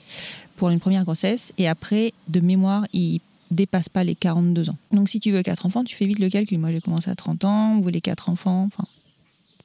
pour 0.56 0.70
une 0.70 0.80
première 0.80 1.04
grossesse. 1.04 1.54
Et 1.58 1.68
après, 1.68 2.14
de 2.30 2.40
mémoire, 2.40 2.86
ils 2.94 3.20
dépasse 3.54 3.90
pas 3.90 4.04
les 4.04 4.16
42 4.16 4.70
ans. 4.70 4.78
Donc 4.92 5.10
si 5.10 5.20
tu 5.20 5.32
veux 5.32 5.42
4 5.42 5.66
enfants, 5.66 5.84
tu 5.84 5.96
fais 5.96 6.06
vite 6.06 6.20
le 6.20 6.30
calcul. 6.30 6.60
Moi 6.60 6.72
j'ai 6.72 6.82
commencé 6.82 7.10
à 7.10 7.16
30 7.16 7.46
ans, 7.46 7.76
vous 7.76 7.84
voulez 7.84 8.02
4 8.02 8.30
enfants, 8.30 8.64
enfin, 8.68 8.86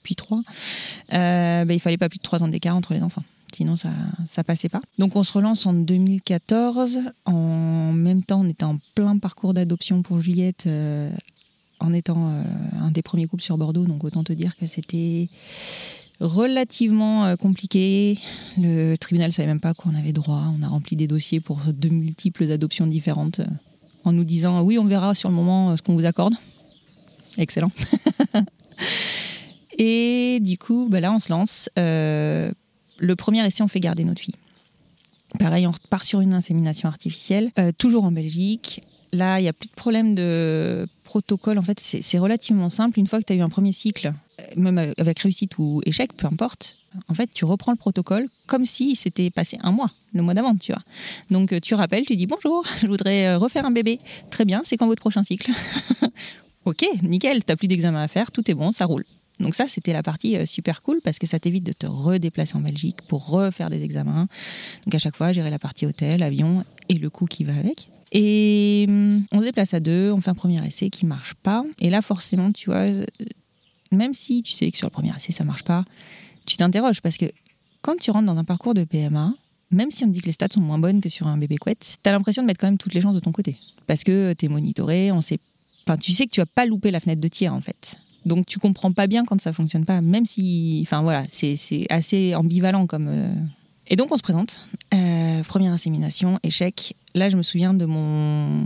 puis 0.03 0.14
3. 0.14 0.38
Euh, 0.38 1.64
ben, 1.64 1.74
il 1.74 1.81
fallait 1.81 1.96
pas 1.98 2.09
plus 2.09 2.18
de 2.18 2.22
3 2.22 2.42
ans 2.42 2.48
d'écart 2.48 2.77
entre 2.77 2.94
les 2.94 3.03
enfants. 3.03 3.24
Sinon, 3.53 3.77
ça 3.77 3.90
ça 4.27 4.44
passait 4.44 4.68
pas. 4.68 4.83
Donc, 4.98 5.16
on 5.16 5.22
se 5.22 5.33
relance 5.33 5.64
en 5.64 5.72
2014. 5.72 7.01
En 7.24 7.92
même 7.92 8.22
temps, 8.22 8.42
on 8.42 8.48
était 8.48 8.64
en 8.64 8.79
plein 8.94 9.16
parcours 9.16 9.55
d'adoption 9.55 10.03
pour 10.03 10.20
Juliette. 10.20 10.66
Euh, 10.66 11.11
en 11.81 11.92
étant 11.92 12.29
euh, 12.29 12.42
un 12.81 12.90
des 12.90 13.03
premiers 13.03 13.27
couples 13.27 13.42
sur 13.42 13.57
Bordeaux, 13.57 13.87
donc 13.87 14.03
autant 14.05 14.24
te 14.24 14.33
dire 14.33 14.57
que 14.57 14.66
c'était 14.66 15.29
relativement 16.20 17.24
euh, 17.24 17.37
compliqué. 17.37 18.18
Le 18.57 18.96
tribunal 18.96 19.33
savait 19.33 19.46
même 19.46 19.61
pas 19.61 19.74
qu'on 19.74 19.94
avait 19.94 20.12
droit. 20.12 20.53
On 20.59 20.62
a 20.62 20.68
rempli 20.68 20.96
des 20.96 21.07
dossiers 21.07 21.40
pour 21.40 21.61
de 21.66 21.88
multiples 21.88 22.51
adoptions 22.51 22.87
différentes 22.87 23.40
en 24.09 24.12
nous 24.12 24.25
disant 24.25 24.62
oui, 24.62 24.79
on 24.79 24.85
verra 24.85 25.14
sur 25.14 25.29
le 25.29 25.35
moment 25.35 25.77
ce 25.77 25.83
qu'on 25.83 25.94
vous 25.94 26.07
accorde. 26.07 26.35
Excellent. 27.37 27.71
Et 29.79 30.40
du 30.40 30.59
coup, 30.59 30.88
bah 30.90 30.99
là, 30.99 31.12
on 31.12 31.21
se 31.21 31.31
lance. 31.31 31.71
le 31.77 32.53
premier 33.16 33.47
essai, 33.47 33.62
on 33.62 33.68
fait 33.68 33.81
garder 33.81 34.05
notre 34.05 34.21
fille. 34.21 34.35
Pareil, 35.38 35.66
on 35.66 35.71
repart 35.71 36.05
sur 36.05 36.21
une 36.21 36.35
insémination 36.35 36.88
artificielle, 36.88 37.53
toujours 37.79 38.05
en 38.05 38.11
Belgique. 38.11 38.83
Là, 39.12 39.40
il 39.40 39.42
n'y 39.42 39.49
a 39.49 39.53
plus 39.53 39.68
de 39.68 39.75
problème 39.75 40.14
de 40.14 40.87
protocole. 41.05 41.59
En 41.59 41.62
fait, 41.62 41.81
c'est 41.81 42.18
relativement 42.18 42.68
simple. 42.68 42.99
Une 42.99 43.07
fois 43.07 43.21
que 43.21 43.25
tu 43.25 43.33
as 43.33 43.37
eu 43.37 43.40
un 43.40 43.49
premier 43.49 43.73
cycle, 43.73 44.12
euh, 44.40 44.44
même 44.57 44.92
avec 44.99 45.18
réussite 45.21 45.59
ou 45.59 45.81
échec, 45.87 46.12
peu 46.14 46.27
importe, 46.27 46.77
en 47.09 47.14
fait, 47.14 47.31
tu 47.33 47.44
reprends 47.44 47.72
le 47.72 47.77
protocole 47.77 48.29
comme 48.46 48.64
si 48.64 48.96
c'était 48.96 49.31
passé 49.31 49.59
un 49.62 49.72
mois, 49.72 49.90
le 50.12 50.22
mois 50.22 50.35
d'avant, 50.35 50.55
tu 50.57 50.72
vois. 50.72 50.83
Donc, 51.31 51.53
euh, 51.53 51.61
tu 51.61 51.74
rappelles, 51.74 52.07
tu 52.07 52.16
dis 52.16 52.27
bonjour, 52.27 52.64
je 52.81 52.87
voudrais 52.87 53.27
euh, 53.27 53.38
refaire 53.38 53.64
un 53.64 53.70
bébé. 53.70 53.98
Très 54.31 54.44
bien, 54.44 54.62
c'est 54.64 54.77
quand 54.77 54.87
votre 54.87 55.01
prochain 55.01 55.22
cycle 55.22 55.51
Ok, 56.64 56.85
nickel, 57.03 57.44
t'as 57.44 57.57
plus 57.57 57.68
d'examen 57.68 58.03
à 58.03 58.09
faire, 58.09 58.31
tout 58.31 58.51
est 58.51 58.55
bon, 58.55 58.72
ça 58.72 58.85
roule. 58.85 59.05
Donc 59.40 59.55
ça, 59.55 59.68
c'était 59.68 59.92
la 59.92 60.03
partie 60.03 60.37
super 60.46 60.83
cool 60.83 61.01
parce 61.03 61.18
que 61.18 61.27
ça 61.27 61.38
t'évite 61.38 61.64
de 61.64 61.72
te 61.72 61.87
redéplacer 61.87 62.57
en 62.57 62.61
Belgique 62.61 63.03
pour 63.07 63.29
refaire 63.29 63.70
des 63.70 63.85
examens. 63.85 64.27
Donc 64.85 64.94
à 64.94 64.98
chaque 64.98 65.16
fois, 65.16 65.33
gérer 65.33 65.48
la 65.48 65.61
partie 65.61 65.87
hôtel, 65.87 66.22
avion 66.22 66.64
et 66.88 66.94
le 66.94 67.09
coût 67.09 67.27
qui 67.27 67.44
va 67.44 67.57
avec. 67.57 67.88
Et 68.12 68.87
hum, 68.88 69.24
on 69.33 69.38
se 69.38 69.44
déplace 69.44 69.74
à 69.74 69.81
deux, 69.81 70.11
on 70.12 70.20
fait 70.20 70.31
un 70.31 70.35
premier 70.35 70.66
essai 70.66 70.90
qui 70.90 71.07
marche 71.07 71.35
pas. 71.35 71.64
Et 71.79 71.88
là, 71.88 72.03
forcément, 72.03 72.53
tu 72.53 72.70
vois, 72.70 72.87
même 73.92 74.14
si 74.14 74.42
tu 74.42 74.53
sais 74.53 74.70
que 74.70 74.77
sur 74.77 74.87
le 74.87 74.92
premier 74.92 75.14
essai 75.14 75.33
ça 75.33 75.44
marche 75.44 75.64
pas, 75.64 75.85
tu 76.49 76.57
t'interroges 76.57 77.01
parce 77.01 77.17
que 77.17 77.27
quand 77.83 77.97
tu 78.01 78.11
rentres 78.11 78.27
dans 78.27 78.37
un 78.37 78.45
parcours 78.45 78.75
de 78.75 78.85
PMA, 78.85 79.35
même 79.71 79.91
si 79.91 80.05
on 80.05 80.09
dit 80.09 80.21
que 80.21 80.27
les 80.27 80.33
stats 80.33 80.49
sont 80.53 80.61
moins 80.61 80.79
bonnes 80.79 81.01
que 81.01 81.09
sur 81.09 81.27
un 81.27 81.37
bébé 81.37 81.57
couette, 81.57 81.99
tu 82.03 82.09
as 82.09 82.13
l'impression 82.13 82.43
de 82.43 82.47
mettre 82.47 82.61
quand 82.61 82.67
même 82.67 82.79
toutes 82.79 82.95
les 82.95 83.01
chances 83.01 83.15
de 83.15 83.21
ton 83.21 83.33
côté. 83.33 83.57
Parce 83.87 84.03
que 84.03 84.33
tu 84.33 84.47
es 84.47 84.49
monitoré, 84.49 85.13
on 85.13 85.21
sait. 85.21 85.39
Tu 86.01 86.13
sais 86.13 86.27
que 86.27 86.31
tu 86.31 86.41
vas 86.41 86.47
pas 86.47 86.67
louper 86.67 86.91
la 86.91 87.01
fenêtre 87.01 87.21
de 87.21 87.29
tir 87.29 87.55
en 87.55 87.61
fait. 87.61 87.99
Donc 88.27 88.47
tu 88.47 88.59
comprends 88.59 88.93
pas 88.93 89.07
bien 89.07 89.25
quand 89.25 89.41
ça 89.41 89.53
fonctionne 89.53 89.85
pas, 89.85 90.01
même 90.01 90.27
si. 90.27 90.81
Enfin 90.83 91.03
voilà, 91.03 91.25
c'est 91.29 91.87
assez 91.91 92.35
ambivalent 92.35 92.87
comme. 92.87 93.09
Euh. 93.09 93.33
Et 93.87 93.97
donc 93.97 94.13
on 94.13 94.17
se 94.17 94.23
présente. 94.23 94.61
Euh, 94.95 95.43
première 95.45 95.73
insémination, 95.73 96.39
échec. 96.43 96.95
Là, 97.15 97.31
je 97.31 97.37
me 97.37 97.43
souviens 97.43 97.73
de 97.73 97.87
mon 97.87 98.65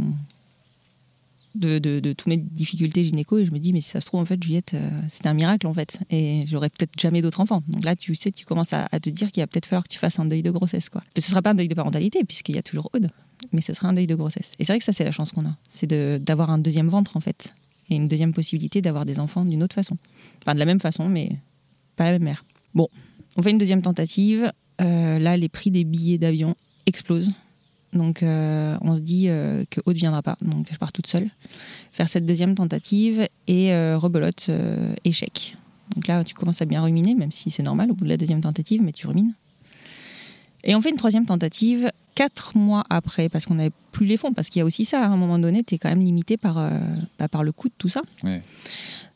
de, 1.55 2.01
toutes 2.01 2.27
mes 2.27 2.37
difficultés 2.37 3.05
gynéco 3.05 3.39
et 3.39 3.45
je 3.45 3.51
me 3.51 3.59
dis 3.59 3.73
mais 3.73 3.81
si 3.81 3.91
ça 3.91 4.01
se 4.01 4.07
trouve 4.07 4.21
en 4.21 4.25
fait 4.25 4.43
Juliette 4.43 4.75
euh, 4.75 4.91
c'était 5.09 5.29
un 5.29 5.35
miracle 5.35 5.67
en 5.67 5.75
fait. 5.75 6.01
Et 6.11 6.41
j'aurais 6.47 6.71
peut-être 6.71 6.99
jamais 6.99 7.23
d'autres 7.23 7.41
enfants. 7.41 7.63
Donc 7.69 7.85
là 7.85 7.97
tu 7.97 8.15
sais 8.15 8.33
tu 8.33 8.45
commences 8.45 8.73
à, 8.73 8.89
te 8.89 9.11
dire 9.11 9.31
qu'il 9.31 9.43
va 9.43 9.47
peut-être 9.47 9.67
falloir 9.67 9.85
que 9.85 9.93
tu 9.93 9.99
fasses 9.99 10.19
un 10.19 10.25
deuil 10.25 10.43
de 10.43 10.51
grossesse 10.51 10.89
quoi. 10.89 11.03
Mais 11.15 11.23
ce 11.23 11.31
sera 11.31 11.43
pas 11.43 11.51
un 11.51 11.55
deuil 11.55 11.69
de 11.69 11.75
parentalité 11.75 12.25
puisqu'il 12.25 12.57
y 12.57 12.59
a 12.59 12.63
toujours 12.63 12.91
Aude. 12.95 13.11
Mais 13.53 13.61
ce 13.61 13.75
sera 13.75 13.89
un 13.89 13.93
deuil 13.93 14.07
de 14.07 14.15
grossesse. 14.15 14.53
Et 14.59 14.65
c'est 14.65 14.73
vrai 14.73 14.79
que 14.79 14.85
ça 14.85 14.93
c'est 14.93 15.05
la 15.05 15.13
chance 15.13 15.33
qu'on 15.33 15.47
a. 15.47 15.57
C'est 15.69 15.93
d'avoir 16.23 16.51
un 16.51 16.59
deuxième 16.59 16.89
ventre 16.89 17.17
en 17.17 17.21
fait. 17.21 17.53
Et 17.91 17.97
une 17.97 18.09
deuxième 18.09 18.33
possibilité 18.33 18.81
d'avoir 18.81 19.05
des 19.05 19.21
enfants 19.21 19.45
d'une 19.45 19.63
autre 19.63 19.75
façon. 19.75 19.97
Enfin 20.43 20.55
de 20.55 20.59
la 20.59 20.65
même 20.67 20.81
façon 20.81 21.09
mais 21.09 21.37
pas 21.97 22.05
la 22.05 22.13
même 22.13 22.25
mère. 22.25 22.45
Bon 22.75 22.89
on 23.37 23.43
fait 23.43 23.51
une 23.51 23.59
deuxième 23.59 23.83
tentative. 23.83 24.51
Euh, 24.81 25.19
là 25.19 25.37
les 25.37 25.49
prix 25.49 25.71
des 25.71 25.85
billets 25.85 26.19
d'avion 26.19 26.57
explosent 26.87 27.33
donc 27.93 28.23
euh, 28.23 28.77
on 28.81 28.97
se 28.97 29.01
dit 29.01 29.27
euh, 29.29 29.65
que 29.69 29.81
Aude 29.85 29.97
viendra 29.97 30.23
pas, 30.23 30.37
donc 30.41 30.67
je 30.71 30.79
pars 30.79 30.93
toute 30.93 31.07
seule 31.07 31.29
faire 31.93 32.09
cette 32.09 32.25
deuxième 32.25 32.55
tentative 32.55 33.29
et 33.49 33.75
euh, 33.75 33.99
rebelote 33.99 34.51
échec. 35.05 35.57
Donc 35.95 36.07
là 36.07 36.25
tu 36.25 36.35
commences 36.35 36.63
à 36.63 36.65
bien 36.65 36.83
ruminer, 36.83 37.15
même 37.15 37.33
si 37.33 37.51
c'est 37.51 37.63
normal 37.63 37.91
au 37.91 37.95
bout 37.95 38.05
de 38.05 38.09
la 38.09 38.17
deuxième 38.17 38.41
tentative, 38.41 38.81
mais 38.83 38.93
tu 38.93 39.07
rumines. 39.07 39.35
Et 40.65 40.75
on 40.75 40.81
fait 40.81 40.91
une 40.91 40.97
troisième 40.97 41.27
tentative 41.27 41.91
quatre 42.15 42.57
mois 42.57 42.85
après, 42.89 43.29
parce 43.29 43.47
qu'on 43.47 43.57
n'avait 43.57 43.73
plus 43.91 44.07
les 44.07 44.17
fonds, 44.17 44.33
parce 44.33 44.49
qu'il 44.49 44.61
y 44.61 44.63
a 44.63 44.65
aussi 44.65 44.85
ça, 44.85 45.03
à 45.03 45.09
un 45.09 45.17
moment 45.17 45.39
donné, 45.39 45.65
tu 45.65 45.75
es 45.75 45.79
quand 45.79 45.89
même 45.89 46.01
limité 46.01 46.37
par, 46.37 46.71
bah, 47.19 47.29
par 47.29 47.43
le 47.43 47.53
coût 47.53 47.69
de 47.69 47.75
tout 47.77 47.89
ça. 47.89 48.01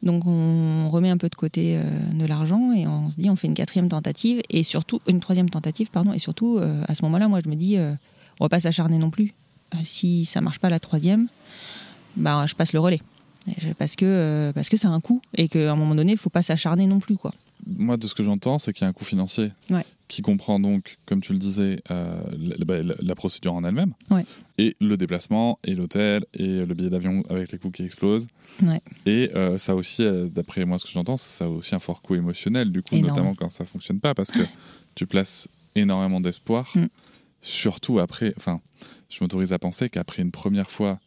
Donc 0.02 0.26
on 0.26 0.88
remet 0.88 1.08
un 1.08 1.16
peu 1.16 1.28
de 1.28 1.34
côté 1.34 1.80
de 2.12 2.26
l'argent 2.26 2.72
et 2.72 2.86
on 2.86 3.08
se 3.08 3.16
dit 3.16 3.30
on 3.30 3.36
fait 3.36 3.46
une 3.46 3.54
quatrième 3.54 3.88
tentative 3.88 4.42
et 4.50 4.62
surtout 4.62 5.00
une 5.08 5.20
troisième 5.20 5.48
tentative 5.48 5.90
pardon 5.90 6.12
et 6.12 6.18
surtout 6.18 6.58
à 6.58 6.94
ce 6.94 7.02
moment-là 7.04 7.28
moi 7.28 7.40
je 7.42 7.48
me 7.48 7.54
dis 7.54 7.78
on 8.40 8.44
va 8.44 8.49
pas 8.49 8.61
s'acharner 8.61 8.99
non 8.99 9.11
plus. 9.11 9.35
Euh, 9.75 9.79
si 9.83 10.25
ça 10.25 10.40
marche 10.40 10.59
pas 10.59 10.70
la 10.70 10.81
troisième, 10.81 11.29
bah, 12.16 12.44
je 12.46 12.55
passe 12.55 12.72
le 12.72 12.81
relais. 12.81 13.01
Parce 13.79 13.94
que 13.94 14.05
euh, 14.05 14.53
parce 14.53 14.68
que 14.68 14.77
c'est 14.77 14.88
un 14.88 15.01
coût 15.01 15.22
et 15.37 15.49
qu'à 15.49 15.70
un 15.70 15.77
moment 15.77 15.94
donné, 15.94 16.12
il 16.12 16.18
faut 16.18 16.31
pas 16.31 16.42
s'acharner 16.42 16.88
non 16.88 16.99
plus. 16.99 17.16
quoi. 17.16 17.33
Moi, 17.64 17.96
de 17.96 18.07
ce 18.09 18.14
que 18.14 18.25
j'entends, 18.25 18.59
c'est 18.59 18.72
qu'il 18.72 18.83
y 18.83 18.87
a 18.87 18.88
un 18.88 18.92
coût 18.92 19.05
financier 19.05 19.53
qui 20.09 20.22
comprend 20.22 20.61
donc, 20.61 20.99
comme 21.07 21.20
tu 21.20 21.33
le 21.33 21.38
disais, 21.38 21.81
euh, 21.90 22.20
bah, 22.64 22.77
la, 22.83 23.14
procédure 23.16 23.55
en 23.55 23.64
elle-même, 23.64 23.92
et 24.59 24.77
le 24.81 24.96
déplacement, 24.96 25.59
et 25.64 25.75
l'hôtel, 25.75 26.25
et 26.35 26.64
le 26.64 26.75
billet 26.75 26.90
d'avion 26.90 27.25
avec 27.29 27.51
les 27.51 27.59
coûts 27.59 27.70
qui 27.70 27.83
explosent. 27.83 28.27
Et 29.05 29.31
ça 29.59 29.75
aussi, 29.75 30.05
d'après 30.33 30.64
moi, 30.64 30.79
ce 30.79 30.85
que 30.85 30.90
j'entends, 30.90 31.16
ça 31.16 31.44
a 31.44 31.49
aussi 31.49 31.75
un 31.75 31.81
fort 31.81 32.03
coût 32.03 32.16
émotionnel, 32.16 32.70
du 32.70 32.83
coup, 32.83 32.96
notamment 32.96 33.35
quand 33.35 33.51
ça 33.51 33.64
fonctionne 33.64 34.01
pas, 34.01 34.14
parce 34.14 34.31
que 34.31 34.42
tu 34.96 35.07
places 35.07 35.49
énormément 35.77 36.20
d'espoir. 36.20 36.70
Mm. 36.75 36.87
Surtout 37.40 37.99
après, 37.99 38.35
enfin, 38.37 38.61
je 39.09 39.22
m'autorise 39.22 39.53
à 39.53 39.59
penser 39.59 39.88
qu'après 39.88 40.22
une 40.22 40.33
première 40.33 40.70
fois, 40.70 40.99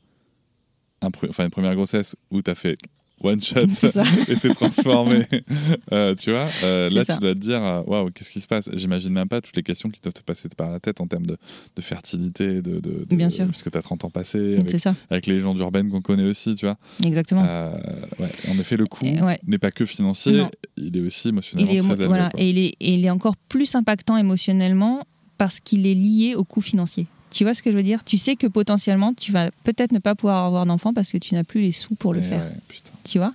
enfin 1.02 1.46
une 1.46 1.52
première 1.52 1.76
grossesse 1.76 2.16
où 2.32 2.42
tu 2.42 2.52
as 2.52 2.56
fait 2.56 2.78
one 3.22 3.42
shot 3.42 3.62
et 4.28 4.36
c'est 4.36 4.54
transformé, 4.54 5.26
euh, 5.92 6.16
tu 6.16 6.32
vois, 6.32 6.48
euh, 6.64 6.90
là 6.90 7.06
tu 7.06 7.18
dois 7.20 7.34
te 7.34 7.40
dire, 7.40 7.64
euh, 7.64 7.82
waouh, 7.86 8.12
qu'est-ce 8.12 8.30
qui 8.30 8.42
se 8.42 8.48
passe? 8.48 8.70
J'imagine 8.74 9.12
même 9.12 9.28
pas 9.28 9.42
toutes 9.42 9.56
les 9.56 9.64
questions 9.64 9.90
qui 9.90 10.00
doivent 10.02 10.14
te 10.14 10.22
passer 10.22 10.48
par 10.56 10.70
la 10.70 10.80
tête 10.80 11.02
en 11.02 11.08
termes 11.08 11.26
de, 11.26 11.38
fertilité, 11.80 12.62
de, 12.62 12.80
de, 12.80 13.16
Bien 13.16 13.30
sûr. 13.30 13.48
puisque 13.48 13.72
tu 13.72 13.78
as 13.78 13.82
30 13.82 14.06
ans 14.06 14.10
passés, 14.10 14.58
avec, 14.58 14.86
avec, 15.10 15.28
les 15.28 15.40
gens 15.40 15.54
d'urbaine 15.54 15.90
qu'on 15.90 16.02
connaît 16.02 16.24
aussi, 16.24 16.56
tu 16.56 16.66
vois. 16.66 16.78
Exactement. 17.04 17.44
ouais, 17.44 18.30
en 18.50 18.60
effet, 18.60 18.78
le 18.78 18.86
coût 18.86 19.06
n'est 19.06 19.58
pas 19.58 19.72
que 19.72 19.86
financier, 19.86 20.44
il 20.78 20.96
est 20.96 21.02
aussi 21.02 21.30
émotionnellement 21.30 21.96
très 21.96 22.04
élevé. 22.04 22.30
et, 22.38 22.50
il 22.50 22.60
est, 22.60 22.76
et 22.80 22.94
il 22.94 23.06
est 23.06 23.10
encore 23.10 23.36
plus 23.36 23.76
impactant 23.76 24.18
émotionnellement 24.18 25.06
parce 25.40 25.60
qu'il 25.62 25.88
est 25.88 25.96
lié 25.96 26.36
au 26.36 26.44
coût 26.44 26.62
financier. 26.62 27.08
Tu 27.32 27.44
vois 27.44 27.54
ce 27.54 27.64
que 27.64 27.72
je 27.72 27.78
veux 27.78 27.84
dire? 27.84 28.04
Tu 28.04 28.18
sais 28.18 28.36
que 28.36 28.46
potentiellement, 28.46 29.14
tu 29.14 29.32
vas 29.32 29.50
peut-être 29.64 29.92
ne 29.92 30.00
pas 30.00 30.14
pouvoir 30.14 30.46
avoir 30.46 30.66
d'enfant 30.66 30.94
parce 30.94 31.12
que 31.12 31.18
tu 31.18 31.34
n'as 31.34 31.44
plus 31.44 31.62
les 31.62 31.72
sous 31.72 31.96
pour 31.96 32.14
le 32.14 32.22
faire. 32.22 32.52
tu 33.04 33.20
vois? 33.20 33.34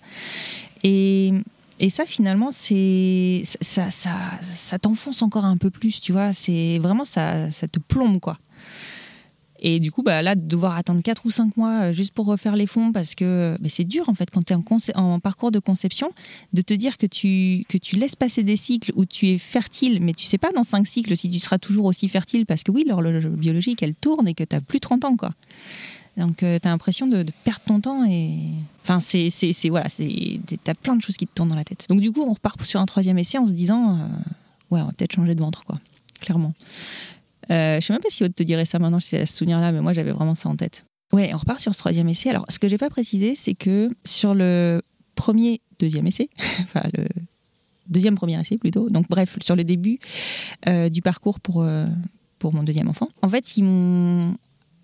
Et, 0.82 1.32
et, 1.80 1.90
ça, 1.90 2.04
finalement, 2.04 2.50
c'est 2.52 3.42
ça, 3.44 3.90
ça, 3.90 4.10
ça 4.42 4.78
t'enfonce 4.78 5.22
encore 5.22 5.46
un 5.46 5.56
peu 5.56 5.70
plus, 5.70 6.00
tu 6.00 6.12
vois? 6.12 6.32
C'est 6.34 6.78
vraiment 6.78 7.06
ça, 7.06 7.50
ça 7.50 7.66
te 7.66 7.78
plombe, 7.78 8.20
quoi. 8.20 8.36
Et 9.66 9.80
du 9.80 9.90
coup, 9.90 10.02
bah, 10.02 10.20
là, 10.20 10.34
de 10.34 10.42
devoir 10.42 10.76
attendre 10.76 11.02
4 11.02 11.24
ou 11.24 11.30
5 11.30 11.56
mois 11.56 11.84
euh, 11.84 11.92
juste 11.94 12.12
pour 12.12 12.26
refaire 12.26 12.54
les 12.54 12.66
fonds, 12.66 12.92
parce 12.92 13.14
que 13.14 13.56
bah, 13.58 13.68
c'est 13.70 13.84
dur, 13.84 14.10
en 14.10 14.14
fait, 14.14 14.30
quand 14.30 14.42
tu 14.44 14.52
es 14.52 14.94
en, 14.94 15.20
parcours 15.20 15.50
de 15.50 15.58
conception, 15.58 16.12
de 16.52 16.60
te 16.60 16.74
dire 16.74 16.98
que 16.98 17.06
tu, 17.06 17.64
que 17.66 17.78
tu 17.78 17.96
laisses 17.96 18.14
passer 18.14 18.42
des 18.42 18.58
cycles 18.58 18.92
où 18.94 19.06
tu 19.06 19.28
es 19.28 19.38
fertile, 19.38 20.02
mais 20.02 20.12
tu 20.12 20.26
sais 20.26 20.36
pas 20.36 20.52
dans 20.52 20.64
5 20.64 20.86
cycles 20.86 21.16
si 21.16 21.30
tu 21.30 21.40
seras 21.40 21.56
toujours 21.56 21.86
aussi 21.86 22.08
fertile, 22.08 22.44
parce 22.44 22.62
que 22.62 22.72
oui, 22.72 22.84
l'horloge 22.86 23.26
biologique, 23.26 23.82
elle 23.82 23.94
tourne 23.94 24.28
et 24.28 24.34
que 24.34 24.44
tu 24.44 24.60
plus 24.60 24.80
30 24.80 25.06
ans, 25.06 25.16
quoi. 25.16 25.30
Donc, 26.18 26.42
euh, 26.42 26.58
tu 26.60 26.68
as 26.68 26.70
l'impression 26.70 27.06
de, 27.06 27.24
perdre 27.44 27.62
ton 27.66 27.80
temps 27.80 28.04
et. 28.04 28.50
Enfin, 28.82 29.00
c'est. 29.00 29.30
Voilà, 29.70 29.88
tu 29.88 30.40
as 30.66 30.74
plein 30.74 30.94
de 30.94 31.00
choses 31.00 31.16
qui 31.16 31.26
te 31.26 31.32
tournent 31.32 31.48
dans 31.48 31.56
la 31.56 31.64
tête. 31.64 31.86
Donc, 31.88 32.02
du 32.02 32.12
coup, 32.12 32.20
on 32.20 32.34
repart 32.34 32.62
sur 32.62 32.80
un 32.80 32.86
troisième 32.86 33.16
essai 33.18 33.38
en 33.38 33.46
se 33.46 33.52
disant, 33.52 33.98
euh, 33.98 34.06
ouais, 34.70 34.82
on 34.82 34.84
va 34.84 34.92
peut-être 34.92 35.12
changer 35.12 35.34
de 35.34 35.40
ventre, 35.40 35.64
quoi. 35.64 35.78
Clairement. 36.20 36.52
Euh, 37.50 37.80
je 37.80 37.86
sais 37.86 37.92
même 37.92 38.02
pas 38.02 38.10
si 38.10 38.24
Aude 38.24 38.34
te 38.34 38.42
dirait 38.42 38.64
ça 38.64 38.78
maintenant, 38.78 38.98
je 38.98 39.16
à 39.16 39.26
ce 39.26 39.36
souvenir-là, 39.36 39.72
mais 39.72 39.80
moi 39.80 39.92
j'avais 39.92 40.12
vraiment 40.12 40.34
ça 40.34 40.48
en 40.48 40.56
tête. 40.56 40.84
Ouais, 41.12 41.32
on 41.34 41.38
repart 41.38 41.60
sur 41.60 41.74
ce 41.74 41.78
troisième 41.78 42.08
essai. 42.08 42.30
Alors, 42.30 42.44
ce 42.48 42.58
que 42.58 42.68
j'ai 42.68 42.78
pas 42.78 42.90
précisé, 42.90 43.34
c'est 43.34 43.54
que 43.54 43.88
sur 44.04 44.34
le 44.34 44.82
premier, 45.14 45.60
deuxième 45.78 46.06
essai, 46.06 46.28
enfin 46.62 46.82
le 46.96 47.06
deuxième 47.86 48.14
premier 48.14 48.40
essai 48.40 48.58
plutôt, 48.58 48.88
donc 48.88 49.08
bref, 49.08 49.36
sur 49.42 49.56
le 49.56 49.64
début 49.64 49.98
euh, 50.68 50.88
du 50.88 51.02
parcours 51.02 51.38
pour, 51.40 51.62
euh, 51.62 51.86
pour 52.38 52.54
mon 52.54 52.62
deuxième 52.62 52.88
enfant, 52.88 53.08
en 53.22 53.28
fait, 53.28 53.56
ils 53.56 53.64
m'ont 53.64 54.36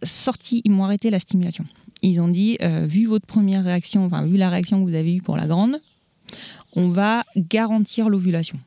sorti, 0.02 0.62
ils 0.64 0.70
m'ont 0.70 0.84
arrêté 0.84 1.10
la 1.10 1.18
stimulation. 1.18 1.64
Ils 2.02 2.22
ont 2.22 2.28
dit, 2.28 2.56
vu 2.86 3.04
votre 3.04 3.26
première 3.26 3.62
réaction, 3.62 4.06
enfin, 4.06 4.24
vu 4.24 4.38
la 4.38 4.48
réaction 4.48 4.82
que 4.82 4.88
vous 4.88 4.96
avez 4.96 5.16
eue 5.16 5.20
pour 5.20 5.36
la 5.36 5.46
grande, 5.46 5.78
on 6.74 6.88
va 6.88 7.24
garantir 7.36 8.08
l'ovulation. 8.08 8.58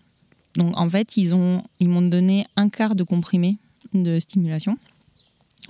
Donc, 0.56 0.78
en 0.78 0.90
fait, 0.90 1.18
ils 1.18 1.36
m'ont 1.36 1.64
ils 1.80 2.10
donné 2.10 2.46
un 2.56 2.70
quart 2.70 2.96
de 2.96 3.04
comprimé 3.04 3.58
de 3.94 4.20
stimulation 4.20 4.78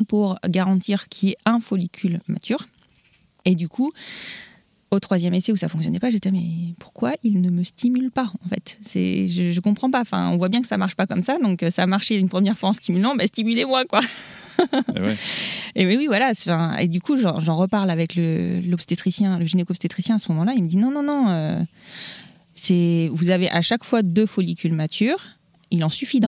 pour 0.07 0.39
garantir 0.47 1.09
qu'il 1.09 1.29
y 1.29 1.31
ait 1.33 1.37
un 1.45 1.59
follicule 1.59 2.19
mature. 2.27 2.67
Et 3.45 3.55
du 3.55 3.67
coup, 3.67 3.91
au 4.91 4.99
troisième 4.99 5.33
essai 5.33 5.51
où 5.51 5.55
ça 5.55 5.69
fonctionnait 5.69 5.99
pas, 5.99 6.11
j'étais 6.11 6.31
mais 6.31 6.73
pourquoi 6.79 7.13
il 7.23 7.41
ne 7.41 7.49
me 7.49 7.63
stimule 7.63 8.11
pas 8.11 8.31
en 8.45 8.49
fait? 8.49 8.77
C'est 8.81 9.27
je, 9.27 9.51
je, 9.51 9.59
comprends 9.59 9.89
pas. 9.89 10.01
Enfin, 10.01 10.29
on 10.29 10.37
voit 10.37 10.49
bien 10.49 10.61
que 10.61 10.67
ça 10.67 10.77
marche 10.77 10.95
pas 10.95 11.07
comme 11.07 11.21
ça. 11.21 11.37
Donc 11.39 11.65
ça 11.71 11.83
a 11.83 11.87
marché 11.87 12.15
une 12.17 12.29
première 12.29 12.57
fois 12.57 12.69
en 12.69 12.73
stimulant, 12.73 13.15
bah, 13.15 13.27
stimulez-moi 13.27 13.85
quoi. 13.85 14.01
Et 14.95 14.99
ouais. 14.99 15.17
Et 15.75 15.85
oui, 15.87 15.97
oui, 15.97 16.05
voilà. 16.05 16.31
Et 16.79 16.87
du 16.87 17.01
coup, 17.01 17.17
j'en 17.17 17.57
reparle 17.57 17.89
avec 17.89 18.15
le- 18.15 18.61
l'obstétricien, 18.61 19.39
le, 19.39 19.45
gynéco-obstétricien 19.45 20.15
à 20.15 20.19
ce 20.19 20.31
moment-là. 20.31 20.53
Il 20.55 20.63
me 20.63 20.67
dit 20.67 20.77
non, 20.77 20.91
non, 20.91 21.01
non. 21.01 21.29
euh, 21.29 21.59
c'est 22.55 23.09
vous 23.11 23.31
avez 23.31 23.49
à 23.49 23.61
chaque 23.61 23.83
fois 23.83 24.03
deux 24.03 24.27
follicules 24.27 24.73
matures. 24.73 25.23
Il 25.71 25.83
en 25.83 25.89
suffit 25.89 26.19
d'un. 26.19 26.27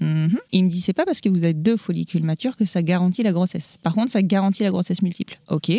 Mhm. 0.00 0.38
Il 0.52 0.64
me 0.64 0.70
dit 0.70 0.80
c'est 0.80 0.92
pas 0.92 1.04
parce 1.04 1.20
que 1.20 1.28
vous 1.28 1.44
avez 1.44 1.54
deux 1.54 1.76
follicules 1.76 2.22
matures 2.24 2.56
que 2.56 2.64
ça 2.64 2.82
garantit 2.82 3.22
la 3.22 3.32
grossesse. 3.32 3.76
Par 3.82 3.94
contre, 3.94 4.10
ça 4.10 4.22
garantit 4.22 4.62
la 4.62 4.70
grossesse 4.70 5.02
multiple. 5.02 5.38
Ok. 5.48 5.70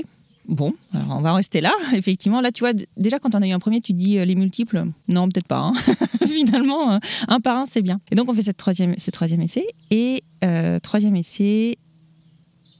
Bon, 0.48 0.74
alors 0.94 1.18
on 1.18 1.22
va 1.22 1.34
rester 1.34 1.62
là. 1.62 1.72
Effectivement, 1.94 2.42
là, 2.42 2.52
tu 2.52 2.62
vois, 2.62 2.74
déjà 2.98 3.20
quand 3.20 3.36
on 3.36 3.42
a 3.42 3.48
eu 3.48 3.52
un 3.52 3.60
premier, 3.60 3.80
tu 3.80 3.94
te 3.94 3.98
dis 3.98 4.18
euh, 4.18 4.26
les 4.26 4.36
multiples. 4.36 4.86
Non, 5.08 5.30
peut-être 5.30 5.48
pas. 5.48 5.60
hein. 5.60 5.74
Finalement, 6.28 6.94
euh, 6.94 6.98
un 7.28 7.40
par 7.40 7.58
un, 7.60 7.66
c'est 7.68 7.82
bien. 7.84 8.00
Et 8.12 8.16
donc, 8.16 8.28
on 8.30 8.34
fait 8.34 8.42
cette 8.42 8.58
troisième, 8.58 8.96
ce 8.98 9.12
troisième 9.12 9.42
essai. 9.42 9.66
Et 9.92 10.24
euh, 10.44 10.80
troisième 10.80 11.16
essai, 11.16 11.78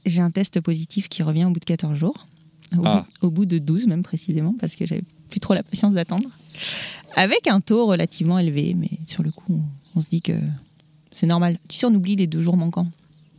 j'ai 0.06 0.20
un 0.22 0.30
test 0.30 0.60
positif 0.60 1.08
qui 1.08 1.22
revient 1.22 1.44
au 1.44 1.50
bout 1.50 1.60
de 1.60 1.64
14 1.64 1.94
jours. 1.96 2.26
Au, 2.76 2.82
Ah. 2.84 3.06
bout, 3.20 3.26
au 3.26 3.30
bout 3.30 3.46
de 3.46 3.58
12 3.58 3.86
même 3.86 4.02
précisément, 4.02 4.54
parce 4.58 4.74
que 4.74 4.84
j'avais 4.86 5.04
plus 5.30 5.38
trop 5.40 5.54
la 5.54 5.62
patience 5.62 5.92
d'attendre. 5.94 6.28
Avec 7.14 7.46
un 7.46 7.60
taux 7.60 7.86
relativement 7.86 8.38
élevé, 8.38 8.74
mais 8.74 8.90
sur 9.06 9.22
le 9.22 9.30
coup, 9.30 9.44
on, 9.50 9.60
on 9.98 10.00
se 10.00 10.08
dit 10.08 10.22
que 10.22 10.32
c'est 11.12 11.26
normal. 11.26 11.58
Tu 11.68 11.76
sais, 11.76 11.86
on 11.86 11.94
oublie 11.94 12.16
les 12.16 12.26
deux 12.26 12.40
jours 12.42 12.56
manquants. 12.56 12.88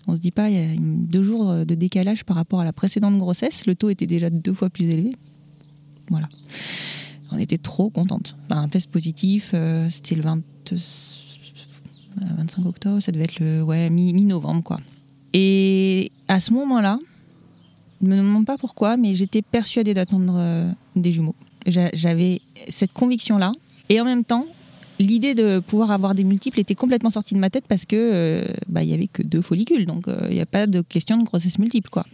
On 0.07 0.15
se 0.15 0.19
dit 0.21 0.31
pas, 0.31 0.49
il 0.49 0.55
y 0.55 0.59
a 0.59 0.75
deux 0.79 1.23
jours 1.23 1.65
de 1.65 1.75
décalage 1.75 2.23
par 2.25 2.35
rapport 2.35 2.59
à 2.59 2.65
la 2.65 2.73
précédente 2.73 3.17
grossesse. 3.17 3.65
Le 3.65 3.75
taux 3.75 3.89
était 3.89 4.05
déjà 4.07 4.29
deux 4.29 4.53
fois 4.53 4.69
plus 4.69 4.85
élevé. 4.85 5.15
Voilà. 6.09 6.27
On 7.31 7.37
était 7.37 7.57
trop 7.57 7.89
contente. 7.89 8.35
Un 8.49 8.67
test 8.67 8.91
positif, 8.91 9.51
euh, 9.53 9.89
c'était 9.89 10.15
le 10.15 10.21
20 10.23 10.39
euh, 10.73 12.25
25 12.37 12.65
octobre, 12.65 12.99
ça 12.99 13.11
devait 13.11 13.23
être 13.23 13.39
le 13.39 13.63
ouais, 13.63 13.89
mi- 13.89 14.13
mi-novembre, 14.13 14.63
quoi. 14.63 14.79
Et 15.33 16.11
à 16.27 16.39
ce 16.39 16.53
moment-là, 16.53 16.99
je 18.01 18.07
me 18.07 18.17
demande 18.17 18.45
pas 18.45 18.57
pourquoi, 18.57 18.97
mais 18.97 19.15
j'étais 19.15 19.41
persuadée 19.41 19.93
d'attendre 19.93 20.35
euh, 20.37 20.69
des 20.95 21.11
jumeaux. 21.11 21.35
J'a- 21.65 21.89
J'avais 21.93 22.41
cette 22.69 22.93
conviction-là. 22.93 23.51
Et 23.89 23.99
en 23.99 24.05
même 24.05 24.23
temps, 24.25 24.45
l'idée 24.99 25.35
de 25.35 25.59
pouvoir 25.59 25.91
avoir 25.91 26.15
des 26.15 26.23
multiples 26.23 26.59
était 26.59 26.75
complètement 26.75 27.09
sortie 27.09 27.33
de 27.33 27.39
ma 27.39 27.49
tête 27.49 27.65
parce 27.67 27.85
que 27.85 27.95
euh, 27.95 28.45
bah, 28.67 28.83
il 28.83 28.89
y 28.89 28.93
avait 28.93 29.07
que 29.07 29.21
deux 29.21 29.41
follicules, 29.41 29.85
donc 29.85 30.07
euh, 30.07 30.27
il 30.29 30.35
n'y 30.35 30.41
a 30.41 30.45
pas 30.45 30.67
de 30.67 30.81
question 30.81 31.17
de 31.17 31.23
grossesse 31.23 31.59
multiple, 31.59 31.89
quoi. 31.89 32.05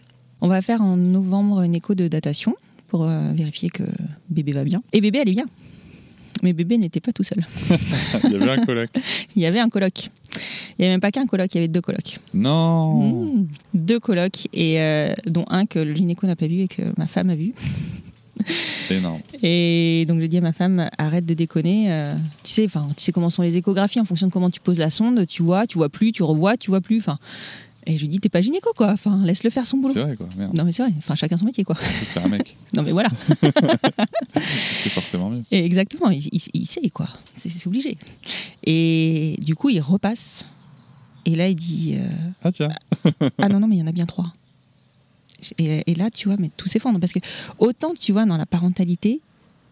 On 0.42 0.48
va 0.48 0.62
faire 0.62 0.82
en 0.82 0.96
novembre 0.96 1.62
une 1.62 1.76
écho 1.76 1.96
de 1.96 2.08
datation 2.08 2.56
pour 2.88 3.04
euh, 3.04 3.32
vérifier 3.34 3.70
que 3.70 3.84
bébé 4.30 4.54
va 4.54 4.64
bien. 4.64 4.82
Et 4.94 5.02
bébé 5.02 5.20
allait 5.20 5.32
bien. 5.32 5.46
Mais 6.42 6.54
bébé 6.54 6.78
n'était 6.78 7.02
pas 7.02 7.12
tout 7.12 7.24
seul. 7.24 7.46
Il 8.24 8.32
y 8.32 8.36
avait 8.36 8.50
un 8.50 8.66
coloc. 8.66 8.90
Il 9.36 9.42
y 9.42 9.46
avait 9.46 9.60
un 9.60 9.70
coloc. 9.70 10.10
Il 10.78 10.84
n'y 10.84 10.86
avait 10.86 10.94
même 10.94 11.02
pas 11.02 11.12
qu'un 11.12 11.26
coloc, 11.26 11.54
il 11.54 11.56
y 11.56 11.58
avait 11.58 11.68
deux 11.68 11.82
colocs. 11.82 12.20
Non 12.34 13.26
Mmh. 13.26 13.48
Deux 13.74 14.00
colocs, 14.00 14.48
et 14.54 14.80
euh, 14.80 15.14
dont 15.26 15.46
un 15.50 15.66
que 15.66 15.80
le 15.80 15.94
gynéco 15.94 16.26
n'a 16.26 16.38
pas 16.38 16.48
vu 16.48 16.62
et 16.62 16.68
que 16.68 16.84
ma 16.98 17.08
femme 17.08 17.30
a 17.30 17.36
vu. 17.36 17.54
Énorme. 18.90 19.22
Et 19.44 20.06
donc 20.08 20.20
j'ai 20.20 20.28
dit 20.28 20.38
à 20.38 20.42
ma 20.42 20.54
femme, 20.54 20.90
arrête 20.98 21.26
de 21.26 21.34
déconner. 21.34 21.92
euh, 21.92 22.14
tu 22.44 22.52
sais, 22.52 22.66
enfin, 22.66 22.88
tu 22.98 23.04
sais 23.04 23.12
comment 23.12 23.30
sont 23.30 23.42
les 23.44 23.56
échographies 23.58 24.00
en 24.00 24.06
fonction 24.06 24.28
de 24.28 24.32
comment 24.32 24.50
tu 24.50 24.60
poses 24.60 24.80
la 24.80 24.90
sonde. 24.90 25.26
Tu 25.28 25.44
vois, 25.44 25.68
tu 25.68 25.78
vois 25.78 25.90
plus, 25.90 26.12
tu 26.12 26.24
revois, 26.24 26.58
tu 26.58 26.70
vois 26.72 26.82
plus. 26.82 26.98
Enfin, 27.00 27.18
et 27.86 27.96
je 27.98 28.02
lui 28.02 28.10
dis, 28.10 28.20
t'es 28.20 28.30
pas 28.30 28.42
gynéco 28.42 28.70
quoi. 28.76 28.92
Enfin, 28.92 29.20
laisse-le 29.24 29.50
faire 29.50 29.66
son 29.66 29.78
boulot. 29.78 29.94
C'est 29.94 30.02
vrai, 30.04 30.16
quoi. 30.16 30.28
Merde. 30.38 30.54
Non 30.56 30.64
mais 30.64 30.72
c'est 30.72 30.84
vrai. 30.84 30.92
Enfin, 30.98 31.16
chacun 31.16 31.38
son 31.38 31.46
métier 31.46 31.64
quoi. 31.64 31.76
C'est 32.04 32.20
un 32.20 32.28
mec. 32.28 32.56
Non 32.76 32.84
mais 32.84 32.92
voilà. 32.92 33.10
C'est 34.36 34.90
forcément 34.90 35.30
mieux. 35.30 35.44
Et 35.52 35.64
exactement. 35.66 36.10
Il, 36.10 36.24
il- 36.32 36.42
il 36.54 36.66
sait 36.68 36.90
quoi. 36.90 37.08
C'est 37.36 37.50
c'est 37.50 37.68
obligé. 37.68 37.98
Et 38.66 39.36
du 39.46 39.56
coup, 39.56 39.70
il 39.70 39.80
repasse. 39.80 40.46
Et 41.26 41.36
là, 41.36 41.48
il 41.48 41.56
dit, 41.56 41.96
euh, 41.98 42.08
Ah, 42.44 42.52
tiens. 42.52 42.70
ah 43.40 43.50
non 43.50 43.60
non 43.60 43.68
mais 43.68 43.76
il 43.76 43.80
y 43.80 43.84
en 43.84 43.88
a 43.88 43.92
bien 43.92 44.06
trois. 44.06 44.32
Et, 45.58 45.84
et 45.86 45.96
là, 45.96 46.10
tu 46.10 46.28
vois, 46.28 46.38
mais 46.38 46.50
tout 46.56 46.68
s'effondre 46.68 47.00
parce 47.00 47.14
que 47.14 47.20
autant 47.58 47.94
tu 47.94 48.12
vois 48.12 48.26
dans 48.26 48.38
la 48.38 48.46
parentalité, 48.46 49.22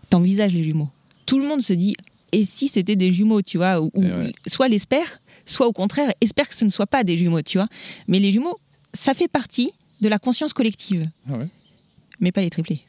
t'envisages 0.09 0.53
les 0.53 0.63
jumeaux. 0.63 0.89
Tout 1.25 1.39
le 1.39 1.47
monde 1.47 1.61
se 1.61 1.73
dit 1.73 1.95
et 2.33 2.43
si 2.43 2.67
c'était 2.67 2.95
des 2.95 3.11
jumeaux, 3.11 3.41
tu 3.41 3.57
vois, 3.57 3.81
ou, 3.81 3.89
ouais. 3.95 4.33
soit 4.47 4.67
l'espère, 4.67 5.21
soit 5.45 5.67
au 5.67 5.71
contraire 5.71 6.11
espère 6.19 6.49
que 6.49 6.55
ce 6.55 6.65
ne 6.65 6.69
soit 6.69 6.87
pas 6.87 7.03
des 7.03 7.17
jumeaux, 7.17 7.41
tu 7.41 7.57
vois. 7.57 7.67
Mais 8.07 8.19
les 8.19 8.33
jumeaux, 8.33 8.59
ça 8.93 9.13
fait 9.13 9.29
partie 9.29 9.71
de 10.01 10.09
la 10.09 10.19
conscience 10.19 10.53
collective, 10.53 11.09
Ah 11.29 11.37
ouais 11.37 11.47
mais 12.19 12.31
pas 12.31 12.41
les 12.41 12.49
triplés. 12.49 12.81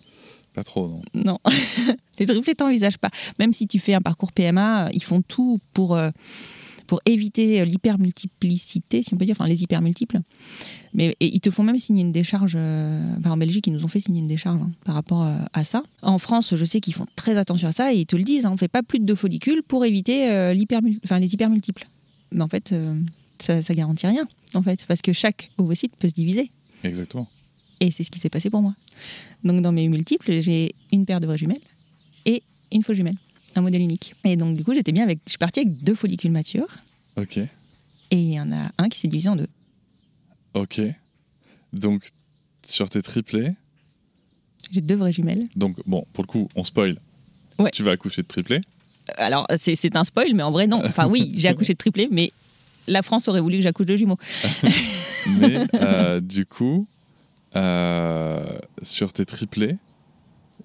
Pas 0.54 0.64
trop, 0.64 0.88
non. 0.88 1.02
Non, 1.14 1.38
les 2.18 2.26
triplés 2.26 2.54
t'envisages 2.54 2.98
pas. 2.98 3.10
Même 3.38 3.52
si 3.52 3.66
tu 3.66 3.78
fais 3.78 3.94
un 3.94 4.00
parcours 4.00 4.32
PMA, 4.32 4.88
ils 4.92 5.02
font 5.02 5.22
tout 5.22 5.60
pour 5.74 5.96
euh, 5.96 6.10
pour 6.88 7.00
éviter 7.06 7.60
euh, 7.60 7.64
l'hypermultiplicité, 7.64 9.04
si 9.04 9.14
on 9.14 9.16
peut 9.16 9.24
dire, 9.24 9.36
enfin 9.38 9.46
les 9.46 9.62
hypermultiples. 9.62 10.18
Mais 10.94 11.14
et 11.20 11.32
ils 11.32 11.40
te 11.40 11.50
font 11.50 11.62
même 11.62 11.78
signer 11.78 12.00
une 12.00 12.10
décharge. 12.10 12.54
euh, 12.56 13.16
enfin, 13.20 13.30
en 13.32 13.36
Belgique, 13.36 13.66
ils 13.68 13.72
nous 13.72 13.84
ont 13.84 13.88
fait 13.88 14.00
signer 14.00 14.20
une 14.20 14.26
décharge 14.26 14.60
hein, 14.60 14.70
par 14.84 14.96
rapport 14.96 15.22
euh, 15.22 15.36
à 15.52 15.62
ça. 15.62 15.84
En 16.02 16.18
France, 16.18 16.56
je 16.56 16.64
sais 16.64 16.80
qu'ils 16.80 16.94
font 16.94 17.06
très 17.14 17.38
attention 17.38 17.68
à 17.68 17.72
ça 17.72 17.92
et 17.94 17.98
ils 17.98 18.06
te 18.06 18.16
le 18.16 18.24
disent. 18.24 18.46
hein, 18.46 18.50
on 18.52 18.56
fait 18.56 18.68
pas 18.68 18.82
plus 18.82 18.98
de 18.98 19.04
deux 19.04 19.14
follicules 19.14 19.62
pour 19.62 19.84
éviter 19.84 20.30
euh, 20.32 20.54
enfin, 21.04 21.18
les 21.20 21.32
hypermultiples. 21.32 21.86
Mais 22.32 22.42
en 22.42 22.48
fait, 22.48 22.74
ça, 23.38 23.62
ça 23.62 23.74
garantit 23.74 24.06
rien. 24.06 24.26
En 24.54 24.62
fait, 24.62 24.84
parce 24.88 25.02
que 25.02 25.12
chaque 25.12 25.50
ovocyte 25.58 25.92
peut 25.98 26.08
se 26.08 26.14
diviser. 26.14 26.50
Exactement. 26.84 27.28
Et 27.80 27.90
c'est 27.90 28.02
ce 28.02 28.10
qui 28.10 28.18
s'est 28.18 28.30
passé 28.30 28.50
pour 28.50 28.62
moi. 28.62 28.74
Donc 29.44 29.60
dans 29.60 29.72
mes 29.72 29.88
multiples, 29.88 30.40
j'ai 30.40 30.74
une 30.90 31.04
paire 31.06 31.20
de 31.20 31.26
vraies 31.26 31.38
jumelles 31.38 31.60
et 32.24 32.42
une 32.72 32.82
fausse 32.82 32.96
jumelle, 32.96 33.16
un 33.56 33.60
modèle 33.60 33.82
unique. 33.82 34.14
Et 34.24 34.36
donc 34.36 34.56
du 34.56 34.64
coup, 34.64 34.74
j'étais 34.74 34.92
bien 34.92 35.04
avec. 35.04 35.20
Je 35.26 35.30
suis 35.30 35.38
partie 35.38 35.60
avec 35.60 35.82
deux 35.82 35.94
follicules 35.94 36.30
matures 36.30 36.68
Ok. 37.16 37.38
et 37.38 37.48
il 38.10 38.32
y 38.32 38.40
en 38.40 38.52
a 38.52 38.70
un 38.78 38.88
qui 38.88 38.98
s'est 38.98 39.08
divisé 39.08 39.28
en 39.28 39.36
deux. 39.36 39.48
Ok. 40.54 40.80
Donc, 41.72 42.08
sur 42.64 42.88
tes 42.88 43.02
triplés, 43.02 43.52
J'ai 44.72 44.80
deux 44.80 44.96
vraies 44.96 45.12
jumelles. 45.12 45.46
donc, 45.56 45.76
bon, 45.86 46.06
pour 46.12 46.22
le 46.24 46.28
coup, 46.28 46.48
on 46.54 46.64
spoil. 46.64 46.98
Ouais. 47.58 47.70
Tu 47.72 47.82
vas 47.82 47.90
accoucher 47.92 48.22
de 48.22 48.26
triplés. 48.28 48.60
Alors 49.16 49.46
c'est 49.56 49.96
un 49.96 50.04
spoil, 50.04 50.34
mais 50.34 50.42
en 50.42 50.50
vrai 50.52 50.66
non. 50.66 50.82
Enfin 50.84 51.08
oui, 51.08 51.32
j'ai 51.36 51.48
accouché 51.48 51.72
de 51.72 51.78
triplé, 51.78 52.08
mais 52.10 52.30
la 52.86 53.02
France 53.02 53.26
aurait 53.28 53.40
voulu 53.40 53.56
que 53.56 53.62
j'accouche 53.62 53.86
de 53.86 53.96
jumeaux. 53.96 54.18
Mais 55.40 55.66
euh, 55.74 56.20
du 56.20 56.46
coup, 56.46 56.86
euh, 57.56 58.58
sur 58.82 59.12
tes 59.12 59.24
triplés, 59.26 59.76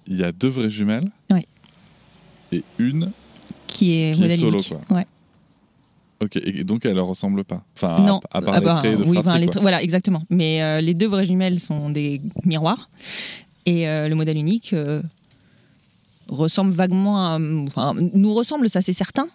il 0.08 0.18
y 0.18 0.24
a 0.24 0.32
deux 0.32 0.48
vraies 0.48 0.70
jumelles. 0.70 1.10
Ouais. 1.32 1.46
Et 2.54 2.64
une. 2.80 3.12
Qui 3.68 3.94
est 3.94 4.14
Qui 4.14 4.20
est 4.20 4.22
modèle 4.22 4.40
solo, 4.40 4.58
quoi. 4.88 4.98
Ouais. 4.98 5.08
Ok. 6.22 6.38
Et 6.38 6.64
donc, 6.64 6.86
elle 6.86 6.96
leur 6.96 7.08
ressemble 7.08 7.44
pas. 7.44 7.64
Enfin, 7.76 7.98
non, 8.02 8.22
à, 8.32 8.38
à 8.38 8.42
part 8.42 8.54
ah 8.54 8.60
les 8.60 8.66
bah, 8.66 8.76
traits 8.76 8.98
de 9.00 9.04
oui, 9.04 9.18
fratrie, 9.22 9.42
les 9.42 9.48
tra- 9.48 9.62
voilà, 9.62 9.82
exactement. 9.82 10.24
Mais 10.30 10.62
euh, 10.62 10.80
les 10.80 10.94
deux 10.94 11.08
vraies 11.08 11.26
jumelles 11.26 11.60
sont 11.60 11.90
des 11.90 12.22
miroirs 12.46 12.90
et 13.66 13.90
euh, 13.90 14.08
le 14.08 14.16
modèle 14.16 14.38
unique 14.38 14.74
euh, 14.74 15.02
ressemble 16.30 16.72
vaguement 16.72 17.18
à, 17.18 17.40
enfin, 17.68 17.94
nous 18.14 18.34
ressemble, 18.34 18.70
ça 18.70 18.82
c'est 18.82 18.94
certain, 18.94 19.28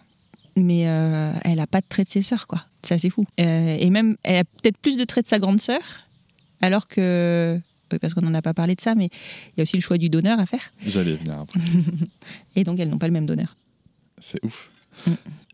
mais 0.55 0.79
elle 0.79 1.59
a 1.59 1.67
pas 1.67 1.81
de 1.81 1.85
traits 1.87 2.07
de 2.07 2.13
ses 2.13 2.21
sœurs, 2.21 2.47
quoi. 2.47 2.65
C'est 2.81 2.95
assez 2.95 3.09
fou. 3.09 3.25
Et 3.37 3.89
même, 3.89 4.15
elle 4.23 4.37
a 4.37 4.43
peut-être 4.43 4.77
plus 4.77 4.97
de 4.97 5.03
traits 5.03 5.25
de 5.25 5.29
sa 5.29 5.37
grande 5.39 5.61
sœur, 5.61 5.81
alors 6.61 6.87
que, 6.87 7.59
parce 7.97 8.13
qu'on 8.13 8.21
n'en 8.21 8.33
a 8.33 8.41
pas 8.41 8.53
parlé 8.53 8.75
de 8.75 8.81
ça, 8.81 8.93
mais 8.95 9.05
il 9.05 9.57
y 9.57 9.61
a 9.61 9.63
aussi 9.63 9.77
le 9.77 9.81
choix 9.81 9.97
du 9.97 10.09
donneur 10.09 10.39
à 10.39 10.45
faire. 10.45 10.71
J'allais 10.85 11.15
venir 11.15 11.39
après. 11.39 11.59
Et 12.55 12.63
donc, 12.63 12.79
elles 12.79 12.89
n'ont 12.89 12.97
pas 12.99 13.07
le 13.07 13.13
même 13.13 13.25
donneur. 13.25 13.55
C'est 14.19 14.43
ouf. 14.43 14.69
Mm. 15.07 15.11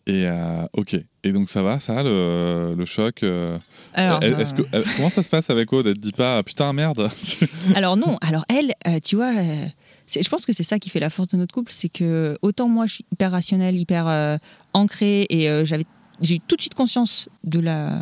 Et 0.08 0.28
euh, 0.28 0.68
ok. 0.74 0.96
Et 1.24 1.32
donc 1.32 1.50
ça 1.50 1.64
va, 1.64 1.80
ça, 1.80 2.04
le, 2.04 2.76
le 2.78 2.86
choc. 2.86 3.24
euh, 3.24 3.58
Alors, 3.96 4.20
euh, 4.24 4.44
que, 4.44 4.96
comment 4.98 5.10
ça 5.10 5.24
se 5.24 5.30
passe 5.30 5.50
avec 5.50 5.74
Aude? 5.74 5.88
Elle 5.88 5.96
te 5.96 6.00
dit 6.00 6.12
pas 6.12 6.44
putain 6.44 6.72
merde 6.74 7.10
Alors 7.76 7.98
non, 7.98 8.18
alors 8.22 8.46
elle, 8.48 8.72
tu 9.02 9.16
vois, 9.16 9.34
je 9.34 10.30
pense 10.30 10.46
que 10.46 10.54
c'est 10.54 10.62
ça 10.64 10.78
qui 10.78 10.92
fait 10.92 11.00
la 11.00 11.10
force 11.10 11.30
de 11.30 11.38
notre 11.38 11.56
couple, 11.56 11.72
c'est 11.72 11.90
que 11.90 12.38
autant 12.44 12.70
moi 12.70 12.86
je 12.86 12.96
suis 12.96 13.06
hyper 13.12 13.32
rationnelle, 13.32 13.76
hyper 13.78 14.38
ancrée 14.74 15.26
et 15.32 15.48
j'avais, 15.66 15.86
j'ai 16.22 16.36
eu 16.36 16.40
tout 16.40 16.56
de 16.56 16.62
suite 16.62 16.76
conscience 16.76 17.28
de 17.44 17.60
la 17.60 17.98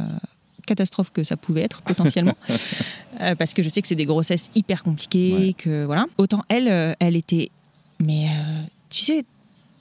catastrophe 0.66 1.12
que 1.12 1.24
ça 1.24 1.38
pouvait 1.38 1.62
être 1.62 1.82
potentiellement, 1.82 2.36
Euh, 3.22 3.36
parce 3.36 3.54
que 3.54 3.62
je 3.62 3.70
sais 3.70 3.80
que 3.84 3.88
c'est 3.88 3.94
des 3.94 4.08
grossesses 4.08 4.50
hyper 4.56 4.82
compliquées, 4.82 5.34
Ouais. 5.34 5.54
que 5.54 5.86
voilà. 5.86 6.08
Autant 6.18 6.44
elle, 6.50 6.68
euh, 6.68 6.94
elle 7.00 7.16
était, 7.16 7.52
mais 8.00 8.26
euh, 8.26 8.64
tu 8.90 9.02
sais, 9.02 9.24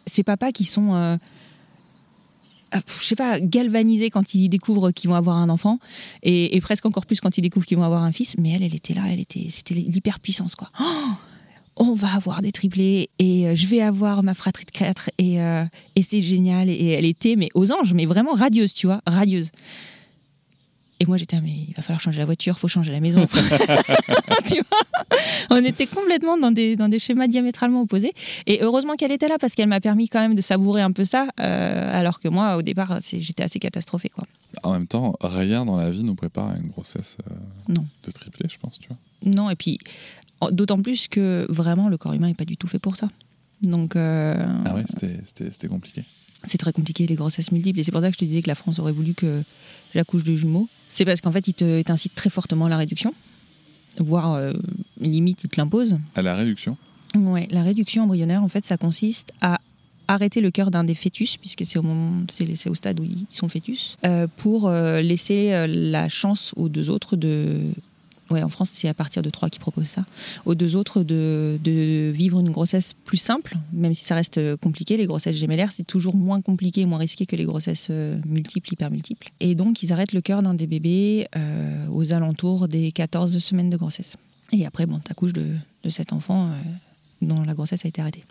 ces 0.07 0.23
papas 0.23 0.53
qui 0.53 0.67
sont 0.67 0.95
euh, 0.95 1.17
ah, 2.73 2.81
je 3.01 3.05
sais 3.07 3.17
pas, 3.17 3.41
galvanisés 3.41 4.11
quand 4.11 4.35
ils 4.35 4.51
découvrent 4.51 4.91
qu'ils 4.91 5.09
vont 5.09 5.17
avoir 5.17 5.39
un 5.39 5.49
enfant, 5.49 5.79
et, 6.23 6.61
presque 6.61 6.85
encore 6.87 7.07
plus 7.07 7.21
quand 7.21 7.37
ils 7.39 7.43
découvrent 7.43 7.67
qu'ils 7.67 7.79
vont 7.79 7.85
avoir 7.85 8.03
un 8.03 8.13
fils. 8.13 8.35
Mais 8.39 8.51
elle, 8.51 8.63
elle 8.63 8.75
était 8.75 8.95
là, 8.95 9.03
elle 9.11 9.21
était, 9.21 9.47
c'était 9.49 9.75
l'hyperpuissance, 9.75 10.55
quoi. 10.55 10.69
Oh 10.79 10.85
on 11.77 11.95
va 11.95 12.15
avoir 12.15 12.43
des 12.43 12.53
triplés 12.53 13.09
et 13.19 13.57
je 13.57 13.67
vais 13.67 13.81
avoir 13.81 14.23
ma 14.23 14.35
fratrie 14.35 14.67
de 14.67 14.71
4 14.71 15.09
et, 15.17 15.41
euh, 15.41 15.65
et 15.97 16.03
c'est 16.03 16.21
génial. 16.21 16.69
Et 16.69 16.89
elle 16.89 17.07
était 17.07 17.35
mais 17.35 17.49
aux 17.55 17.73
anges, 17.73 17.95
mais 17.95 18.05
vraiment 18.05 18.33
radieuse, 18.35 18.75
tu 18.75 18.87
vois, 18.87 19.01
radieuse. 19.07 19.51
Et 21.03 21.07
moi 21.07 21.17
j'étais, 21.17 21.41
mais 21.41 21.51
il 21.51 21.75
va 21.75 21.83
falloir 21.83 22.01
changer 22.01 22.21
la 22.21 22.27
voiture, 22.27 22.57
faut 22.61 22.69
changer 22.69 22.93
la 22.93 23.01
maison. 23.01 23.27
tu 24.47 24.55
vois 24.55 25.17
On 25.51 25.65
était 25.65 25.89
complètement 25.89 26.39
dans 26.39 26.53
des, 26.53 26.77
dans 26.77 26.89
des 26.89 27.01
schémas 27.01 27.27
diamétralement 27.27 27.81
opposés. 27.81 28.13
Et 28.47 28.63
heureusement 28.63 28.95
qu'elle 28.95 29.11
était 29.11 29.27
là 29.27 29.37
parce 29.41 29.57
qu'elle 29.57 29.69
m'a 29.69 29.81
permis 29.81 30.09
quand 30.09 30.21
même 30.21 30.37
de 30.37 30.41
savourer 30.41 30.81
un 30.81 30.93
peu 30.93 31.05
ça, 31.05 31.27
euh, 31.41 31.91
alors 31.93 32.21
que 32.21 32.29
moi 32.29 32.57
au 32.57 32.63
départ 32.63 33.01
j'étais 33.03 33.43
assez 33.43 33.59
catastrophée. 33.59 34.11
Quoi. 34.11 34.23
En 34.63 34.75
même 34.75 34.87
temps, 34.87 35.17
rien 35.21 35.65
dans 35.65 35.77
la 35.77 35.91
vie 35.91 36.05
nous 36.05 36.15
prépare 36.15 36.51
à 36.51 36.57
une 36.57 36.69
grossesse 36.69 37.17
non. 37.69 37.85
de 38.05 38.11
triplé, 38.13 38.49
je 38.49 38.59
pense. 38.59 38.79
Tu 38.79 38.87
vois. 38.87 38.99
Non, 39.25 39.51
et 39.51 39.57
puis 39.57 39.81
D'autant 40.51 40.81
plus 40.81 41.07
que 41.09 41.47
vraiment 41.49 41.89
le 41.89 41.97
corps 41.97 42.15
humain 42.15 42.27
n'est 42.27 42.35
pas 42.35 42.45
du 42.45 42.57
tout 42.57 42.67
fait 42.67 42.81
pour 42.81 42.97
ça. 42.97 43.09
Donc, 43.63 43.95
euh, 43.95 44.45
ah 44.65 44.75
ouais, 44.75 44.83
c'était 44.89 45.69
compliqué. 45.69 46.05
C'est 46.45 46.59
très 46.59 46.73
compliqué 46.73 47.07
les 47.07 47.15
grossesses 47.15 47.53
multiples 47.53 47.81
et 47.81 47.85
c'est 47.85 47.93
pour 47.93 48.01
ça 48.01 48.09
que 48.09 48.15
je 48.15 48.19
te 48.19 48.25
disais 48.25 48.43
que 48.43 48.49
la 48.49 48.55
France 48.55 48.79
aurait 48.79 48.93
voulu 48.93 49.15
que 49.15 49.43
j'accouche 49.95 50.25
de 50.25 50.35
jumeaux. 50.35 50.69
C'est 50.89 51.05
parce 51.05 51.21
qu'en 51.21 51.33
fait, 51.33 51.49
il 51.49 51.85
t'incite 51.85 52.15
très 52.15 52.31
fortement 52.31 52.67
à 52.67 52.69
la 52.69 52.77
réduction, 52.77 53.15
voire 53.99 54.35
euh, 54.35 54.53
limite, 55.01 55.45
il 55.45 55.49
te 55.49 55.61
l'impose. 55.61 55.99
À 56.15 56.23
la 56.23 56.35
réduction? 56.35 56.77
Ouais, 57.17 57.47
la 57.51 57.63
réduction 57.63 58.05
embryonnaire, 58.05 58.43
en 58.43 58.49
fait, 58.49 58.65
ça 58.65 58.77
consiste 58.77 59.33
à 59.41 59.61
arrêter 60.09 60.41
le 60.41 60.51
cœur 60.51 60.71
d'un 60.71 60.85
des 60.85 60.95
fœtus, 60.95 61.37
puisque 61.37 61.65
c'est 61.65 61.79
au, 61.79 61.83
moment, 61.83 62.25
c'est, 62.31 62.69
au 62.69 62.75
stade 62.75 63.01
où 63.01 63.05
ils 63.05 63.27
sont 63.31 63.49
fœtus, 63.49 63.97
euh, 64.05 64.27
pour 64.37 64.71
laisser 64.71 65.67
la 65.69 66.09
chance 66.09 66.53
aux 66.57 66.69
deux 66.69 66.91
autres 66.91 67.17
de 67.17 67.73
ouais, 68.33 68.43
en 68.43 68.49
France, 68.49 68.71
c'est 68.71 68.89
à 68.89 68.95
partir 68.95 69.23
de 69.23 69.31
trois 69.31 69.49
qui 69.51 69.59
proposent 69.59 69.87
ça. 69.87 70.05
Aux 70.47 70.55
deux 70.55 70.77
autres, 70.77 71.03
de, 71.03 72.11
vivre 72.13 72.41
une 72.41 72.51
grossesse 72.51 72.95
plus 72.95 73.19
simple, 73.19 73.57
même 73.73 73.95
si 73.95 74.05
ça 74.05 74.15
reste 74.15 74.57
compliqué. 74.57 74.97
Les 74.97 75.07
grossesses 75.07 75.37
gémellaires, 75.37 75.73
c'est 75.73 75.87
toujours 75.87 76.17
moins 76.17 76.41
compliqué, 76.41 76.85
moins 76.87 76.99
risqué 76.99 77.27
que 77.27 77.37
les 77.37 77.45
grossesses 77.45 77.89
euh, 77.91 78.19
multiples, 78.27 78.73
hyper 78.73 78.91
multiples. 78.91 79.31
Et 79.41 79.55
donc, 79.55 79.83
ils 79.83 79.93
arrêtent 79.93 80.13
le 80.13 80.21
cœur 80.21 80.43
d'un 80.43 80.55
des 80.55 80.67
bébés 80.67 81.27
euh, 81.37 81.87
aux 81.91 82.13
alentours 82.13 82.69
des 82.69 82.91
14 82.93 83.39
semaines 83.39 83.71
de 83.71 83.77
grossesse. 83.77 84.17
Et 84.53 84.67
après, 84.67 84.87
bon, 84.87 84.99
t'accouches 84.99 85.33
de, 85.33 85.55
de 85.85 85.91
cet 85.91 86.13
enfant. 86.13 86.49
Euh, 86.49 86.53
dont 87.21 87.45
la 87.45 87.55
grossesse 87.55 87.85
a 87.85 87.89
été 87.89 88.01
arrêtée. 88.01 88.25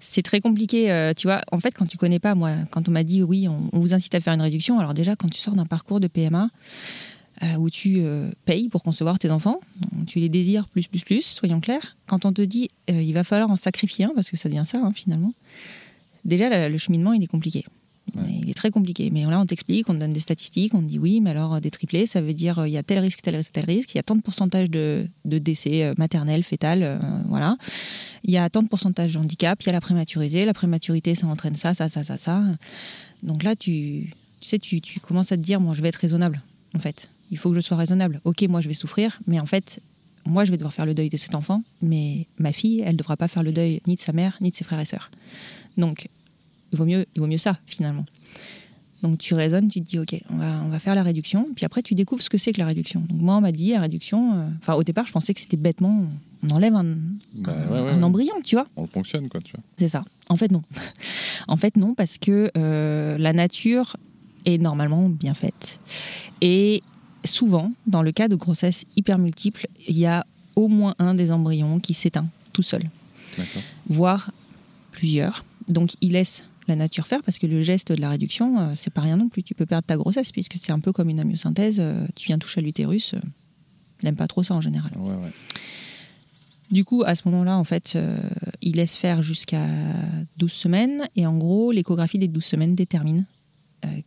C'est 0.00 0.22
très 0.22 0.40
compliqué, 0.40 1.12
tu 1.18 1.26
vois. 1.26 1.42
En 1.52 1.60
fait, 1.60 1.72
quand 1.72 1.84
tu 1.84 1.98
connais 1.98 2.18
pas, 2.18 2.34
moi, 2.34 2.52
quand 2.70 2.88
on 2.88 2.90
m'a 2.90 3.04
dit 3.04 3.22
oui, 3.22 3.46
on, 3.46 3.78
vous 3.78 3.92
incite 3.92 4.14
à 4.14 4.22
faire 4.22 4.32
une 4.32 4.40
réduction, 4.40 4.78
alors 4.78 4.94
déjà, 4.94 5.16
quand 5.16 5.28
tu 5.28 5.38
sors 5.38 5.54
d'un 5.54 5.66
parcours 5.66 6.00
de 6.00 6.06
PMA, 6.06 6.44
euh, 6.44 6.48
où 7.58 7.70
tu 7.70 7.96
euh, 7.98 8.30
payes 8.44 8.68
pour 8.68 8.82
concevoir 8.82 9.18
tes 9.18 9.30
enfants, 9.30 9.58
tu 10.06 10.20
les 10.20 10.28
désires 10.28 10.68
plus, 10.68 10.86
plus, 10.86 11.02
plus, 11.04 11.22
soyons 11.22 11.60
clairs. 11.60 11.96
Quand 12.06 12.24
on 12.24 12.32
te 12.32 12.42
dit 12.42 12.68
euh, 12.90 13.02
il 13.02 13.12
va 13.14 13.24
falloir 13.24 13.50
en 13.50 13.56
sacrifier 13.56 14.04
un, 14.04 14.12
parce 14.14 14.30
que 14.30 14.36
ça 14.36 14.48
devient 14.48 14.64
ça 14.64 14.78
hein, 14.78 14.92
finalement, 14.94 15.34
déjà 16.24 16.68
le 16.68 16.78
cheminement 16.78 17.12
il 17.12 17.22
est 17.22 17.28
compliqué. 17.28 17.64
Il 18.28 18.50
est 18.50 18.54
très 18.54 18.72
compliqué. 18.72 19.10
Mais 19.10 19.22
là, 19.24 19.40
on 19.40 19.46
t'explique, 19.46 19.88
on 19.88 19.94
te 19.94 20.00
donne 20.00 20.12
des 20.12 20.20
statistiques, 20.20 20.74
on 20.74 20.80
te 20.80 20.86
dit 20.86 20.98
oui, 20.98 21.20
mais 21.20 21.30
alors 21.30 21.60
des 21.60 21.70
triplés, 21.70 22.04
ça 22.04 22.20
veut 22.20 22.34
dire 22.34 22.66
il 22.66 22.72
y 22.72 22.76
a 22.76 22.82
tel 22.82 22.98
risque, 22.98 23.22
tel 23.22 23.36
risque, 23.36 23.52
tel 23.52 23.64
risque, 23.64 23.94
il 23.94 23.98
y 23.98 24.00
a 24.00 24.02
tant 24.02 24.16
de 24.16 24.22
pourcentage 24.22 24.68
de, 24.68 25.06
décès 25.24 25.94
maternel, 25.96 26.42
fœtal, 26.42 27.00
voilà. 27.28 27.56
Il 28.24 28.32
y 28.32 28.38
a 28.38 28.50
tant 28.50 28.62
de 28.62 28.68
pourcentage 28.68 29.14
de 29.14 29.18
handicap, 29.18 29.62
il 29.62 29.66
y 29.66 29.68
a 29.70 29.72
la 29.72 29.80
prématurité, 29.80 30.44
la 30.44 30.52
prématurité, 30.52 31.14
ça 31.14 31.28
entraîne 31.28 31.54
ça, 31.54 31.74
ça, 31.74 31.88
ça, 31.88 32.02
ça, 32.02 32.18
ça. 32.18 32.42
Donc 33.22 33.44
là, 33.44 33.54
tu, 33.54 34.12
tu 34.40 34.48
sais, 34.48 34.58
tu, 34.58 34.80
tu 34.80 35.00
commences 35.00 35.32
à 35.32 35.36
te 35.36 35.42
dire, 35.42 35.60
bon, 35.60 35.72
je 35.72 35.80
vais 35.80 35.88
être 35.88 35.96
raisonnable, 35.96 36.42
en 36.74 36.80
fait 36.80 37.08
il 37.32 37.38
faut 37.38 37.48
que 37.48 37.56
je 37.56 37.60
sois 37.60 37.76
raisonnable. 37.76 38.20
Ok, 38.24 38.42
moi 38.42 38.60
je 38.60 38.68
vais 38.68 38.74
souffrir, 38.74 39.18
mais 39.26 39.40
en 39.40 39.46
fait, 39.46 39.80
moi 40.26 40.44
je 40.44 40.50
vais 40.50 40.58
devoir 40.58 40.72
faire 40.72 40.86
le 40.86 40.94
deuil 40.94 41.08
de 41.08 41.16
cet 41.16 41.34
enfant, 41.34 41.62
mais 41.80 42.26
ma 42.38 42.52
fille, 42.52 42.80
elle 42.84 42.92
ne 42.92 42.98
devra 42.98 43.16
pas 43.16 43.26
faire 43.26 43.42
le 43.42 43.52
deuil 43.52 43.80
ni 43.88 43.96
de 43.96 44.00
sa 44.00 44.12
mère, 44.12 44.36
ni 44.40 44.50
de 44.50 44.54
ses 44.54 44.64
frères 44.64 44.78
et 44.78 44.84
sœurs. 44.84 45.10
Donc, 45.78 46.08
il 46.72 46.78
vaut 46.78 46.84
mieux, 46.84 47.06
il 47.16 47.20
vaut 47.20 47.26
mieux 47.26 47.38
ça, 47.38 47.58
finalement. 47.66 48.04
Donc 49.02 49.18
tu 49.18 49.34
raisonnes, 49.34 49.68
tu 49.68 49.80
te 49.80 49.88
dis, 49.88 49.98
ok, 49.98 50.20
on 50.30 50.36
va, 50.36 50.62
on 50.64 50.68
va 50.68 50.78
faire 50.78 50.94
la 50.94 51.02
réduction, 51.02 51.48
puis 51.56 51.64
après 51.64 51.82
tu 51.82 51.94
découvres 51.94 52.22
ce 52.22 52.30
que 52.30 52.38
c'est 52.38 52.52
que 52.52 52.60
la 52.60 52.66
réduction. 52.66 53.00
Donc 53.00 53.20
moi, 53.20 53.36
on 53.36 53.40
m'a 53.40 53.50
dit, 53.50 53.72
la 53.72 53.80
réduction, 53.80 54.34
euh, 54.34 54.46
enfin 54.60 54.74
au 54.74 54.84
départ, 54.84 55.06
je 55.06 55.12
pensais 55.12 55.34
que 55.34 55.40
c'était 55.40 55.56
bêtement, 55.56 56.06
on 56.44 56.50
enlève 56.50 56.74
un, 56.74 56.96
bah, 57.34 57.54
embryon, 58.02 58.34
tu 58.44 58.56
vois. 58.56 58.66
On 58.76 58.86
fonctionne, 58.86 59.28
quoi, 59.28 59.40
tu 59.40 59.52
vois. 59.52 59.64
C'est 59.78 59.88
ça. 59.88 60.04
En 60.28 60.36
fait, 60.36 60.52
non. 60.52 60.62
en 61.48 61.56
fait, 61.56 61.76
non, 61.76 61.94
parce 61.94 62.18
que 62.18 62.50
euh, 62.56 63.16
la 63.16 63.32
nature 63.32 63.96
est 64.44 64.58
normalement 64.58 65.08
bien 65.08 65.34
faite. 65.34 65.80
Et 66.40 66.82
souvent, 67.24 67.72
dans 67.86 68.02
le 68.02 68.12
cas 68.12 68.28
de 68.28 68.36
grossesse 68.36 68.84
hyper 68.96 69.18
multiple, 69.18 69.68
il 69.86 69.98
y 69.98 70.06
a 70.06 70.26
au 70.56 70.68
moins 70.68 70.94
un 70.98 71.14
des 71.14 71.32
embryons 71.32 71.78
qui 71.80 71.94
s'éteint 71.94 72.26
tout 72.52 72.62
seul, 72.62 72.82
voire 73.88 74.30
plusieurs. 74.90 75.44
Donc 75.68 75.92
il 76.00 76.12
laisse 76.12 76.46
la 76.68 76.76
nature 76.76 77.06
faire 77.06 77.22
parce 77.22 77.38
que 77.38 77.46
le 77.46 77.62
geste 77.62 77.92
de 77.92 78.00
la 78.00 78.08
réduction, 78.08 78.58
euh, 78.58 78.72
c'est 78.76 78.92
pas 78.92 79.00
rien 79.00 79.16
non 79.16 79.28
plus. 79.28 79.42
Tu 79.42 79.54
peux 79.54 79.66
perdre 79.66 79.86
ta 79.86 79.96
grossesse 79.96 80.32
puisque 80.32 80.56
c'est 80.60 80.72
un 80.72 80.80
peu 80.80 80.92
comme 80.92 81.08
une 81.08 81.20
amyosynthèse. 81.20 81.80
Euh, 81.80 82.06
tu 82.14 82.26
viens 82.26 82.38
toucher 82.38 82.60
à 82.60 82.62
l'utérus, 82.62 83.14
euh, 83.14 83.18
n'aime 84.02 84.16
pas 84.16 84.28
trop 84.28 84.42
ça 84.42 84.54
en 84.54 84.60
général. 84.60 84.92
Du 86.70 86.84
coup, 86.84 87.02
à 87.04 87.14
ce 87.14 87.22
moment-là, 87.26 87.58
en 87.58 87.64
fait, 87.64 87.98
il 88.62 88.76
laisse 88.76 88.96
faire 88.96 89.22
jusqu'à 89.22 89.68
12 90.38 90.50
semaines 90.50 91.06
et 91.16 91.26
en 91.26 91.36
gros, 91.36 91.70
l'échographie 91.70 92.18
des 92.18 92.28
12 92.28 92.42
semaines 92.42 92.74
détermine 92.74 93.26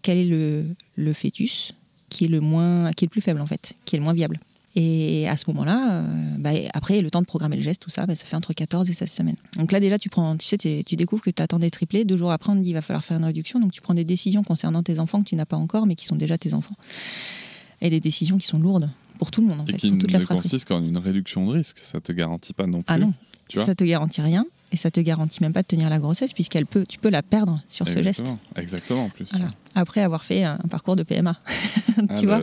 quel 0.01 0.17
est 0.17 0.25
le, 0.25 0.65
le 0.95 1.13
fœtus 1.13 1.75
qui 2.09 2.25
est 2.25 2.29
le 2.29 2.41
moins, 2.41 2.91
qui 2.91 3.05
est 3.05 3.07
le 3.07 3.11
plus 3.11 3.21
faible 3.21 3.41
en 3.41 3.47
fait, 3.47 3.73
qui 3.85 3.95
est 3.95 3.99
le 3.99 4.03
moins 4.03 4.13
viable. 4.13 4.39
Et 4.77 5.27
à 5.29 5.37
ce 5.37 5.45
moment-là, 5.47 6.01
euh, 6.01 6.03
bah, 6.37 6.49
après, 6.73 6.99
le 6.99 7.09
temps 7.09 7.21
de 7.21 7.25
programmer 7.25 7.55
le 7.55 7.61
geste, 7.61 7.81
tout 7.81 7.89
ça, 7.89 8.05
bah, 8.05 8.13
ça 8.13 8.25
fait 8.25 8.35
entre 8.35 8.51
14 8.51 8.89
et 8.89 8.93
16 8.93 9.09
semaines. 9.09 9.35
Donc 9.57 9.71
là, 9.71 9.79
déjà, 9.79 9.97
tu 9.97 10.09
prends, 10.09 10.35
tu 10.35 10.45
sais, 10.45 10.57
tu 10.57 10.95
découvres 10.97 11.23
que 11.23 11.29
tu 11.29 11.41
attendais 11.41 11.69
triplé. 11.69 12.03
Deux 12.03 12.17
jours 12.17 12.31
après, 12.31 12.51
on 12.51 12.57
te 12.57 12.61
dit, 12.61 12.71
il 12.71 12.73
va 12.73 12.81
falloir 12.81 13.03
faire 13.03 13.17
une 13.17 13.23
réduction. 13.23 13.61
Donc 13.61 13.71
tu 13.71 13.79
prends 13.79 13.93
des 13.93 14.03
décisions 14.03 14.43
concernant 14.43 14.83
tes 14.83 14.99
enfants 14.99 15.21
que 15.21 15.29
tu 15.29 15.35
n'as 15.37 15.45
pas 15.45 15.55
encore, 15.55 15.85
mais 15.85 15.95
qui 15.95 16.05
sont 16.05 16.17
déjà 16.17 16.37
tes 16.37 16.53
enfants. 16.53 16.75
Et 17.79 17.89
des 17.89 18.01
décisions 18.01 18.37
qui 18.37 18.47
sont 18.47 18.59
lourdes 18.59 18.89
pour 19.17 19.31
tout 19.31 19.39
le 19.39 19.47
monde, 19.47 19.61
en 19.61 19.65
et 19.65 19.71
fait. 19.71 19.77
qui 19.77 19.89
pour 19.91 19.99
toute 19.99 20.13
ne 20.13 20.25
consistent 20.25 20.67
qu'en 20.67 20.83
une 20.83 20.97
réduction 20.97 21.45
de 21.45 21.51
risque. 21.53 21.79
Ça 21.79 22.01
te 22.01 22.11
garantit 22.11 22.51
pas 22.51 22.67
non 22.67 22.79
ah 22.87 22.95
plus. 22.95 23.03
Ah 23.03 23.05
non. 23.05 23.13
Tu 23.47 23.57
vois 23.57 23.65
ça 23.65 23.75
te 23.75 23.83
garantit 23.85 24.21
rien. 24.21 24.45
Et 24.71 24.77
ça 24.77 24.91
te 24.91 24.99
garantit 24.99 25.41
même 25.41 25.53
pas 25.53 25.61
de 25.61 25.67
tenir 25.67 25.89
la 25.89 25.99
grossesse, 25.99 26.33
puisqu'elle 26.33 26.65
peut, 26.65 26.85
tu 26.87 26.97
peux 26.97 27.09
la 27.09 27.23
perdre 27.23 27.61
sur 27.67 27.87
ce 27.87 28.01
geste. 28.01 28.35
Exactement, 28.55 29.05
en 29.05 29.09
plus. 29.09 29.27
Après 29.75 30.01
avoir 30.01 30.23
fait 30.23 30.43
un, 30.43 30.57
parcours 30.69 30.95
de 30.95 31.03
PMA. 31.03 31.35
tu 31.95 32.03
ah, 32.09 32.21
vois 32.23 32.39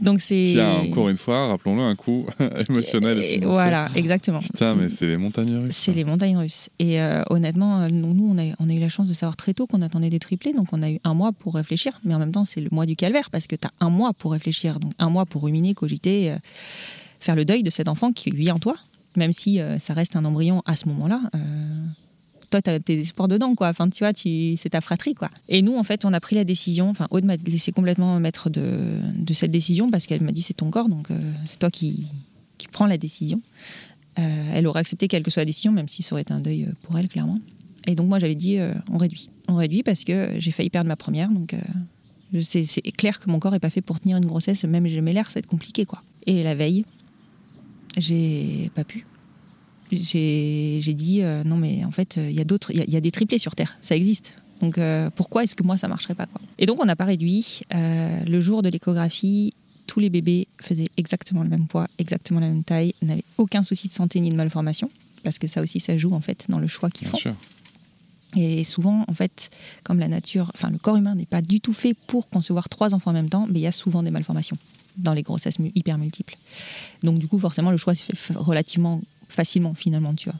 Donc 0.00 0.20
c'est. 0.20 0.44
Qui 0.52 0.60
a 0.60 0.74
encore 0.74 1.08
une 1.08 1.16
fois, 1.16 1.48
rappelons-le, 1.48 1.82
un 1.82 1.96
coup 1.96 2.26
émotionnel. 2.68 3.18
Et, 3.22 3.40
voilà, 3.40 3.88
exactement. 3.94 4.38
Putain, 4.38 4.74
mais 4.74 4.88
c'est 4.88 5.06
les 5.06 5.16
montagnes 5.16 5.56
russes. 5.56 5.76
C'est 5.76 5.92
les 5.92 6.04
montagnes 6.04 6.36
russes. 6.36 6.70
Et 6.78 7.00
euh, 7.00 7.22
honnêtement, 7.30 7.80
euh, 7.80 7.88
nous, 7.88 8.30
on 8.30 8.38
a, 8.38 8.54
on 8.60 8.68
a 8.68 8.72
eu 8.72 8.78
la 8.78 8.88
chance 8.88 9.08
de 9.08 9.14
savoir 9.14 9.36
très 9.36 9.54
tôt 9.54 9.66
qu'on 9.66 9.82
attendait 9.82 10.10
des 10.10 10.20
triplés, 10.20 10.52
donc 10.52 10.68
on 10.72 10.82
a 10.82 10.90
eu 10.90 11.00
un 11.04 11.14
mois 11.14 11.32
pour 11.32 11.54
réfléchir. 11.54 12.00
Mais 12.04 12.14
en 12.14 12.18
même 12.18 12.32
temps, 12.32 12.44
c'est 12.44 12.60
le 12.60 12.68
mois 12.70 12.86
du 12.86 12.94
calvaire 12.94 13.28
parce 13.30 13.46
que 13.46 13.56
tu 13.56 13.66
as 13.66 13.84
un 13.84 13.90
mois 13.90 14.12
pour 14.12 14.32
réfléchir, 14.32 14.78
donc 14.78 14.92
un 14.98 15.10
mois 15.10 15.26
pour 15.26 15.42
ruminer, 15.42 15.74
cogiter, 15.74 16.30
euh, 16.30 16.36
faire 17.20 17.34
le 17.34 17.44
deuil 17.44 17.62
de 17.62 17.70
cet 17.70 17.88
enfant 17.88 18.12
qui 18.12 18.30
vit 18.30 18.52
en 18.52 18.58
toi, 18.58 18.76
même 19.16 19.32
si 19.32 19.60
ça 19.78 19.94
reste 19.94 20.16
un 20.16 20.24
embryon 20.24 20.62
à 20.66 20.76
ce 20.76 20.86
moment-là 20.88 21.20
toi, 22.50 22.62
tu 22.62 22.70
as 22.70 22.78
tes 22.80 22.98
espoirs 22.98 23.28
dedans, 23.28 23.54
quoi. 23.54 23.68
Enfin, 23.68 23.88
tu 23.88 24.04
vois, 24.04 24.12
c'est 24.14 24.70
ta 24.70 24.80
fratrie, 24.80 25.14
quoi. 25.14 25.30
Et 25.48 25.62
nous, 25.62 25.76
en 25.76 25.82
fait, 25.82 26.04
on 26.04 26.12
a 26.12 26.20
pris 26.20 26.36
la 26.36 26.44
décision. 26.44 26.88
Enfin, 26.90 27.06
Aude 27.10 27.24
m'a 27.24 27.36
laissé 27.36 27.72
complètement 27.72 28.18
maître 28.20 28.50
de, 28.50 29.00
cette 29.32 29.50
décision 29.50 29.90
parce 29.90 30.06
qu'elle 30.06 30.22
m'a 30.22 30.32
dit 30.32 30.42
c'est 30.42 30.54
ton 30.54 30.70
corps, 30.70 30.88
donc 30.88 31.10
euh, 31.10 31.32
c'est 31.44 31.58
toi 31.58 31.70
qui, 31.70 32.10
prends 32.72 32.86
la 32.86 32.98
décision. 32.98 33.40
Euh, 34.18 34.50
elle 34.52 34.66
aurait 34.66 34.80
accepté 34.80 35.06
quelle 35.08 35.22
que 35.22 35.30
soit 35.30 35.42
la 35.42 35.46
décision, 35.46 35.72
même 35.72 35.88
si 35.88 36.02
ça 36.02 36.14
aurait 36.14 36.22
été 36.22 36.32
un 36.32 36.40
deuil 36.40 36.64
euh, 36.64 36.72
pour 36.82 36.98
elle, 36.98 37.08
clairement. 37.08 37.38
Et 37.86 37.94
donc, 37.94 38.08
moi, 38.08 38.18
j'avais 38.18 38.34
dit 38.34 38.58
on 38.90 38.98
réduit. 38.98 39.30
On 39.48 39.54
réduit 39.54 39.82
parce 39.82 40.04
que 40.04 40.32
j'ai 40.38 40.50
failli 40.50 40.68
perdre 40.68 40.88
ma 40.88 40.96
première, 40.96 41.30
donc 41.30 41.54
c'est, 42.42 42.66
clair 42.92 43.18
que 43.18 43.30
mon 43.30 43.38
corps 43.38 43.52
n'est 43.52 43.60
pas 43.60 43.70
fait 43.70 43.80
pour 43.80 43.98
tenir 43.98 44.18
une 44.18 44.26
grossesse, 44.26 44.64
même 44.64 44.86
j'ai 44.86 45.00
l'air, 45.00 45.26
ça 45.26 45.34
va 45.34 45.38
être 45.38 45.46
compliqué, 45.46 45.86
quoi. 45.86 46.02
Et 46.26 46.42
la 46.42 46.54
veille, 46.54 46.84
j'ai 47.96 48.70
pas 48.74 48.84
pu 48.84 49.06
j'ai 49.90 50.94
dit 50.94 51.22
euh, 51.22 51.42
non 51.44 51.56
mais 51.56 51.84
en 51.84 51.90
fait 51.90 52.16
il 52.16 52.32
y 52.32 52.40
a 52.40 52.44
d'autres 52.44 52.72
il 52.72 52.90
y, 52.90 52.96
a 52.96 53.00
des 53.00 53.10
triplés 53.10 53.38
sur 53.38 53.54
Terre, 53.54 53.78
ça 53.82 53.96
existe. 53.96 54.36
Donc 54.60 54.76
euh, 54.76 55.08
pourquoi 55.14 55.44
est-ce 55.44 55.54
que 55.54 55.62
moi 55.62 55.76
ça 55.76 55.88
marcherait 55.88 56.14
pas 56.14 56.26
quoi? 56.26 56.40
Et 56.58 56.66
donc 56.66 56.80
on 56.80 56.84
n'a 56.84 56.96
pas 56.96 57.04
réduit. 57.04 57.60
Euh, 57.74 58.24
le 58.24 58.40
jour 58.40 58.62
de 58.62 58.68
l'échographie, 58.68 59.52
tous 59.86 60.00
les 60.00 60.10
bébés 60.10 60.48
faisaient 60.60 60.88
exactement 60.96 61.42
le 61.42 61.48
même 61.48 61.66
poids, 61.66 61.86
exactement 61.98 62.40
la 62.40 62.48
même 62.48 62.64
taille, 62.64 62.94
n'avaient 63.02 63.24
aucun 63.38 63.62
souci 63.62 63.88
de 63.88 63.92
santé 63.92 64.20
ni 64.20 64.30
de 64.30 64.36
malformation, 64.36 64.90
parce 65.22 65.38
que 65.38 65.46
ça 65.46 65.62
aussi 65.62 65.80
ça 65.80 65.96
joue 65.96 66.12
en 66.12 66.20
fait 66.20 66.46
dans 66.48 66.58
le 66.58 66.66
choix 66.66 66.90
qu'ils 66.90 67.08
font. 67.08 67.18
Sûr. 67.18 67.34
Et 68.36 68.62
souvent, 68.62 69.06
en 69.08 69.14
fait, 69.14 69.48
comme 69.84 69.98
la 70.00 70.08
nature, 70.08 70.50
enfin 70.54 70.68
le 70.70 70.76
corps 70.76 70.96
humain 70.96 71.14
n'est 71.14 71.24
pas 71.24 71.40
du 71.40 71.62
tout 71.62 71.72
fait 71.72 71.94
pour 71.94 72.28
concevoir 72.28 72.68
trois 72.68 72.94
enfants 72.94 73.10
en 73.10 73.14
même 73.14 73.30
temps, 73.30 73.46
mais 73.48 73.60
il 73.60 73.62
y 73.62 73.66
a 73.66 73.72
souvent 73.72 74.02
des 74.02 74.10
malformations 74.10 74.58
dans 74.98 75.14
les 75.14 75.22
grossesses 75.22 75.56
hyper 75.74 75.96
multiples. 75.98 76.36
Donc 77.02 77.18
du 77.18 77.28
coup, 77.28 77.38
forcément, 77.38 77.70
le 77.70 77.76
choix 77.76 77.94
se 77.94 78.04
fait 78.04 78.34
relativement 78.34 79.00
facilement 79.28 79.74
finalement, 79.74 80.14
tu 80.14 80.28
vois. 80.30 80.38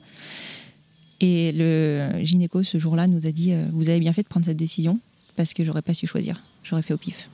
Et 1.20 1.52
le 1.52 2.20
gynéco 2.22 2.62
ce 2.62 2.78
jour-là 2.78 3.06
nous 3.06 3.26
a 3.26 3.30
dit 3.32 3.52
euh, 3.52 3.66
vous 3.72 3.88
avez 3.88 3.98
bien 4.00 4.12
fait 4.12 4.22
de 4.22 4.28
prendre 4.28 4.46
cette 4.46 4.56
décision 4.56 5.00
parce 5.36 5.52
que 5.54 5.64
j'aurais 5.64 5.82
pas 5.82 5.94
su 5.94 6.06
choisir. 6.06 6.42
J'aurais 6.62 6.82
fait 6.82 6.94
au 6.94 6.98
pif. 6.98 7.28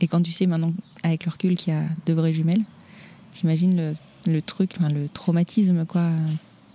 Et 0.00 0.08
quand 0.08 0.20
tu 0.20 0.32
sais 0.32 0.46
maintenant, 0.46 0.72
avec 1.02 1.24
le 1.24 1.30
recul, 1.30 1.56
qu'il 1.56 1.72
y 1.72 1.76
a 1.76 1.84
deux 2.06 2.14
vraies 2.14 2.32
jumelles, 2.32 2.62
t'imagines 3.32 3.76
le, 3.76 3.94
le 4.32 4.42
truc, 4.42 4.76
le 4.80 5.08
traumatisme, 5.08 5.86
quoi, 5.86 6.10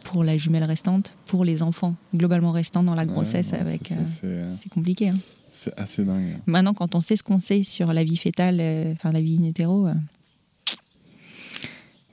pour 0.06 0.24
la 0.24 0.38
jumelle 0.38 0.64
restante, 0.64 1.14
pour 1.26 1.44
les 1.44 1.62
enfants, 1.62 1.96
globalement 2.16 2.52
restants 2.52 2.84
dans 2.84 2.96
la 2.96 3.06
grossesse, 3.06 3.52
Ouais, 3.52 3.60
avec. 3.60 3.88
c'est- 3.90 3.96
euh, 4.24 4.28
euh, 4.48 4.56
c'est 4.58 4.70
compliqué. 4.70 5.10
hein. 5.10 5.18
C'est 5.60 5.74
assez 5.80 6.04
dingue. 6.04 6.38
Maintenant, 6.46 6.74
quand 6.76 6.94
on 6.94 7.02
sait 7.02 7.16
ce 7.16 7.24
qu'on 7.24 7.40
sait 7.40 7.64
sur 7.64 7.92
la 7.92 8.04
vie 8.04 8.18
fétale, 8.18 8.60
euh, 8.62 8.94
enfin 8.94 9.12
la 9.12 9.22
vie 9.22 9.40
in 9.42 9.46
utero, 9.46 9.88
euh, 9.88 9.94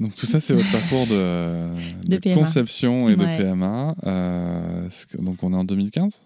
Donc 0.01 0.15
tout 0.15 0.27
ça, 0.27 0.41
c'est 0.41 0.55
votre 0.55 0.71
parcours 0.73 1.07
de, 1.07 2.35
conception 2.35 3.09
et 3.09 3.15
Ouais. 3.15 3.39
de 3.39 3.43
PMA. 3.43 3.95
Euh, 4.07 4.89
donc 5.19 5.43
on 5.43 5.53
est 5.53 5.57
en 5.57 5.65
2015 5.65 6.21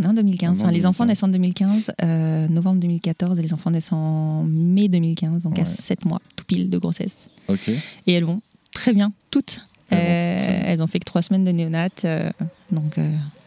non, 0.00 0.12
2015. 0.12 0.58
Non, 0.58 0.64
Enfin, 0.66 0.72
les 0.72 0.86
enfants 0.86 1.04
2015. 1.04 1.08
naissent 1.08 1.22
en 1.24 1.28
2015, 1.28 1.92
euh, 2.04 2.46
novembre 2.46 2.78
2014, 2.80 3.40
et 3.40 3.42
les 3.42 3.52
enfants 3.52 3.72
naissent 3.72 3.90
en 3.92 4.44
mai 4.44 4.88
2015, 4.88 5.42
donc 5.42 5.58
à 5.58 5.62
Ouais. 5.62 5.66
7 5.66 6.04
mois, 6.04 6.20
tout 6.36 6.44
pile 6.44 6.70
de 6.70 6.78
grossesse. 6.78 7.28
Ok. 7.48 7.68
Et 8.06 8.12
elles 8.12 8.22
vont 8.24 8.40
très 8.72 8.92
bien, 8.92 9.12
toutes. 9.32 9.64
Elles 9.90 9.98
vont 9.98 10.04
Euh, 10.04 10.38
toutes 10.38 10.46
très 10.46 10.58
bien. 10.60 10.68
elles 10.68 10.82
ont 10.84 10.86
fait 10.86 10.98
que 11.00 11.04
3 11.06 11.22
semaines 11.22 11.42
de 11.42 11.50
néonat, 11.50 11.88
euh, 12.04 12.30
donc 12.70 13.00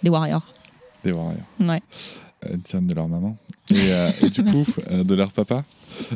des 0.04 0.10
warriors. 0.10 0.46
Des 1.06 1.14
warriors. 1.14 1.38
Ouais. 1.62 1.82
Elles 2.50 2.62
tiennent 2.62 2.88
de 2.88 2.94
leur 2.94 3.08
maman. 3.08 3.36
Et, 3.72 3.76
euh, 3.78 4.10
et 4.24 4.30
du 4.30 4.44
coup, 4.52 4.66
euh, 4.92 5.04
de 5.04 5.16
leur 5.16 5.32
papa. 5.32 5.64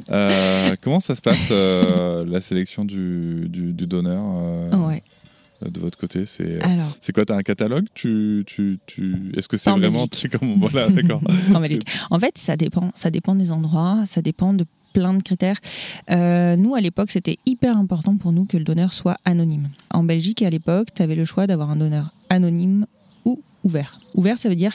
Euh, 0.09 0.75
comment 0.81 0.99
ça 0.99 1.15
se 1.15 1.21
passe, 1.21 1.49
la 1.51 2.41
sélection 2.41 2.83
du, 2.85 3.47
du, 3.49 3.73
du 3.73 3.87
donneur 3.87 4.23
ouais. 4.87 5.03
de 5.61 5.79
votre 5.79 5.97
côté? 5.97 6.25
C'est 6.25 6.59
c'est 7.01 7.13
quoi 7.13 7.25
T'as 7.25 7.35
un 7.35 7.43
catalogue? 7.43 7.85
Tu, 7.93 8.43
tu, 8.47 8.79
tu... 8.87 9.31
Est-ce 9.35 9.47
que 9.47 9.57
c'est 9.57 9.69
En 9.69 9.77
vraiment... 9.77 10.07
Comment- 10.31 10.55
Voilà, 10.57 10.89
d'accord. 10.89 11.21
en 12.11 12.19
fait, 12.19 12.37
ça 12.37 12.57
dépend. 12.57 12.89
Ça 12.95 13.11
dépend 13.11 13.35
des 13.35 13.51
endroits, 13.51 14.03
ça 14.05 14.21
dépend 14.21 14.53
de 14.53 14.65
plein 14.93 15.13
de 15.13 15.21
critères. 15.21 15.57
Euh, 16.09 16.55
nous, 16.55 16.73
à 16.73 16.81
l'époque, 16.81 17.11
c'était 17.11 17.37
hyper 17.45 17.77
important 17.77 18.17
pour 18.17 18.31
nous 18.31 18.45
que 18.45 18.57
le 18.57 18.63
donneur 18.63 18.93
soit 18.93 19.17
anonyme. 19.25 19.69
En 19.91 20.03
Belgique, 20.03 20.41
à 20.41 20.49
l'époque, 20.49 20.87
tu 20.95 21.03
avais 21.03 21.15
le 21.15 21.25
choix 21.25 21.45
d'avoir 21.45 21.69
un 21.69 21.75
donneur 21.75 22.13
anonyme 22.31 22.87
ou 23.27 23.43
ouvert. 23.63 23.99
Ouvert, 24.15 24.37
ça 24.37 24.49
veut 24.49 24.55
dire 24.55 24.73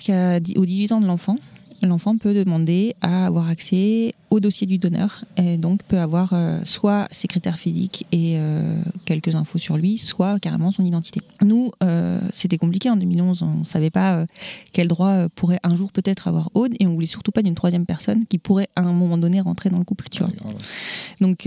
aux 0.56 0.66
18 0.66 0.92
ans 0.92 1.00
de 1.00 1.06
l'enfant, 1.06 1.38
l'enfant 1.86 2.16
peut 2.16 2.34
demander 2.34 2.94
à 3.00 3.26
avoir 3.26 3.48
accès 3.48 4.14
au 4.30 4.40
dossier 4.40 4.66
du 4.66 4.78
donneur 4.78 5.24
et 5.36 5.56
donc 5.56 5.82
peut 5.82 5.98
avoir 5.98 6.32
euh, 6.32 6.60
soit 6.64 7.08
ses 7.10 7.28
critères 7.28 7.58
physiques 7.58 8.06
et 8.12 8.34
euh, 8.36 8.80
quelques 9.04 9.34
infos 9.34 9.58
sur 9.58 9.76
lui, 9.76 9.98
soit 9.98 10.38
carrément 10.38 10.70
son 10.70 10.84
identité. 10.84 11.20
Nous, 11.42 11.70
euh, 11.82 12.20
c'était 12.32 12.58
compliqué 12.58 12.88
en 12.90 12.96
2011, 12.96 13.42
on 13.42 13.60
ne 13.60 13.64
savait 13.64 13.90
pas 13.90 14.24
quel 14.72 14.88
droit 14.88 15.28
pourrait 15.30 15.60
un 15.62 15.74
jour 15.74 15.92
peut-être 15.92 16.28
avoir 16.28 16.50
Aude 16.54 16.74
et 16.78 16.86
on 16.86 16.94
voulait 16.94 17.06
surtout 17.06 17.32
pas 17.32 17.42
d'une 17.42 17.54
troisième 17.54 17.86
personne 17.86 18.26
qui 18.26 18.38
pourrait 18.38 18.68
à 18.76 18.82
un 18.82 18.92
moment 18.92 19.18
donné 19.18 19.40
rentrer 19.40 19.70
dans 19.70 19.78
le 19.78 19.84
couple, 19.84 20.08
tu 20.10 20.22
vois. 20.22 20.28
Ouais, 20.28 20.36
grave. 20.36 20.56
Donc, 21.20 21.46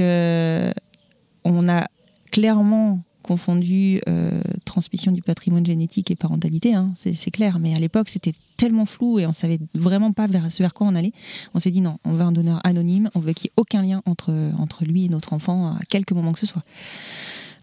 on 1.43 1.69
a 1.69 1.87
clairement 2.31 2.99
confondu 3.25 3.99
euh, 4.07 4.39
transmission 4.65 5.11
du 5.11 5.23
patrimoine 5.23 5.65
génétique 5.65 6.11
et 6.11 6.15
parentalité, 6.15 6.75
hein, 6.75 6.93
c'est 6.95 7.31
clair. 7.31 7.57
Mais 7.59 7.73
à 7.75 7.79
l'époque, 7.79 8.07
c'était 8.07 8.33
tellement 8.55 8.85
flou 8.85 9.17
et 9.17 9.25
on 9.25 9.31
savait 9.31 9.59
vraiment 9.73 10.11
pas 10.11 10.27
vers, 10.27 10.47
vers 10.47 10.73
quoi 10.73 10.87
on 10.87 10.95
allait. 10.95 11.11
On 11.55 11.59
s'est 11.59 11.71
dit 11.71 11.81
non, 11.81 11.97
on 12.05 12.13
veut 12.13 12.21
un 12.21 12.31
donneur 12.31 12.61
anonyme, 12.63 13.09
on 13.15 13.19
veut 13.19 13.33
qu'il 13.33 13.49
n'y 13.49 13.51
ait 13.51 13.61
aucun 13.61 13.81
lien 13.81 14.03
entre, 14.05 14.31
entre 14.59 14.85
lui 14.85 15.05
et 15.05 15.09
notre 15.09 15.33
enfant 15.33 15.73
à 15.73 15.79
quelque 15.89 16.13
moment 16.13 16.31
que 16.31 16.39
ce 16.39 16.45
soit. 16.45 16.63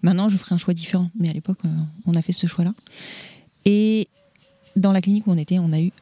Maintenant, 0.03 0.29
je 0.29 0.37
ferai 0.37 0.55
un 0.55 0.59
choix 0.59 0.75
différent, 0.75 1.11
mais 1.19 1.29
à 1.29 1.33
l'époque, 1.33 1.61
euh, 1.65 1.69
on 2.07 2.15
a 2.15 2.23
fait 2.23 2.33
ce 2.33 2.49
choix-là. 2.49 2.75
Et 3.65 4.09
dans 4.75 4.91
la 4.91 5.01
clinique 5.01 5.29
où 5.29 5.31
on 5.31 5.39
était, 5.39 5.61
on 5.61 5.69
n'a 5.69 5.81
eu 5.81 5.93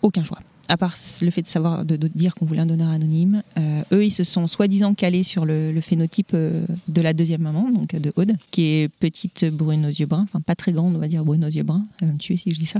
aucun 0.00 0.24
choix. 0.24 0.38
À 0.68 0.76
part 0.78 0.96
le 1.20 1.30
fait 1.30 1.42
de 1.42 1.46
savoir, 1.46 1.84
de, 1.84 1.96
de 1.96 2.08
dire 2.08 2.34
qu'on 2.34 2.46
voulait 2.46 2.62
un 2.62 2.66
donneur 2.66 2.88
anonyme, 2.88 3.42
euh, 3.58 3.82
eux, 3.92 4.04
ils 4.04 4.10
se 4.10 4.24
sont 4.24 4.46
soi-disant 4.46 4.94
calés 4.94 5.22
sur 5.22 5.44
le, 5.44 5.72
le 5.72 5.80
phénotype 5.80 6.30
euh, 6.32 6.64
de 6.88 7.02
la 7.02 7.12
deuxième 7.12 7.42
maman, 7.42 7.70
donc 7.70 7.94
de 7.94 8.12
Aude, 8.16 8.32
qui 8.50 8.62
est 8.62 8.88
petite 8.88 9.44
brune 9.44 9.84
aux 9.84 9.90
yeux 9.90 10.06
bruns, 10.06 10.22
enfin 10.24 10.40
pas 10.40 10.54
très 10.54 10.72
grande, 10.72 10.96
on 10.96 10.98
va 10.98 11.08
dire 11.08 11.24
brune 11.24 11.44
aux 11.44 11.48
yeux 11.48 11.64
bruns. 11.64 11.84
Elle 12.00 12.08
va 12.08 12.14
me 12.14 12.18
tuer 12.18 12.38
si 12.38 12.54
je 12.54 12.58
dis 12.58 12.66
ça. 12.66 12.78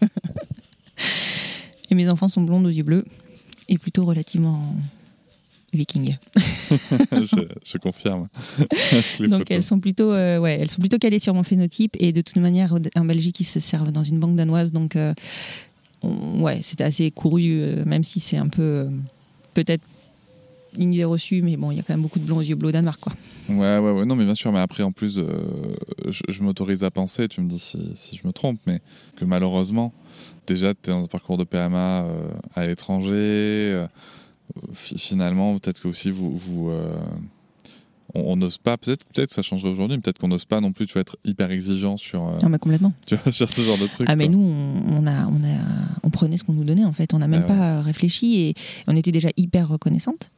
et 1.90 1.94
mes 1.94 2.08
enfants 2.08 2.28
sont 2.28 2.42
blondes 2.42 2.66
aux 2.66 2.70
yeux 2.70 2.82
bleus 2.82 3.04
et 3.68 3.78
plutôt 3.78 4.04
relativement 4.04 4.74
viking. 5.72 6.16
je, 7.12 7.46
je 7.64 7.78
confirme. 7.78 8.28
Donc 9.20 9.40
photos. 9.40 9.44
elles 9.50 9.62
sont 9.62 9.78
plutôt, 9.78 10.10
euh, 10.12 10.38
ouais, 10.38 10.58
elles 10.60 10.70
sont 10.70 10.80
plutôt 10.80 10.98
calées 10.98 11.18
sur 11.20 11.34
mon 11.34 11.44
phénotype 11.44 11.96
et 12.00 12.12
de 12.12 12.20
toute 12.20 12.36
manière 12.36 12.76
en 12.96 13.04
Belgique 13.04 13.38
ils 13.40 13.44
se 13.44 13.60
servent 13.60 13.92
dans 13.92 14.04
une 14.04 14.18
banque 14.18 14.34
danoise 14.34 14.72
donc 14.72 14.96
ouais 16.40 16.60
c'était 16.62 16.84
assez 16.84 17.10
couru 17.10 17.60
euh, 17.60 17.84
même 17.84 18.04
si 18.04 18.20
c'est 18.20 18.36
un 18.36 18.48
peu 18.48 18.62
euh, 18.62 18.90
peut-être 19.54 19.82
une 20.78 20.92
idée 20.92 21.04
reçue 21.04 21.42
mais 21.42 21.56
bon 21.56 21.70
il 21.70 21.76
y 21.76 21.80
a 21.80 21.82
quand 21.82 21.94
même 21.94 22.02
beaucoup 22.02 22.18
de 22.18 22.24
blonds 22.24 22.38
aux 22.38 22.42
yeux 22.42 22.54
bleus 22.56 22.68
au 22.68 22.72
Danemark 22.72 23.00
quoi. 23.00 23.12
Ouais, 23.48 23.78
ouais, 23.78 23.90
ouais, 23.92 24.04
non, 24.04 24.16
mais 24.16 24.24
bien 24.24 24.34
sûr, 24.34 24.50
mais 24.50 24.58
après, 24.58 24.82
en 24.82 24.90
plus, 24.90 25.18
euh, 25.20 25.24
je, 26.08 26.42
m'autorise 26.42 26.82
à 26.82 26.90
penser, 26.90 27.28
tu 27.28 27.40
me 27.40 27.48
dis 27.48 27.60
si, 27.60 27.92
si 27.94 28.16
je 28.16 28.26
me 28.26 28.32
trompe, 28.32 28.58
mais 28.66 28.80
que 29.14 29.24
malheureusement, 29.24 29.92
déjà, 30.48 30.74
tu 30.74 30.90
es 30.90 30.92
dans 30.92 31.04
un 31.04 31.06
parcours 31.06 31.38
de 31.38 31.44
PMA 31.44 32.06
à 32.56 32.66
l'étranger, 32.66 33.86
fi- 34.74 34.98
finalement, 34.98 35.56
peut-être 35.60 35.80
que 35.80 35.86
aussi 35.86 36.10
vous. 36.10 36.72
On 38.24 38.36
n'ose 38.36 38.58
pas, 38.58 38.76
peut-être 38.76 39.04
peut 39.14 39.26
que 39.26 39.32
ça 39.34 39.42
changerait 39.42 39.70
aujourd'hui, 39.70 39.96
mais 39.96 40.00
peut-être 40.02 40.18
qu'on 40.18 40.28
n'ose 40.28 40.44
pas 40.44 40.60
non 40.60 40.72
plus 40.72 40.86
tu 40.86 40.92
vois, 40.94 41.02
être 41.02 41.16
hyper 41.24 41.50
exigeant 41.50 41.96
sur, 41.96 42.26
euh, 42.28 42.38
Ah 42.42 42.48
complètement. 42.58 42.92
tu 43.06 43.16
vois, 43.16 43.32
sur 43.32 43.48
ce 43.48 43.60
genre 43.62 43.78
de 43.78 43.86
truc. 43.86 44.06
Ah 44.10 44.16
mais 44.16 44.26
quoi. 44.28 44.36
nous 44.36 44.42
on, 44.42 45.02
on 45.02 45.06
a 45.06 45.26
on 45.26 45.44
a 45.44 45.58
on 46.02 46.10
prenait 46.10 46.36
ce 46.36 46.44
qu'on 46.44 46.52
nous 46.54 46.64
donnait 46.64 46.84
en 46.84 46.92
fait 46.92 47.12
on 47.14 47.18
n'a 47.18 47.28
même 47.28 47.44
Ah 47.48 47.52
ouais. 47.52 47.58
pas 47.58 47.80
réfléchi 47.82 48.40
et 48.40 48.54
on 48.86 48.96
était 48.96 49.12
déjà 49.12 49.28
hyper 49.36 49.68
reconnaissante. 49.68 50.30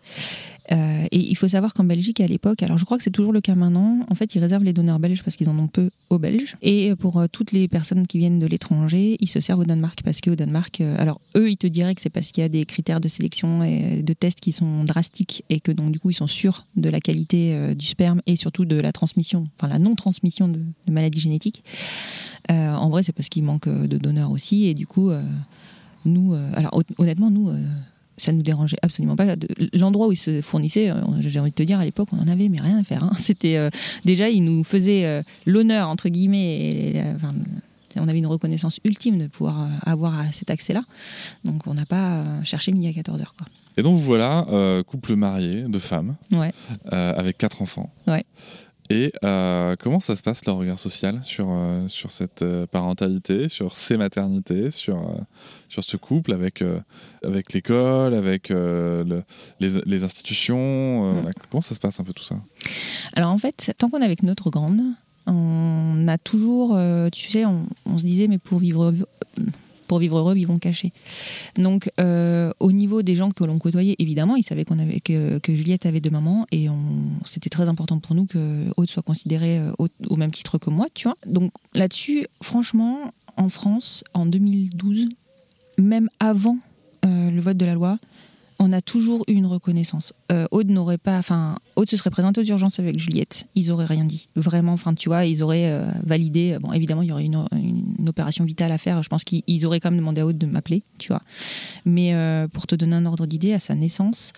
Euh, 0.70 1.04
et 1.10 1.18
il 1.18 1.34
faut 1.34 1.48
savoir 1.48 1.72
qu'en 1.72 1.84
Belgique 1.84 2.20
à 2.20 2.26
l'époque, 2.26 2.62
alors 2.62 2.76
je 2.76 2.84
crois 2.84 2.98
que 2.98 3.04
c'est 3.04 3.10
toujours 3.10 3.32
le 3.32 3.40
cas 3.40 3.54
maintenant, 3.54 4.00
en 4.10 4.14
fait 4.14 4.34
ils 4.34 4.38
réservent 4.38 4.64
les 4.64 4.74
donneurs 4.74 4.98
belges 4.98 5.22
parce 5.22 5.36
qu'ils 5.36 5.48
en 5.48 5.58
ont 5.58 5.66
peu 5.66 5.88
aux 6.10 6.18
Belges. 6.18 6.56
Et 6.60 6.94
pour 6.94 7.18
euh, 7.18 7.26
toutes 7.30 7.52
les 7.52 7.68
personnes 7.68 8.06
qui 8.06 8.18
viennent 8.18 8.38
de 8.38 8.46
l'étranger, 8.46 9.16
ils 9.20 9.28
se 9.28 9.40
servent 9.40 9.60
au 9.60 9.64
Danemark 9.64 10.02
parce 10.04 10.20
qu'au 10.20 10.34
Danemark, 10.34 10.80
euh, 10.82 10.94
alors 10.98 11.22
eux 11.36 11.50
ils 11.50 11.56
te 11.56 11.66
diraient 11.66 11.94
que 11.94 12.02
c'est 12.02 12.10
parce 12.10 12.32
qu'il 12.32 12.42
y 12.42 12.44
a 12.44 12.50
des 12.50 12.66
critères 12.66 13.00
de 13.00 13.08
sélection 13.08 13.62
et 13.62 14.02
de 14.02 14.12
tests 14.12 14.40
qui 14.40 14.52
sont 14.52 14.84
drastiques 14.84 15.42
et 15.48 15.60
que 15.60 15.72
donc 15.72 15.90
du 15.90 16.00
coup 16.00 16.10
ils 16.10 16.14
sont 16.14 16.26
sûrs 16.26 16.66
de 16.76 16.90
la 16.90 17.00
qualité 17.00 17.74
du 17.74 17.86
sperme 17.86 18.20
et 18.26 18.36
surtout 18.36 18.66
de 18.66 18.76
la 18.76 18.92
transmission, 18.92 19.46
enfin 19.56 19.68
la 19.68 19.78
non-transmission 19.78 20.48
de, 20.48 20.58
de 20.86 20.92
maladies 20.92 21.20
génétiques. 21.20 21.64
En 22.50 22.88
vrai 22.90 23.02
c'est 23.02 23.12
parce 23.12 23.28
qu'il 23.28 23.42
manque 23.44 23.68
de 23.68 23.98
donneurs 23.98 24.30
aussi 24.30 24.66
et 24.66 24.74
du 24.74 24.86
coup 24.86 25.10
nous, 26.04 26.34
alors 26.54 26.72
hon- 26.74 26.82
honnêtement 27.02 27.30
nous 27.30 27.50
ça 28.18 28.32
nous 28.32 28.42
dérangeait 28.42 28.76
absolument 28.82 29.16
pas. 29.16 29.34
L'endroit 29.72 30.08
où 30.08 30.12
ils 30.12 30.16
se 30.16 30.42
fournissaient, 30.42 30.90
euh, 30.90 30.96
j'ai 31.20 31.40
envie 31.40 31.50
de 31.50 31.54
te 31.54 31.62
dire, 31.62 31.78
à 31.80 31.84
l'époque, 31.84 32.08
on 32.12 32.18
en 32.18 32.28
avait, 32.28 32.48
mais 32.48 32.60
rien 32.60 32.78
à 32.78 32.84
faire. 32.84 33.04
hein. 33.04 33.12
C'était 33.18 33.56
euh, 33.56 33.70
déjà, 34.04 34.28
ils 34.28 34.42
nous 34.44 34.62
faisaient 34.64 35.04
euh, 35.06 35.22
l'honneur 35.46 35.88
entre 35.88 36.08
guillemets. 36.08 36.68
et, 36.96 37.00
euh, 37.00 37.14
enfin, 37.16 37.32
on 37.96 38.06
avait 38.06 38.18
une 38.18 38.26
reconnaissance 38.26 38.78
ultime 38.84 39.18
de 39.18 39.26
pouvoir 39.26 39.66
avoir 39.86 40.22
cet 40.32 40.50
accès-là. 40.50 40.82
Donc, 41.44 41.66
on 41.66 41.74
n'a 41.74 41.86
pas 41.86 42.22
cherché 42.44 42.70
midi 42.70 42.86
à 42.86 42.92
14 42.92 43.20
heures. 43.20 43.34
Quoi. 43.36 43.46
Et 43.76 43.82
donc 43.82 43.98
voilà, 43.98 44.46
couple 44.86 45.16
marié 45.16 45.62
de 45.62 45.78
femmes, 45.78 46.14
Ouais. 46.32 46.52
avec 46.92 47.38
quatre 47.38 47.60
enfants. 47.62 47.90
Ouais. 48.06 48.24
Et 48.90 49.12
euh, 49.22 49.76
comment 49.78 50.00
ça 50.00 50.16
se 50.16 50.22
passe 50.22 50.44
leur 50.46 50.56
regard 50.56 50.78
social 50.78 51.20
sur, 51.22 51.48
euh, 51.50 51.86
sur 51.88 52.10
cette 52.10 52.40
euh, 52.42 52.66
parentalité, 52.66 53.48
sur 53.50 53.76
ces 53.76 53.96
maternités, 53.98 54.70
sur, 54.70 54.98
sur 55.68 55.84
ce 55.84 55.96
couple 55.98 56.32
avec, 56.32 56.64
avec 57.22 57.52
l'école, 57.52 58.14
avec 58.14 58.48
le- 58.48 59.22
les, 59.60 59.80
les 59.84 60.04
institutions 60.04 61.12
Mm. 61.12 61.30
Comment 61.50 61.60
ça 61.60 61.74
se 61.74 61.80
passe 61.80 62.00
un 62.00 62.04
peu 62.04 62.12
tout 62.12 62.24
ça? 62.24 62.36
Alors 63.12 63.30
en 63.30 63.38
fait, 63.38 63.72
tant 63.78 63.90
qu'on 63.90 64.00
est 64.00 64.04
avec 64.04 64.22
notre 64.22 64.50
grande, 64.50 64.80
on 65.26 66.06
a 66.08 66.16
toujours, 66.18 66.78
tu 67.12 67.30
sais, 67.30 67.44
on, 67.44 67.66
on 67.86 67.98
se 67.98 68.04
disait, 68.04 68.28
mais 68.28 68.38
pour 68.38 68.58
vivre, 68.58 68.92
pour 69.88 69.98
vivre 69.98 70.18
heureux, 70.18 70.34
vivons 70.34 70.58
cachés. 70.58 70.92
Donc 71.56 71.90
euh, 72.00 72.52
au 72.60 72.70
niveau 72.70 73.02
des 73.02 73.16
gens 73.16 73.30
que 73.30 73.42
l'on 73.42 73.58
côtoyait, 73.58 73.96
évidemment, 73.98 74.36
ils 74.36 74.44
savaient 74.44 74.64
qu'on 74.64 74.78
avait, 74.78 75.00
que, 75.00 75.40
Juliette 75.48 75.86
avait 75.86 76.00
deux 76.00 76.10
mamans 76.10 76.46
et 76.52 76.68
c'était 77.24 77.50
très 77.50 77.68
important 77.68 77.98
pour 77.98 78.14
nous 78.14 78.26
que 78.26 78.66
Aude 78.76 78.88
soit 78.88 79.02
considérée 79.02 79.58
euh, 79.58 79.72
au, 79.78 79.88
au 80.08 80.16
même 80.16 80.30
titre 80.30 80.58
que 80.58 80.70
moi, 80.70 80.86
tu 80.94 81.08
vois. 81.08 81.16
Donc 81.26 81.52
là-dessus, 81.74 82.26
franchement, 82.42 83.12
en 83.36 83.48
France, 83.48 84.04
en 84.14 84.26
2012, 84.26 85.08
même 85.78 86.08
avant 86.20 86.58
euh, 87.04 87.30
le 87.30 87.40
vote 87.40 87.56
de 87.56 87.64
la 87.64 87.74
loi, 87.74 87.98
on 88.58 88.72
a 88.72 88.80
toujours 88.80 89.24
eu 89.28 89.32
une 89.32 89.46
reconnaissance. 89.46 90.12
Euh, 90.32 90.46
Aude 90.50 90.68
n'aurait 90.68 90.98
pas, 90.98 91.18
enfin, 91.18 91.58
Aude 91.76 91.88
se 91.88 91.96
serait 91.96 92.10
présentée 92.10 92.40
aux 92.40 92.44
urgences 92.44 92.78
avec 92.80 92.98
Juliette, 92.98 93.46
ils 93.54 93.70
auraient 93.70 93.84
rien 93.86 94.04
dit. 94.04 94.28
Vraiment, 94.36 94.72
enfin, 94.72 94.94
tu 94.94 95.08
vois, 95.08 95.24
ils 95.26 95.42
auraient 95.42 95.70
euh, 95.70 95.90
validé. 96.04 96.58
Bon, 96.60 96.72
évidemment, 96.72 97.02
il 97.02 97.08
y 97.08 97.12
aurait 97.12 97.24
une, 97.24 97.46
opération 98.08 98.44
vitale 98.44 98.72
à 98.72 98.78
faire. 98.78 99.02
Je 99.02 99.08
pense 99.08 99.22
qu'ils 99.22 99.42
ils 99.46 99.66
auraient 99.66 99.80
quand 99.80 99.90
même 99.90 100.00
demandé 100.00 100.22
à 100.22 100.26
Aude 100.26 100.38
de 100.38 100.46
m'appeler, 100.46 100.82
tu 100.98 101.08
vois. 101.08 101.22
Mais 101.84 102.14
euh, 102.14 102.48
pour 102.48 102.66
te 102.66 102.74
donner 102.74 102.96
un 102.96 103.06
ordre 103.06 103.26
d'idée, 103.26 103.52
à 103.52 103.58
sa 103.58 103.74
naissance, 103.74 104.32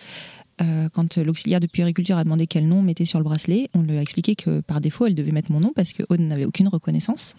euh, 0.61 0.89
quand 0.89 1.17
l'auxiliaire 1.17 1.59
de 1.59 1.67
puériculture 1.67 2.17
a 2.17 2.23
demandé 2.23 2.45
quel 2.45 2.67
nom 2.67 2.79
on 2.79 2.81
mettait 2.81 3.05
sur 3.05 3.19
le 3.19 3.23
bracelet, 3.23 3.69
on 3.73 3.81
lui 3.81 3.97
a 3.97 4.01
expliqué 4.01 4.35
que 4.35 4.59
par 4.59 4.81
défaut, 4.81 5.07
elle 5.07 5.15
devait 5.15 5.31
mettre 5.31 5.51
mon 5.51 5.59
nom 5.59 5.71
parce 5.75 5.93
que 5.93 6.03
Aude 6.09 6.19
n'avait 6.19 6.45
aucune 6.45 6.67
reconnaissance. 6.67 7.35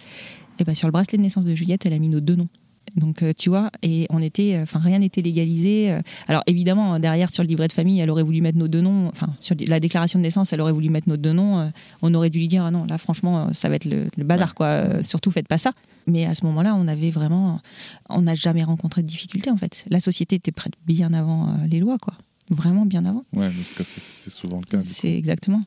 Et 0.59 0.65
ben 0.65 0.75
sur 0.75 0.89
le 0.89 0.93
bracelet 0.93 1.19
de 1.19 1.23
naissance 1.23 1.45
de 1.45 1.55
Juliette, 1.55 1.87
elle 1.87 1.93
a 1.93 1.99
mis 1.99 2.09
nos 2.09 2.21
deux 2.21 2.37
noms. 2.37 2.49
Donc, 2.97 3.23
euh, 3.23 3.33
tu 3.37 3.49
vois, 3.49 3.71
et 3.83 4.07
on 4.11 4.21
était, 4.21 4.59
enfin, 4.63 4.79
rien 4.79 4.99
n'était 4.99 5.23
légalisé. 5.23 5.99
Alors, 6.29 6.43
évidemment, 6.47 6.99
derrière, 6.99 7.31
sur 7.31 7.43
le 7.43 7.49
livret 7.49 7.69
de 7.69 7.73
famille, 7.73 8.01
elle 8.01 8.11
aurait 8.11 8.23
voulu 8.23 8.41
mettre 8.41 8.59
nos 8.59 8.69
deux 8.69 8.81
noms. 8.81 9.09
Enfin, 9.09 9.29
sur 9.41 9.57
la 9.67 9.81
déclaration 9.81 10.19
de 10.19 10.23
naissance, 10.23 10.53
elle 10.53 10.61
aurait 10.61 10.73
voulu 10.73 10.89
mettre 10.89 11.09
nos 11.09 11.17
deux 11.17 11.33
noms. 11.33 11.71
On 12.03 12.15
aurait 12.15 12.31
dû 12.31 12.39
lui 12.39 12.49
dire, 12.49 12.65
ah 12.65 12.71
non, 12.71 12.85
là, 12.85 12.99
franchement, 12.99 13.53
ça 13.53 13.69
va 13.69 13.77
être 13.77 13.87
le, 13.87 14.09
bazar, 14.25 14.55
quoi. 14.55 15.03
Surtout, 15.03 15.31
faites 15.31 15.49
pas 15.49 15.59
ça. 15.59 15.73
Mais 16.07 16.27
à 16.27 16.35
ce 16.35 16.45
moment-là, 16.47 16.75
on 16.77 16.89
avait 16.89 17.11
vraiment, 17.11 17.61
on 18.09 18.23
n'a 18.23 18.35
jamais 18.35 18.65
rencontré 18.65 19.03
de 19.03 19.09
difficultés, 19.09 19.51
en 19.51 19.57
fait. 19.57 19.85
La 19.91 20.01
société 20.01 20.37
était 20.37 20.53
prête 20.53 20.75
bien 20.87 21.13
avant 21.13 21.55
les 21.69 21.81
lois, 21.81 21.99
quoi 21.99 22.15
vraiment 22.53 22.87
bien 22.87 23.05
avant. 23.05 23.25
Ouais, 23.33 23.51
c'est 23.83 24.31
souvent 24.31 24.61
le 24.61 24.67
cas. 24.67 24.83
C'est 24.85 25.15
exactement. 25.17 25.63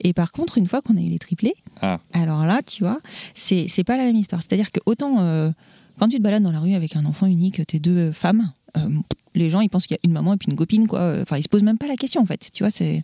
Et 0.00 0.12
par 0.12 0.32
contre, 0.32 0.58
une 0.58 0.66
fois 0.66 0.82
qu'on 0.82 0.96
a 0.96 1.00
eu 1.00 1.08
les 1.08 1.18
triplés, 1.18 1.54
ah. 1.82 2.00
alors 2.12 2.44
là, 2.44 2.60
tu 2.66 2.84
vois, 2.84 3.00
c'est 3.34 3.84
pas 3.84 3.96
la 3.96 4.04
même 4.04 4.16
histoire. 4.16 4.42
C'est-à-dire 4.42 4.72
que 4.72 4.80
autant 4.86 5.20
euh, 5.20 5.50
quand 5.98 6.08
tu 6.08 6.18
te 6.18 6.22
balades 6.22 6.42
dans 6.42 6.52
la 6.52 6.60
rue 6.60 6.74
avec 6.74 6.96
un 6.96 7.04
enfant 7.04 7.26
unique, 7.26 7.66
tes 7.66 7.80
deux 7.80 8.12
femmes, 8.12 8.52
euh, 8.76 8.88
les 9.34 9.50
gens 9.50 9.60
ils 9.60 9.68
pensent 9.68 9.86
qu'il 9.86 9.94
y 9.94 9.98
a 9.98 10.04
une 10.04 10.12
maman 10.12 10.34
et 10.34 10.36
puis 10.36 10.50
une 10.50 10.56
copine, 10.56 10.86
quoi. 10.86 11.18
Enfin, 11.22 11.38
ils 11.38 11.42
se 11.42 11.48
posent 11.48 11.62
même 11.62 11.78
pas 11.78 11.88
la 11.88 11.96
question 11.96 12.22
en 12.22 12.26
fait. 12.26 12.50
Tu 12.52 12.62
vois, 12.62 12.70
c'est. 12.70 13.02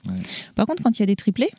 Par 0.54 0.66
contre, 0.66 0.82
quand 0.82 0.98
il 0.98 1.00
y 1.00 1.04
a 1.04 1.06
des 1.06 1.16
triplés, 1.16 1.50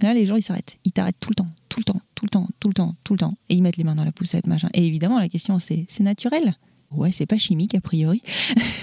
là, 0.00 0.14
les 0.14 0.26
gens 0.26 0.36
ils 0.36 0.42
s'arrêtent. 0.42 0.78
Ils 0.84 0.92
t'arrêtent 0.92 1.20
tout 1.20 1.30
le 1.30 1.34
temps, 1.34 1.48
tout 1.68 1.80
le 1.80 1.84
temps, 1.84 2.00
tout 2.14 2.24
le 2.24 2.30
temps, 2.30 2.48
tout 2.60 2.68
le 2.68 2.74
temps, 2.74 2.94
tout 3.04 3.12
le 3.14 3.18
temps, 3.18 3.36
et 3.48 3.54
ils 3.54 3.62
mettent 3.62 3.76
les 3.76 3.84
mains 3.84 3.94
dans 3.94 4.04
la 4.04 4.12
poussette, 4.12 4.46
machin. 4.46 4.68
Et 4.74 4.86
évidemment, 4.86 5.18
la 5.18 5.28
question 5.28 5.58
c'est 5.58 5.86
c'est 5.88 6.02
naturel. 6.02 6.54
Ouais, 6.92 7.12
c'est 7.12 7.26
pas 7.26 7.38
chimique 7.38 7.74
a 7.74 7.80
priori. 7.80 8.22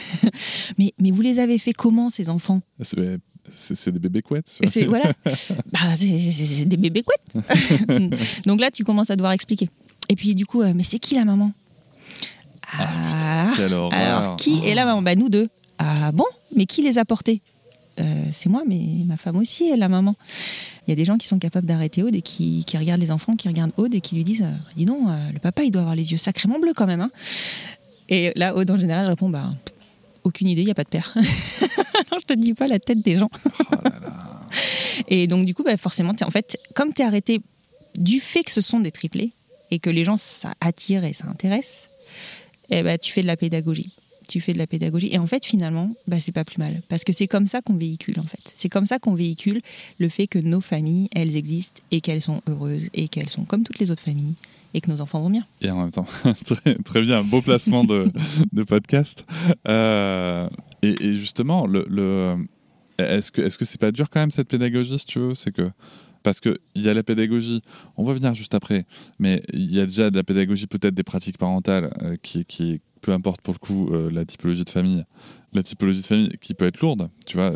mais, 0.78 0.94
mais 1.00 1.12
vous 1.12 1.22
les 1.22 1.40
avez 1.40 1.58
fait 1.58 1.74
comment 1.74 2.10
ces 2.10 2.30
enfants? 2.30 2.62
C'est 2.82 3.92
des 3.92 4.00
bébés 4.00 4.22
couettes. 4.22 4.60
C'est 4.68 4.86
voilà. 4.86 5.12
bah, 5.26 5.80
c'est 5.96 6.66
des 6.66 6.78
bébés 6.78 7.04
couettes. 7.04 8.44
Donc 8.46 8.60
là, 8.60 8.72
tu 8.72 8.84
commences 8.84 9.10
à 9.10 9.16
devoir 9.16 9.32
expliquer. 9.32 9.70
Et 10.10 10.16
puis 10.16 10.36
du 10.36 10.46
coup, 10.46 10.62
euh, 10.62 10.74
mais 10.76 10.84
c'est 10.84 11.00
qui 11.00 11.16
la 11.16 11.26
maman? 11.26 11.54
Ah, 12.80 13.52
Alors, 13.92 14.36
qui 14.38 14.66
est 14.66 14.76
la 14.76 14.86
maman? 14.86 15.02
Bah 15.02 15.16
nous 15.16 15.30
deux. 15.30 15.50
Ah 15.78 16.12
bon 16.12 16.26
Mais 16.56 16.66
qui 16.66 16.82
les 16.82 16.98
a 16.98 17.06
portés? 17.06 17.42
Euh, 18.00 18.04
C'est 18.32 18.50
moi, 18.50 18.64
mais 18.68 18.82
ma 19.06 19.18
femme 19.18 19.38
aussi 19.38 19.70
est 19.70 19.78
la 19.78 19.90
maman. 19.90 20.16
Il 20.88 20.92
y 20.92 20.94
a 20.94 20.96
des 20.96 21.06
gens 21.06 21.18
qui 21.18 21.28
sont 21.28 21.40
capables 21.40 21.68
d'arrêter 21.68 22.04
Aude 22.04 22.16
et 22.16 22.22
qui, 22.22 22.66
qui, 22.66 22.78
regardent 22.78 23.02
les 23.02 23.12
enfants, 23.12 23.36
qui 23.36 23.48
regardent 23.48 23.74
Aude 23.78 23.94
et 23.96 24.02
qui 24.02 24.16
lui 24.16 24.24
disent 24.24 24.44
euh, 24.44 24.72
Dis 24.76 24.86
donc, 24.86 25.08
le 25.34 25.40
papa, 25.40 25.64
il 25.64 25.72
doit 25.72 25.82
avoir 25.82 25.96
les 25.96 26.12
yeux 26.12 26.18
sacrément 26.18 26.60
bleus 26.60 26.74
quand 26.76 26.88
même. 26.88 27.02
Hein. 27.02 27.12
Et 28.10 28.32
là, 28.36 28.56
Aude, 28.56 28.70
en 28.72 28.78
général, 28.78 29.08
répond 29.08 29.30
bah, 29.30 29.54
Aucune 30.24 30.48
idée, 30.48 30.62
il 30.62 30.66
n'y 30.66 30.72
a 30.72 30.76
pas 30.76 30.84
de 30.84 30.90
père. 30.90 31.14
Alors, 31.16 32.20
je 32.20 32.26
te 32.26 32.34
dis 32.34 32.54
pas 32.54 32.68
la 32.68 32.80
tête 32.80 33.00
des 33.00 33.18
gens. 33.18 33.30
Oh 33.60 33.76
et 35.08 35.28
donc, 35.28 35.46
du 35.46 35.54
coup, 35.54 35.64
bah, 35.64 35.78
forcément, 35.78 36.14
en 36.22 36.32
fait, 36.32 36.58
comme 36.76 36.94
tu 36.94 37.02
es 37.02 37.06
arrêté 37.06 37.42
du 37.98 38.20
fait 38.20 38.44
que 38.44 38.52
ce 38.52 38.62
sont 38.62 38.80
des 38.80 38.92
triplés 38.92 39.34
et 39.72 39.80
que 39.80 39.90
les 39.90 40.04
gens, 40.04 40.18
ça 40.18 40.54
attire 40.62 41.04
et 41.04 41.14
ça 41.14 41.28
intéresse, 41.28 41.90
eh 42.70 42.84
ben, 42.84 42.98
tu 42.98 43.12
fais 43.12 43.22
de 43.22 43.28
la 43.28 43.38
pédagogie. 43.38 43.96
Tu 44.28 44.40
fais 44.40 44.54
de 44.54 44.58
la 44.58 44.68
pédagogie. 44.68 45.10
Et 45.12 45.18
en 45.18 45.28
fait, 45.28 45.46
finalement, 45.46 45.94
bah, 46.08 46.20
c'est 46.20 46.32
pas 46.32 46.46
plus 46.46 46.58
mal. 46.58 46.82
Parce 46.88 47.04
que 47.04 47.12
c'est 47.12 47.28
comme 47.28 47.46
ça 47.46 47.62
qu'on 47.62 47.76
véhicule, 47.76 48.20
en 48.20 48.24
fait. 48.24 48.40
C'est 48.44 48.70
comme 48.70 48.86
ça 48.86 49.00
qu'on 49.00 49.14
véhicule 49.14 49.62
le 50.00 50.10
fait 50.10 50.28
que 50.28 50.40
nos 50.40 50.62
familles, 50.62 51.10
elles 51.14 51.36
existent 51.36 51.82
et 51.92 52.00
qu'elles 52.00 52.22
sont 52.22 52.42
heureuses 52.48 52.90
et 52.94 53.10
qu'elles 53.10 53.30
sont 53.30 53.46
comme 53.46 53.64
toutes 53.64 53.80
les 53.80 53.92
autres 53.92 54.02
familles 54.02 54.36
et 54.74 54.82
que 54.82 54.90
nos 54.90 55.02
enfants 55.02 55.22
vont 55.22 55.30
bien. 55.30 55.46
Et 55.62 55.70
en 55.70 55.80
même 55.82 55.92
temps, 55.92 56.06
très, 56.46 56.76
très, 56.76 57.02
bien, 57.02 57.24
beau 57.24 57.42
placement 57.42 57.84
de, 57.84 58.12
de 58.52 58.64
podcast. 58.64 59.26
Euh, 59.68 60.50
et, 60.82 61.16
justement, 61.16 61.68
le, 61.68 61.86
le 61.90 62.36
est-ce 62.98 63.32
que 63.32 63.42
est-ce 63.42 63.58
que 63.58 63.66
c'est 63.66 63.80
pas 63.80 63.92
dur 63.92 64.10
quand 64.10 64.20
même 64.20 64.32
cette 64.32 64.48
pédagogie, 64.48 64.98
si 65.00 65.06
tu 65.06 65.20
veux? 65.20 65.36
C'est 65.36 65.52
que 65.52 65.70
parce 66.24 66.40
qu'il 66.40 66.58
y 66.76 66.90
a 66.90 66.94
la 66.94 67.04
pédagogie, 67.04 67.62
on 67.98 68.04
va 68.04 68.14
venir 68.14 68.34
juste 68.34 68.56
après, 68.56 68.86
mais 69.20 69.44
il 69.54 69.72
y 69.72 69.80
a 69.80 69.86
déjà 69.86 70.10
de 70.10 70.16
la 70.16 70.24
pédagogie, 70.24 70.68
peut-être 70.68 70.94
des 70.94 71.04
pratiques 71.04 71.38
parentales, 71.38 71.94
euh, 72.02 72.16
qui, 72.22 72.82
peu 73.02 73.12
importe 73.12 73.42
pour 73.42 73.54
le 73.54 73.60
coup 73.60 73.90
euh, 73.92 74.10
la 74.10 74.26
typologie 74.26 74.64
de 74.64 74.70
famille, 74.70 75.04
la 75.54 75.62
typologie 75.62 76.02
de 76.02 76.06
famille 76.06 76.32
qui 76.42 76.54
peut 76.54 76.66
être 76.66 76.80
lourde. 76.80 77.10
Tu 77.26 77.38
vois, 77.38 77.52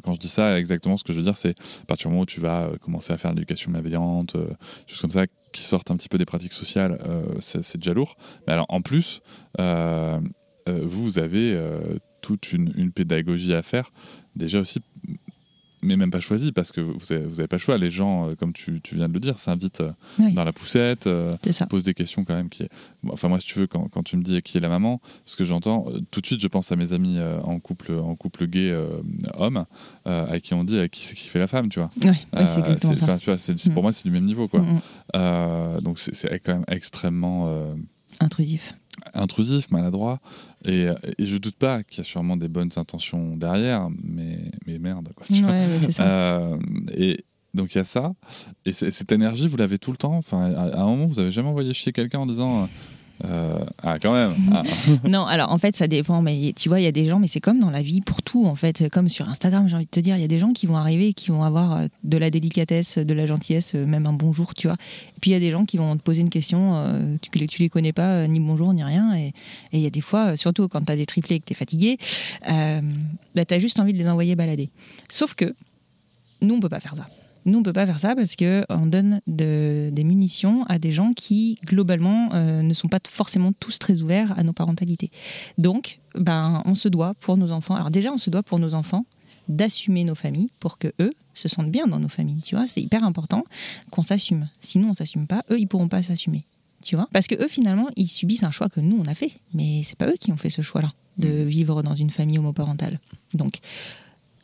quand 0.00 0.14
je 0.14 0.20
dis 0.20 0.28
ça, 0.28 0.58
exactement 0.58 0.96
ce 0.96 1.04
que 1.04 1.12
je 1.12 1.18
veux 1.18 1.24
dire, 1.24 1.36
c'est 1.36 1.58
à 1.82 1.86
partir 1.86 2.08
du 2.08 2.12
moment 2.12 2.22
où 2.22 2.26
tu 2.26 2.40
vas 2.40 2.70
commencer 2.80 3.12
à 3.12 3.18
faire 3.18 3.32
l'éducation 3.32 3.70
bienveillante, 3.70 4.36
euh, 4.36 4.46
choses 4.86 5.00
comme 5.00 5.10
ça, 5.10 5.26
qui 5.54 5.62
sortent 5.62 5.90
un 5.90 5.96
petit 5.96 6.10
peu 6.10 6.18
des 6.18 6.26
pratiques 6.26 6.52
sociales, 6.52 6.98
euh, 7.06 7.24
c'est 7.40 7.78
déjà 7.78 7.94
lourd. 7.94 8.16
Mais 8.46 8.52
alors 8.52 8.66
en 8.68 8.82
plus, 8.82 9.22
euh, 9.60 10.20
euh, 10.68 10.80
vous 10.82 11.18
avez 11.18 11.58
toute 12.20 12.52
une, 12.52 12.92
pédagogie 12.92 13.54
à 13.54 13.62
faire, 13.62 13.90
déjà 14.34 14.60
aussi 14.60 14.80
mais 15.84 15.96
même 15.96 16.10
pas 16.10 16.20
choisi 16.20 16.52
parce 16.52 16.72
que 16.72 16.80
vous 16.80 16.98
n'avez 17.10 17.24
avez 17.24 17.46
pas 17.46 17.56
le 17.56 17.60
choix. 17.60 17.78
Les 17.78 17.90
gens, 17.90 18.28
euh, 18.28 18.34
comme 18.34 18.52
tu, 18.52 18.80
tu 18.80 18.96
viens 18.96 19.08
de 19.08 19.14
le 19.14 19.20
dire, 19.20 19.38
s'invitent 19.38 19.82
euh, 19.82 19.92
dans 20.34 20.44
la 20.44 20.52
poussette, 20.52 21.06
euh, 21.06 21.28
posent 21.68 21.84
des 21.84 21.94
questions 21.94 22.24
quand 22.24 22.34
même. 22.34 22.48
Qui 22.48 22.64
est... 22.64 22.68
Enfin, 23.08 23.28
moi, 23.28 23.38
si 23.40 23.46
tu 23.46 23.58
veux, 23.58 23.66
quand, 23.66 23.88
quand, 23.88 24.02
tu 24.02 24.16
me 24.16 24.22
dis 24.22 24.40
qui 24.42 24.56
est 24.56 24.60
la 24.60 24.68
maman, 24.68 25.00
ce 25.24 25.36
que 25.36 25.44
j'entends, 25.44 25.86
tout 26.10 26.20
de 26.20 26.26
suite, 26.26 26.40
je 26.40 26.48
pense 26.48 26.72
à 26.72 26.76
mes 26.76 26.92
amis 26.92 27.18
en 27.44 27.60
couple, 27.60 27.92
en 27.92 28.16
couple 28.16 28.46
gay 28.46 28.74
homme, 29.34 29.64
à 30.04 30.40
qui 30.40 30.54
on 30.54 30.64
dit 30.64 30.78
à 30.78 30.88
qui 30.88 31.04
c'est 31.04 31.14
qui 31.14 31.28
fait 31.28 31.38
la 31.38 31.48
femme, 31.48 31.68
tu 31.68 31.80
vois. 31.80 31.90
c'est 32.00 32.58
exactement 32.58 32.96
ça. 32.96 33.18
Tu 33.18 33.30
vois, 33.30 33.36
pour 33.72 33.82
mm. 33.82 33.82
moi, 33.82 33.92
c'est 33.92 34.04
du 34.04 34.10
même 34.10 34.24
niveau, 34.24 34.48
quoi. 34.48 34.60
Mm, 34.60 34.80
mm. 35.14 35.80
donc, 35.82 35.98
c'est 35.98 36.38
quand 36.40 36.54
même 36.54 36.64
extrêmement 36.68 37.74
intrusif 38.20 38.74
intrusif, 39.12 39.70
maladroit. 39.70 40.20
Et, 40.64 40.86
et 41.18 41.26
je 41.26 41.36
doute 41.36 41.56
pas 41.56 41.82
qu'il 41.82 41.98
y 41.98 42.00
a 42.00 42.04
sûrement 42.04 42.36
des 42.36 42.48
bonnes 42.48 42.70
intentions 42.76 43.36
derrière, 43.36 43.88
mais, 44.02 44.38
mais 44.66 44.78
merde. 44.78 45.10
Quoi, 45.14 45.26
euh, 46.00 46.58
et 46.96 47.24
donc 47.54 47.74
il 47.74 47.78
y 47.78 47.80
a 47.80 47.84
ça. 47.84 48.14
Et 48.64 48.72
cette 48.72 49.12
énergie, 49.12 49.48
vous 49.48 49.56
l'avez 49.56 49.78
tout 49.78 49.92
le 49.92 49.96
temps? 49.96 50.16
Enfin, 50.16 50.52
à, 50.52 50.80
un 50.80 50.86
moment, 50.86 51.06
vous 51.06 51.20
avez 51.20 51.30
jamais 51.30 51.48
envoyé 51.48 51.72
chier 51.72 51.92
quelqu'un 51.92 52.20
en 52.20 52.26
disant 52.26 52.68
euh, 53.24 53.58
ah, 53.82 53.98
quand 53.98 54.12
même. 54.12 54.34
Ah. 54.52 54.62
non, 55.08 55.24
alors 55.24 55.50
en 55.50 55.58
fait, 55.58 55.74
ça 55.74 55.86
dépend. 55.88 56.22
Mais 56.22 56.52
tu 56.54 56.68
vois, 56.68 56.80
il 56.80 56.84
y 56.84 56.86
a 56.86 56.92
des 56.92 57.06
gens, 57.06 57.18
mais 57.18 57.28
c'est 57.28 57.40
comme 57.40 57.58
dans 57.58 57.70
la 57.70 57.82
vie 57.82 58.00
pour 58.00 58.22
tout, 58.22 58.46
en 58.46 58.54
fait. 58.54 58.88
Comme 58.90 59.08
sur 59.08 59.28
Instagram, 59.28 59.68
j'ai 59.68 59.76
envie 59.76 59.84
de 59.84 59.90
te 59.90 60.00
dire, 60.00 60.16
il 60.16 60.20
y 60.20 60.24
a 60.24 60.28
des 60.28 60.38
gens 60.38 60.52
qui 60.52 60.66
vont 60.66 60.76
arriver 60.76 61.08
et 61.08 61.12
qui 61.12 61.30
vont 61.30 61.42
avoir 61.42 61.76
euh, 61.76 61.86
de 62.04 62.18
la 62.18 62.30
délicatesse, 62.30 62.98
de 62.98 63.14
la 63.14 63.26
gentillesse, 63.26 63.74
euh, 63.74 63.86
même 63.86 64.06
un 64.06 64.12
bonjour, 64.12 64.54
tu 64.54 64.66
vois. 64.66 64.76
Et 65.16 65.20
puis 65.20 65.30
il 65.30 65.34
y 65.34 65.36
a 65.36 65.40
des 65.40 65.50
gens 65.50 65.64
qui 65.64 65.76
vont 65.76 65.96
te 65.96 66.02
poser 66.02 66.20
une 66.20 66.30
question, 66.30 66.74
tu, 67.20 67.46
tu 67.46 67.62
les 67.62 67.68
connais 67.68 67.92
pas, 67.92 68.26
ni 68.26 68.40
bonjour, 68.40 68.72
ni 68.74 68.84
rien. 68.84 69.16
Et 69.16 69.32
il 69.72 69.80
y 69.80 69.86
a 69.86 69.90
des 69.90 70.00
fois, 70.00 70.36
surtout 70.36 70.68
quand 70.68 70.82
tu 70.84 70.92
as 70.92 70.96
des 70.96 71.06
triplés 71.06 71.36
et 71.36 71.40
que 71.40 71.44
tu 71.46 71.52
es 71.52 71.56
fatigué, 71.56 71.98
bah, 72.42 73.44
tu 73.44 73.54
as 73.54 73.58
juste 73.58 73.80
envie 73.80 73.92
de 73.92 73.98
les 73.98 74.08
envoyer 74.08 74.36
balader. 74.36 74.70
Sauf 75.08 75.34
que 75.34 75.54
nous, 76.42 76.54
on 76.54 76.60
peut 76.60 76.68
pas 76.68 76.80
faire 76.80 76.96
ça. 76.96 77.06
Nous, 77.46 77.58
on 77.58 77.62
peut 77.62 77.72
pas 77.72 77.86
faire 77.86 78.00
ça 78.00 78.14
parce 78.16 78.36
que 78.36 78.64
on 78.68 78.86
donne 78.86 79.20
des 79.26 80.04
munitions 80.04 80.64
à 80.64 80.78
des 80.78 80.92
gens 80.92 81.12
qui, 81.12 81.58
globalement, 81.64 82.30
euh, 82.32 82.62
ne 82.62 82.72
sont 82.72 82.88
pas 82.88 82.98
forcément 83.10 83.52
tous 83.52 83.78
très 83.78 84.00
ouverts 84.02 84.36
à 84.38 84.42
nos 84.42 84.52
parentalités. 84.52 85.10
Donc, 85.58 86.00
ben, 86.14 86.62
on 86.64 86.74
se 86.74 86.88
doit 86.88 87.14
pour 87.20 87.36
nos 87.36 87.50
enfants. 87.52 87.74
Alors 87.74 87.90
déjà, 87.90 88.12
on 88.12 88.18
se 88.18 88.30
doit 88.30 88.42
pour 88.42 88.58
nos 88.58 88.74
enfants 88.74 89.04
d'assumer 89.48 90.04
nos 90.04 90.14
familles 90.14 90.48
pour 90.58 90.78
que 90.78 90.88
eux 91.00 91.12
se 91.34 91.48
sentent 91.48 91.70
bien 91.70 91.86
dans 91.86 91.98
nos 91.98 92.08
familles. 92.08 92.40
Tu 92.42 92.54
vois, 92.54 92.66
c'est 92.66 92.80
hyper 92.80 93.04
important 93.04 93.44
qu'on 93.90 94.02
s'assume. 94.02 94.48
Sinon, 94.60 94.90
on 94.90 94.94
s'assume 94.94 95.26
pas, 95.26 95.42
eux, 95.50 95.58
ils 95.58 95.66
pourront 95.66 95.88
pas 95.88 96.02
s'assumer. 96.02 96.44
Tu 96.82 96.96
vois 96.96 97.08
Parce 97.12 97.26
que 97.26 97.34
eux, 97.34 97.48
finalement, 97.48 97.88
ils 97.96 98.08
subissent 98.08 98.42
un 98.42 98.50
choix 98.50 98.68
que 98.68 98.80
nous, 98.80 98.98
on 98.98 99.08
a 99.10 99.14
fait. 99.14 99.32
Mais 99.52 99.82
c'est 99.84 99.96
pas 99.96 100.06
eux 100.06 100.16
qui 100.18 100.32
ont 100.32 100.36
fait 100.36 100.50
ce 100.50 100.62
choix-là 100.62 100.92
de 101.18 101.28
mmh. 101.28 101.48
vivre 101.48 101.82
dans 101.82 101.94
une 101.94 102.10
famille 102.10 102.38
homoparentale. 102.38 102.98
Donc, 103.32 103.58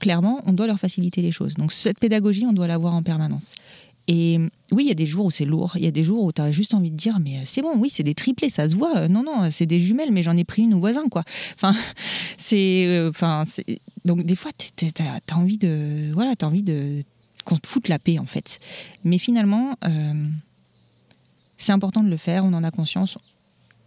clairement, 0.01 0.41
on 0.47 0.53
doit 0.53 0.67
leur 0.67 0.81
faciliter 0.81 1.23
les 1.23 1.31
choses. 1.31 1.55
Donc 1.55 1.73
cette 1.73 1.99
pédagogie, 1.99 2.47
on 2.47 2.53
doit 2.53 2.67
l'avoir 2.67 2.95
en 2.95 3.03
permanence. 3.03 3.55
Et 4.09 4.41
oui, 4.73 4.85
il 4.85 4.89
y 4.89 4.91
a 4.91 4.95
des 4.95 5.07
jours 5.07 5.27
où 5.27 5.31
c'est 5.31 5.45
lourd, 5.45 5.75
il 5.77 5.85
y 5.85 5.87
a 5.87 5.93
des 5.93 6.03
jours 6.03 6.25
où 6.25 6.33
tu 6.33 6.43
as 6.43 6.51
juste 6.51 6.75
envie 6.75 6.91
de 6.91 6.97
dire 6.97 7.21
mais 7.21 7.37
euh, 7.37 7.43
c'est 7.45 7.63
bon, 7.63 7.75
oui, 7.77 7.91
c'est 7.91 8.03
des 8.03 8.15
triplés, 8.15 8.51
ça 8.51 8.69
se 8.69 8.75
voit. 8.75 8.97
Euh, 8.97 9.09
non 9.09 9.23
non, 9.23 9.51
c'est 9.53 9.67
des 9.67 9.79
jumelles 9.79 10.11
mais 10.11 10.25
j'en 10.25 10.37
ai 10.37 10.43
pris 10.43 10.63
une 10.63 10.75
au 10.75 10.81
voisin 10.81 11.09
quoi. 11.09 11.23
Enfin, 11.55 11.73
c'est 12.37 12.87
euh, 12.89 13.11
enfin 13.11 13.45
donc 14.05 14.25
des 14.25 14.35
fois 14.35 14.51
tu 14.57 14.87
as, 14.99 15.37
envie 15.37 15.59
de 15.59 16.11
voilà, 16.13 16.35
tu 16.35 16.45
envie 16.45 16.65
de 16.65 17.05
qu'on 17.45 17.57
te 17.57 17.69
foute 17.69 17.87
la 17.89 18.01
paix 18.01 18.19
en 18.19 18.27
fait. 18.27 18.59
Mais 19.05 19.19
finalement 19.19 19.77
c'est 21.57 21.73
important 21.73 22.03
de 22.03 22.09
le 22.09 22.17
faire, 22.17 22.45
on 22.45 22.53
en 22.55 22.65
a 22.65 22.71
conscience 22.71 23.19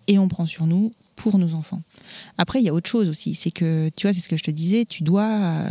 et 0.08 0.20
on 0.20 0.28
prend 0.28 0.46
sur 0.46 0.68
nous 0.68 0.94
pour 1.16 1.38
nos 1.38 1.54
enfants. 1.54 1.82
Après, 2.38 2.60
il 2.60 2.66
y 2.66 2.70
a 2.70 2.74
autre 2.74 2.90
chose 2.90 3.10
aussi, 3.10 3.36
c'est 3.36 3.52
que, 3.52 3.90
tu 3.96 4.08
vois, 4.08 4.14
c'est 4.14 4.22
ce 4.22 4.30
que 4.30 4.38
je 4.38 4.44
te 4.44 4.52
disais, 4.52 4.86
tu 4.86 5.04
dois, 5.04 5.66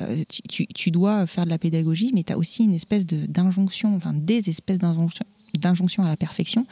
tu, 0.49 0.91
dois 0.91 1.27
faire 1.27 1.45
de 1.45 1.51
la 1.51 1.59
pédagogie, 1.59 2.13
mais 2.15 2.23
tu 2.23 2.33
as 2.33 2.39
aussi 2.39 2.65
une 2.65 2.75
espèce 2.75 3.07
d'injonction, 3.07 3.95
enfin 3.95 4.13
des 4.15 4.49
espèces 4.49 4.79
d'injonctions 4.79 6.05
à 6.05 6.09
la 6.09 6.17
perfection 6.17 6.67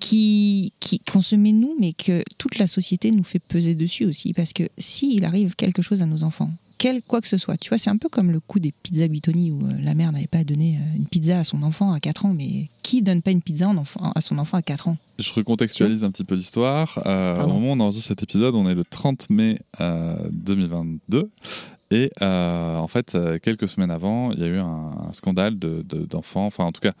qui 0.00 0.72
qu'on 1.10 1.22
se 1.22 1.36
met 1.36 1.52
nous, 1.52 1.74
mais 1.78 1.92
que 1.92 2.22
toute 2.38 2.58
la 2.58 2.66
société 2.66 3.10
nous 3.10 3.24
fait 3.24 3.38
peser 3.38 3.74
dessus 3.74 4.04
aussi. 4.04 4.32
Parce 4.34 4.52
que 4.52 4.64
s'il 4.78 5.24
arrive 5.24 5.56
quelque 5.56 5.82
chose 5.82 6.02
à 6.02 6.06
nos 6.06 6.22
enfants, 6.22 6.50
quel 6.78 7.02
quoi 7.02 7.20
que 7.20 7.28
ce 7.28 7.38
soit. 7.38 7.56
Tu 7.56 7.68
vois, 7.68 7.78
c'est 7.78 7.90
un 7.90 7.96
peu 7.96 8.08
comme 8.08 8.30
le 8.30 8.40
coup 8.40 8.58
des 8.58 8.72
pizzas 8.82 9.08
Bitoni 9.08 9.50
où 9.50 9.66
euh, 9.66 9.72
la 9.80 9.94
mère 9.94 10.12
n'avait 10.12 10.26
pas 10.26 10.44
donné 10.44 10.76
euh, 10.76 10.96
une 10.96 11.06
pizza 11.06 11.38
à 11.38 11.44
son 11.44 11.62
enfant 11.62 11.92
à 11.92 12.00
4 12.00 12.26
ans, 12.26 12.34
mais 12.34 12.68
qui 12.82 13.02
donne 13.02 13.22
pas 13.22 13.30
une 13.30 13.42
pizza 13.42 13.68
à 14.14 14.20
son 14.20 14.38
enfant 14.38 14.56
à 14.56 14.62
4 14.62 14.88
ans? 14.88 14.96
Je 15.18 15.32
recontextualise 15.32 16.04
un 16.04 16.10
petit 16.10 16.24
peu 16.24 16.34
l'histoire. 16.34 17.02
Euh, 17.06 17.42
au 17.44 17.48
moment 17.48 17.72
où 17.72 17.76
on 17.76 17.80
enregistre 17.80 18.08
cet 18.08 18.22
épisode, 18.22 18.54
on 18.54 18.68
est 18.68 18.74
le 18.74 18.84
30 18.84 19.30
mai 19.30 19.58
2022. 19.80 21.30
Et 21.92 22.10
en 22.20 22.88
fait, 22.88 23.16
quelques 23.42 23.68
semaines 23.68 23.90
avant, 23.90 24.32
il 24.32 24.40
y 24.40 24.44
a 24.44 24.48
eu 24.48 24.58
un, 24.58 24.90
scandale 25.12 25.58
d'enfants, 25.58 26.42
de, 26.42 26.46
enfin 26.46 26.64
en 26.64 26.72
tout 26.72 26.80
cas 26.80 26.92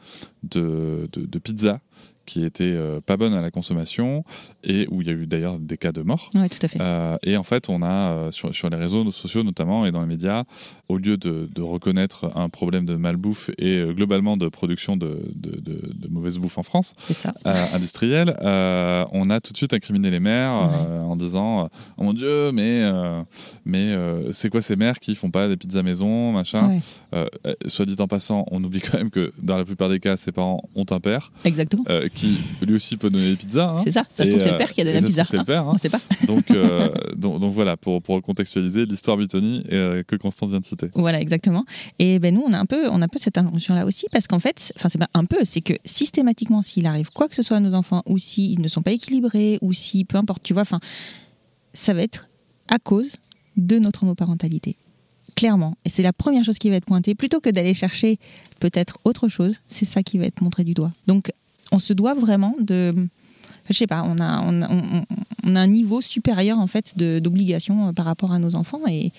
de, 0.44 1.08
de, 1.12 1.26
de 1.26 1.38
pizza 1.38 1.80
qui 2.26 2.44
était 2.44 2.64
euh, 2.64 3.00
pas 3.00 3.16
bonne 3.16 3.32
à 3.34 3.40
la 3.40 3.50
consommation 3.50 4.24
et 4.62 4.86
où 4.90 5.00
il 5.00 5.08
y 5.08 5.10
a 5.10 5.14
eu 5.14 5.26
d'ailleurs 5.26 5.58
des 5.58 5.78
cas 5.78 5.92
de 5.92 6.02
mort. 6.02 6.30
Ouais, 6.34 6.48
tout 6.48 6.58
à 6.60 6.68
fait. 6.68 6.78
Euh, 6.80 7.16
et 7.22 7.36
en 7.36 7.44
fait, 7.44 7.68
on 7.68 7.82
a 7.82 8.10
euh, 8.10 8.30
sur, 8.30 8.54
sur 8.54 8.68
les 8.68 8.76
réseaux 8.76 9.10
sociaux 9.10 9.42
notamment 9.42 9.86
et 9.86 9.92
dans 9.92 10.00
les 10.00 10.06
médias, 10.06 10.44
au 10.88 10.98
lieu 10.98 11.16
de, 11.16 11.48
de 11.52 11.62
reconnaître 11.62 12.30
un 12.36 12.48
problème 12.48 12.86
de 12.86 12.94
malbouffe 12.94 13.50
et 13.58 13.78
euh, 13.78 13.92
globalement 13.92 14.36
de 14.36 14.48
production 14.48 14.96
de, 14.96 15.18
de, 15.34 15.60
de- 15.60 15.92
de 15.94 16.08
mauvaise 16.08 16.38
bouffe 16.38 16.58
en 16.58 16.62
France 16.62 16.92
euh, 17.46 17.52
industrielle, 17.74 18.36
euh, 18.42 19.04
on 19.12 19.28
a 19.30 19.40
tout 19.40 19.52
de 19.52 19.56
suite 19.56 19.72
incriminé 19.74 20.10
les 20.10 20.20
mères 20.20 20.52
Ouais. 20.56 20.98
en 21.08 21.16
disant 21.16 21.68
oh 21.96 22.02
mon 22.04 22.12
dieu, 22.12 22.52
mais 22.52 22.84
mais 23.64 23.94
c'est 24.32 24.48
quoi 24.50 24.62
ces 24.62 24.76
mères 24.76 24.98
qui 25.00 25.14
font 25.14 25.30
pas 25.30 25.48
des 25.48 25.56
pizzas 25.56 25.82
maison, 25.82 26.32
machin. 26.32 26.80
Ouais, 27.12 27.26
soit 27.68 27.84
dit 27.86 27.96
en 27.98 28.06
passant, 28.06 28.44
on 28.50 28.62
oublie 28.62 28.80
quand 28.80 28.98
même 28.98 29.10
que 29.10 29.32
dans 29.42 29.56
la 29.56 29.64
plupart 29.64 29.88
des 29.88 29.98
cas, 30.00 30.16
ses 30.16 30.32
parents 30.32 30.62
ont 30.74 30.86
un 30.90 31.00
père 31.00 31.32
exactement. 31.44 31.84
qui 32.14 32.38
lui 32.66 32.74
aussi 32.76 32.96
peut 32.96 33.10
donner 33.10 33.30
des 33.30 33.36
pizzas. 33.36 33.70
hein. 33.76 33.78
C'est 33.82 33.90
ça. 33.90 34.04
Ça 34.10 34.24
se 34.24 34.30
trouve, 34.30 34.40
c'est 34.42 34.50
le 34.52 34.58
père 34.58 34.72
qui 34.72 34.80
a 34.80 34.84
donné 34.84 35.00
la 35.00 35.06
pizza. 35.06 35.24
c'est 35.24 35.36
le 35.38 35.44
père, 35.44 35.62
hein. 35.62 35.72
On 35.74 35.78
sait 35.78 35.88
pas. 35.90 36.00
donc, 36.26 36.44
donc, 37.16 37.40
donc 37.40 37.54
voilà, 37.54 37.76
pour, 37.76 38.02
pour 38.02 38.20
contextualiser 38.22 38.86
l'histoire 38.86 39.16
Butoni 39.16 39.62
que 39.64 40.16
Constance 40.16 40.50
vient 40.50 40.60
de 40.60 40.64
citer. 40.64 40.75
Voilà, 40.94 41.20
exactement. 41.20 41.64
Et 41.98 42.18
ben 42.18 42.34
nous, 42.34 42.42
on 42.46 42.52
a 42.52 42.58
un 42.58 42.66
peu, 42.66 42.88
on 42.88 43.00
a 43.02 43.04
un 43.04 43.08
peu 43.08 43.18
cette 43.18 43.38
injonction-là 43.38 43.86
aussi, 43.86 44.06
parce 44.12 44.26
qu'en 44.26 44.38
fait, 44.38 44.72
enfin 44.76 44.88
c'est 44.88 44.98
pas 44.98 45.08
un 45.14 45.24
peu, 45.24 45.38
c'est 45.44 45.60
que 45.60 45.74
systématiquement, 45.84 46.62
s'il 46.62 46.86
arrive 46.86 47.10
quoi 47.10 47.28
que 47.28 47.34
ce 47.34 47.42
soit 47.42 47.56
à 47.56 47.60
nos 47.60 47.74
enfants, 47.74 48.02
ou 48.06 48.18
s'ils 48.18 48.60
ne 48.60 48.68
sont 48.68 48.82
pas 48.82 48.92
équilibrés, 48.92 49.58
ou 49.62 49.72
si, 49.72 50.04
peu 50.04 50.18
importe, 50.18 50.42
tu 50.42 50.52
vois, 50.52 50.62
enfin, 50.62 50.80
ça 51.74 51.94
va 51.94 52.02
être 52.02 52.28
à 52.68 52.78
cause 52.78 53.16
de 53.56 53.78
notre 53.78 54.02
homoparentalité. 54.04 54.76
Clairement. 55.34 55.76
Et 55.84 55.90
c'est 55.90 56.02
la 56.02 56.12
première 56.14 56.44
chose 56.44 56.58
qui 56.58 56.70
va 56.70 56.76
être 56.76 56.86
pointée. 56.86 57.14
Plutôt 57.14 57.40
que 57.40 57.50
d'aller 57.50 57.74
chercher 57.74 58.18
peut-être 58.58 58.98
autre 59.04 59.28
chose, 59.28 59.60
c'est 59.68 59.84
ça 59.84 60.02
qui 60.02 60.16
va 60.18 60.24
être 60.24 60.40
montré 60.40 60.64
du 60.64 60.72
doigt. 60.72 60.92
Donc, 61.06 61.30
on 61.72 61.78
se 61.78 61.92
doit 61.92 62.14
vraiment 62.14 62.54
de. 62.60 62.94
Je 63.68 63.74
sais 63.74 63.86
pas, 63.86 64.02
on 64.02 64.18
a, 64.18 64.40
on 64.42 64.62
on- 64.62 65.56
a 65.56 65.60
un 65.60 65.66
niveau 65.66 66.00
supérieur 66.00 66.58
en 66.58 66.66
fait 66.68 66.96
d'obligation 66.96 67.88
euh, 67.88 67.92
par 67.92 68.04
rapport 68.04 68.32
à 68.32 68.38
nos 68.38 68.54
enfants 68.54 68.80
et, 68.88 69.12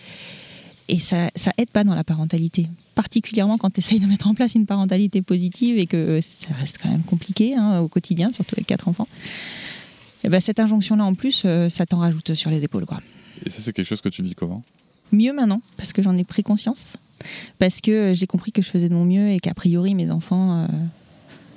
et 0.89 0.99
ça, 0.99 1.29
ça 1.35 1.51
aide 1.57 1.69
pas 1.69 1.83
dans 1.83 1.95
la 1.95 2.03
parentalité. 2.03 2.67
Particulièrement 2.95 3.57
quand 3.57 3.71
tu 3.71 3.79
essayes 3.79 3.99
de 3.99 4.05
mettre 4.05 4.27
en 4.27 4.33
place 4.33 4.55
une 4.55 4.65
parentalité 4.65 5.21
positive 5.21 5.77
et 5.77 5.85
que 5.85 6.19
ça 6.21 6.47
reste 6.59 6.77
quand 6.81 6.89
même 6.89 7.03
compliqué 7.03 7.55
hein, 7.55 7.79
au 7.79 7.87
quotidien, 7.87 8.31
surtout 8.31 8.55
avec 8.55 8.67
quatre 8.67 8.87
enfants. 8.87 9.07
Et 10.23 10.29
ben 10.29 10.39
cette 10.39 10.59
injonction-là 10.59 11.05
en 11.05 11.13
plus, 11.13 11.43
euh, 11.45 11.69
ça 11.69 11.85
t'en 11.85 11.99
rajoute 11.99 12.33
sur 12.33 12.49
les 12.49 12.63
épaules. 12.63 12.85
Quoi. 12.85 12.99
Et 13.45 13.49
ça, 13.49 13.61
c'est 13.61 13.73
quelque 13.73 13.87
chose 13.87 14.01
que 14.01 14.09
tu 14.09 14.23
vis 14.23 14.35
comment? 14.35 14.63
Mieux 15.11 15.33
maintenant, 15.33 15.61
parce 15.77 15.93
que 15.93 16.01
j'en 16.01 16.17
ai 16.17 16.23
pris 16.23 16.43
conscience. 16.43 16.97
Parce 17.59 17.81
que 17.81 17.91
euh, 17.91 18.13
j'ai 18.13 18.27
compris 18.27 18.51
que 18.51 18.61
je 18.61 18.69
faisais 18.69 18.89
de 18.89 18.93
mon 18.93 19.05
mieux 19.05 19.29
et 19.29 19.39
qu'a 19.39 19.53
priori 19.53 19.95
mes 19.95 20.11
enfants 20.11 20.63
euh, 20.63 20.67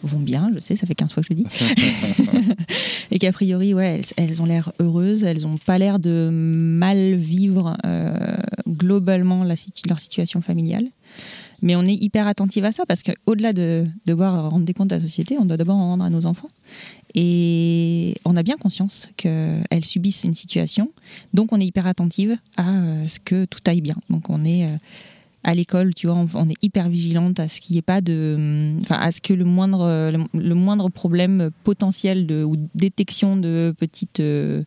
vont 0.02 0.18
bien, 0.18 0.50
je 0.54 0.60
sais, 0.60 0.76
ça 0.76 0.86
fait 0.86 0.94
15 0.94 1.12
fois 1.12 1.22
que 1.22 1.28
je 1.28 1.34
le 1.34 1.44
dis. 1.44 2.54
et 3.10 3.18
qu'a 3.18 3.32
priori, 3.32 3.74
ouais, 3.74 4.00
elles, 4.16 4.28
elles 4.28 4.42
ont 4.42 4.46
l'air 4.46 4.72
heureuses, 4.80 5.24
elles 5.24 5.42
n'ont 5.42 5.58
pas 5.58 5.78
l'air 5.78 5.98
de 5.98 6.30
mal 6.32 7.14
vivre 7.14 7.76
euh, 7.86 8.36
globalement 8.68 9.44
la 9.44 9.54
leur 9.88 10.00
situation 10.00 10.40
familiale. 10.40 10.86
Mais 11.62 11.76
on 11.76 11.82
est 11.82 11.94
hyper 11.94 12.26
attentive 12.26 12.64
à 12.64 12.72
ça 12.72 12.86
parce 12.86 13.02
qu'au-delà 13.02 13.52
de 13.52 13.86
devoir 14.06 14.50
rendre 14.50 14.64
des 14.64 14.72
comptes 14.72 14.92
à 14.92 14.96
la 14.96 15.00
société, 15.00 15.36
on 15.38 15.44
doit 15.44 15.56
d'abord 15.56 15.76
en 15.76 15.88
rendre 15.90 16.04
à 16.04 16.10
nos 16.10 16.26
enfants. 16.26 16.48
Et 17.14 18.14
on 18.24 18.36
a 18.36 18.42
bien 18.42 18.56
conscience 18.56 19.10
qu'elles 19.16 19.84
subissent 19.84 20.24
une 20.24 20.34
situation, 20.34 20.90
donc 21.34 21.52
on 21.52 21.60
est 21.60 21.66
hyper 21.66 21.86
attentive 21.86 22.36
à 22.56 22.70
euh, 22.70 23.08
ce 23.08 23.18
que 23.18 23.44
tout 23.44 23.60
aille 23.66 23.80
bien. 23.80 23.96
Donc 24.08 24.30
on 24.30 24.44
est 24.44 24.66
euh, 24.66 24.76
à 25.42 25.54
l'école, 25.54 25.94
tu 25.94 26.06
vois, 26.06 26.24
on, 26.34 26.48
est 26.48 26.62
hyper 26.62 26.88
vigilante 26.88 27.40
à 27.40 27.48
ce 27.48 27.60
qu'il 27.60 27.74
n'y 27.74 27.78
ait 27.78 27.82
pas 27.82 28.00
de, 28.00 28.34
hum, 28.36 28.78
enfin 28.82 28.96
à 28.96 29.10
ce 29.12 29.20
que 29.20 29.32
le 29.32 29.44
moindre, 29.44 30.12
le, 30.34 30.54
moindre 30.54 30.88
problème 30.88 31.50
potentiel 31.64 32.26
de 32.26 32.44
ou 32.44 32.56
détection 32.74 33.36
de 33.36 33.74
petites 33.78 34.20
euh, 34.20 34.64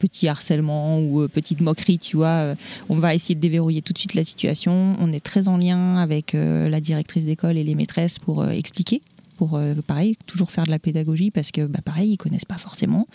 petits 0.00 0.26
harcèlements 0.26 0.98
ou 0.98 1.20
euh, 1.20 1.28
petites 1.28 1.60
moqueries, 1.60 1.98
tu 1.98 2.16
vois, 2.16 2.26
euh, 2.26 2.54
on 2.88 2.96
va 2.96 3.14
essayer 3.14 3.36
de 3.36 3.40
déverrouiller 3.40 3.82
tout 3.82 3.92
de 3.92 3.98
suite 3.98 4.14
la 4.14 4.24
situation. 4.24 4.96
On 4.98 5.12
est 5.12 5.20
très 5.20 5.46
en 5.46 5.56
lien 5.56 5.98
avec 5.98 6.34
euh, 6.34 6.68
la 6.68 6.80
directrice 6.80 7.24
d'école 7.24 7.56
et 7.56 7.62
les 7.62 7.76
maîtresses 7.76 8.18
pour 8.18 8.42
euh, 8.42 8.48
expliquer, 8.48 9.02
pour 9.36 9.58
pareil 9.86 10.16
toujours 10.26 10.50
faire 10.50 10.64
de 10.64 10.70
la 10.70 10.78
pédagogie 10.78 11.30
parce 11.30 11.50
que 11.50 11.64
bah, 11.64 11.78
pareil 11.82 12.10
ils 12.12 12.16
connaissent 12.18 12.44
pas 12.44 12.58
forcément. 12.58 13.06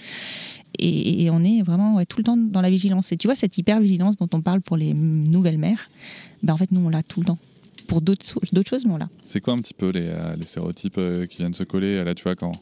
Et, 0.79 1.29
on 1.29 1.43
est 1.43 1.61
vraiment 1.61 2.03
tout 2.05 2.17
le 2.19 2.23
temps 2.23 2.37
dans 2.37 2.61
la 2.61 2.69
vigilance. 2.69 3.11
Et 3.11 3.17
tu 3.17 3.27
vois 3.27 3.35
cette 3.35 3.57
hyper 3.57 3.79
vigilance 3.79 4.17
dont 4.17 4.29
on 4.33 4.41
parle 4.41 4.61
pour 4.61 4.77
les 4.77 4.93
nouvelles 4.93 5.57
mères, 5.57 5.89
bah, 6.43 6.53
en 6.53 6.57
fait 6.57 6.71
nous 6.71 6.81
on 6.81 6.89
l'a 6.89 7.03
tout 7.03 7.19
le 7.21 7.27
temps. 7.27 7.39
Pour 7.87 8.01
d'autres 8.01 8.23
choses, 8.67 8.85
mais 8.85 8.93
on 8.93 8.97
l'a. 8.97 9.09
C'est 9.21 9.41
quoi 9.41 9.53
un 9.53 9.59
petit 9.59 9.75
peu 9.75 9.91
les, 9.91 10.07
euh, 10.07 10.35
les 10.35 10.47
stéréotypes 10.47 10.97
euh, 10.97 11.27
qui 11.27 11.37
viennent 11.37 11.53
se 11.53 11.63
coller 11.63 12.03
Là, 12.03 12.15
tu 12.15 12.23
vois, 12.23 12.35
quand, 12.35 12.53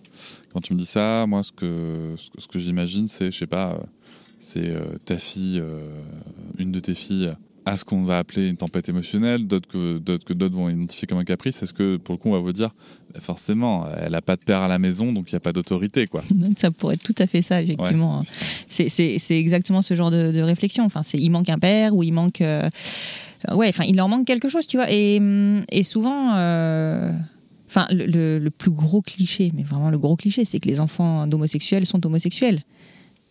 quand 0.52 0.60
tu 0.60 0.74
me 0.74 0.78
dis 0.78 0.86
ça, 0.86 1.26
moi, 1.28 1.44
ce 1.44 1.54
que, 1.54 2.16
ce 2.18 2.46
que, 2.46 2.60
j'imagine, 2.60 3.08
c'est, 3.08 3.32
je 3.32 3.38
sais 3.38 3.48
pas, 3.48 3.72
euh, 3.72 3.84
c'est 4.44 4.68
euh, 4.68 4.98
ta 5.06 5.18
fille, 5.18 5.60
euh, 5.64 5.88
une 6.58 6.74
de 6.74 6.80
tes 6.82 6.96
filles, 6.96 7.34
a 7.66 7.78
ce 7.78 7.86
qu'on 7.86 8.04
va 8.04 8.20
appeler 8.20 8.50
une 8.50 8.58
tempête 8.58 8.90
émotionnelle, 8.90 9.48
d'autres 9.48 9.68
que 9.70 9.98
d'autres 9.98 10.26
que 10.26 10.34
d'autres 10.34 10.56
vont 10.56 10.70
identifier 10.70 11.08
comme 11.08 11.18
un 11.20 11.24
caprice. 11.24 11.64
Est-ce 11.64 11.74
que, 11.74 11.98
pour 11.98 12.14
le 12.14 12.18
coup, 12.20 12.30
on 12.30 12.34
va 12.34 12.40
vous 12.40 12.52
dire, 12.54 12.72
bah, 13.14 13.22
forcément, 13.22 13.88
elle 13.98 14.14
a 14.16 14.22
pas 14.22 14.36
de 14.36 14.42
père 14.42 14.60
à 14.60 14.68
la 14.68 14.80
maison, 14.80 15.14
donc 15.14 15.32
il 15.32 15.36
n'y 15.36 15.38
a 15.38 15.40
pas 15.40 15.54
d'autorité, 15.54 16.08
quoi. 16.08 16.24
Ça 16.58 16.72
pourrait 16.72 16.96
être 16.96 17.04
tout 17.04 17.16
à 17.20 17.28
fait 17.28 17.42
ça, 17.42 17.62
effectivement. 17.62 18.20
Ouais. 18.20 18.26
C'est- 18.90 19.40
exactement 19.40 19.82
ce 19.82 19.96
genre 19.96 20.12
de, 20.12 20.32
de 20.32 20.42
réflexion. 20.42 20.84
Enfin, 20.84 21.04
c'est 21.04 21.18
il 21.20 21.30
manque 21.30 21.50
un 21.50 21.60
père 21.60 21.96
ou 21.96 22.04
il 22.04 22.12
manque. 22.12 22.42
euh, 22.42 22.68
ouais, 23.54 23.70
enfin, 23.70 23.86
il 23.86 23.96
leur 23.96 24.10
manque 24.10 24.26
quelque 24.28 24.50
chose, 24.50 24.68
tu 24.68 24.78
vois. 24.78 24.88
Et, 24.92 25.22
et 25.72 25.84
souvent. 25.84 26.36
euh, 26.36 27.12
Enfin, 27.76 27.88
le, 27.90 28.06
le- 28.06 28.38
le 28.38 28.50
plus 28.52 28.70
gros 28.70 29.02
cliché, 29.02 29.52
mais 29.56 29.64
vraiment 29.64 29.90
le 29.90 29.98
gros 29.98 30.16
cliché, 30.16 30.46
c'est 30.46 30.60
que 30.60 30.68
les 30.70 30.80
enfants 30.80 31.26
d'homosexuels 31.26 31.88
sont 31.88 32.06
homosexuels. 32.06 32.62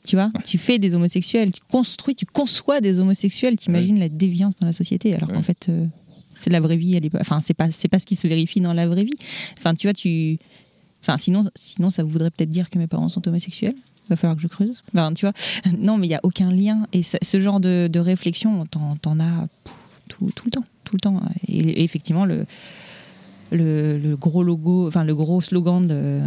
Tu 0.05 0.17
vois, 0.17 0.33
tu 0.45 0.59
fais 0.59 0.79
des 0.81 0.95
homosexuels, 0.97 1.53
tu 1.53 1.61
construis, 1.69 2.15
tu 2.17 2.27
conçois 2.27 2.81
des 2.81 2.99
homosexuels, 2.99 3.57
t'imagines 3.57 3.99
la 4.01 4.09
déviance 4.09 4.55
dans 4.57 4.67
la 4.67 4.73
société, 4.73 5.15
alors 5.15 5.29
qu'en 5.33 5.43
fait, 5.43 5.67
euh, 5.69 5.87
c'est 6.29 6.51
la 6.51 6.59
vraie 6.61 6.77
vie, 6.77 6.97
elle 6.97 7.07
est 7.07 7.11
pas, 7.11 7.21
enfin, 7.21 7.41
c'est 7.41 7.55
pas, 7.55 7.71
c'est 7.71 7.87
pas 7.89 7.99
ce 8.01 8.07
qui 8.07 8.17
se 8.17 8.27
vérifie 8.27 8.61
dans 8.61 8.73
la 8.73 8.87
vraie 8.89 9.05
vie. 9.05 9.15
Enfin, 9.59 9.75
tu 9.75 9.87
vois, 9.87 9.95
tu, 9.95 10.39
enfin, 11.03 11.19
sinon, 11.19 11.45
sinon, 11.55 11.89
ça 11.91 12.03
voudrait 12.03 12.31
peut-être 12.31 12.51
dire 12.51 12.69
que 12.69 12.79
mes 12.79 12.89
parents 12.89 13.09
sont 13.09 13.27
homosexuels. 13.29 13.77
Il 14.07 14.09
va 14.09 14.17
falloir 14.17 14.35
que 14.37 14.43
je 14.43 14.49
creuse. 14.49 14.83
Enfin, 14.93 15.13
tu 15.15 15.25
vois, 15.25 15.33
non, 15.79 15.99
mais 15.99 16.09
il 16.09 16.11
y 16.11 16.15
a 16.17 16.21
aucun 16.25 16.51
lien. 16.51 16.87
Et 16.93 17.05
ça- 17.05 17.19
ce 17.23 17.41
genre 17.41 17.61
de, 17.61 17.89
de 17.91 18.01
réflexion, 18.01 18.67
t'en, 18.67 18.97
t'en 18.97 19.21
as 19.21 19.47
pff, 19.65 19.75
tout, 20.09 20.33
tout 20.35 20.47
le 20.47 20.51
temps, 20.51 20.65
tout 20.83 20.97
le 20.97 21.01
temps. 21.01 21.21
Et, 21.47 21.59
et 21.59 21.85
effectivement, 21.85 22.25
le, 22.25 22.45
le, 23.53 23.99
le 23.99 24.17
gros 24.17 24.43
logo, 24.43 24.89
enfin 24.89 25.05
le 25.05 25.15
gros 25.15 25.41
slogan 25.41 25.87
de, 25.87 26.21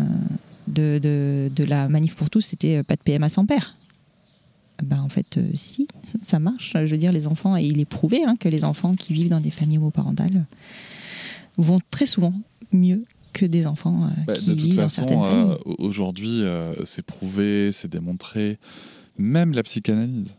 de, 0.68 1.00
de, 1.02 1.52
de 1.56 1.64
la 1.64 1.88
manif 1.90 2.16
pour 2.16 2.30
tous, 2.30 2.42
c'était 2.42 2.78
euh, 2.78 2.84
pas 2.84 2.96
de 2.96 3.02
PMA 3.02 3.30
sans 3.30 3.46
père. 3.46 3.76
Ben 4.84 5.00
en 5.02 5.10
fait, 5.10 5.38
euh, 5.38 5.48
si, 5.54 5.88
ça 6.22 6.40
marche. 6.40 6.74
Je 6.74 6.92
veux 6.92 6.98
dire, 6.98 7.12
les 7.12 7.28
enfants, 7.28 7.56
et 7.58 7.64
il 7.64 7.80
est 7.80 7.86
prouvé 7.86 8.24
hein, 8.26 8.36
que 8.40 8.50
les 8.50 8.64
enfants 8.66 8.96
qui 8.96 9.14
vivent 9.14 9.30
dans 9.30 9.40
des 9.40 9.52
familles 9.52 9.78
homoparentales 9.78 10.46
vont 11.58 11.80
très 11.92 12.06
souvent 12.06 12.34
mieux 12.74 13.06
que 13.34 13.46
des 13.46 13.68
enfants 13.68 14.06
euh, 14.06 14.10
Bah, 14.28 14.34
qui 14.34 14.48
de 14.50 14.54
toute 14.56 14.64
vivent 14.64 14.76
dans 14.78 14.84
façon, 14.84 15.02
certaines 15.08 15.22
familles. 15.24 15.52
euh, 15.52 15.58
au- 15.66 15.86
aujourd'hui, 15.86 16.44
c'est 16.86 17.06
prouvé, 17.06 17.72
c'est 17.72 17.90
démontré. 17.90 18.58
Même 19.18 19.54
la 19.54 19.64
psychanalyse, 19.64 20.36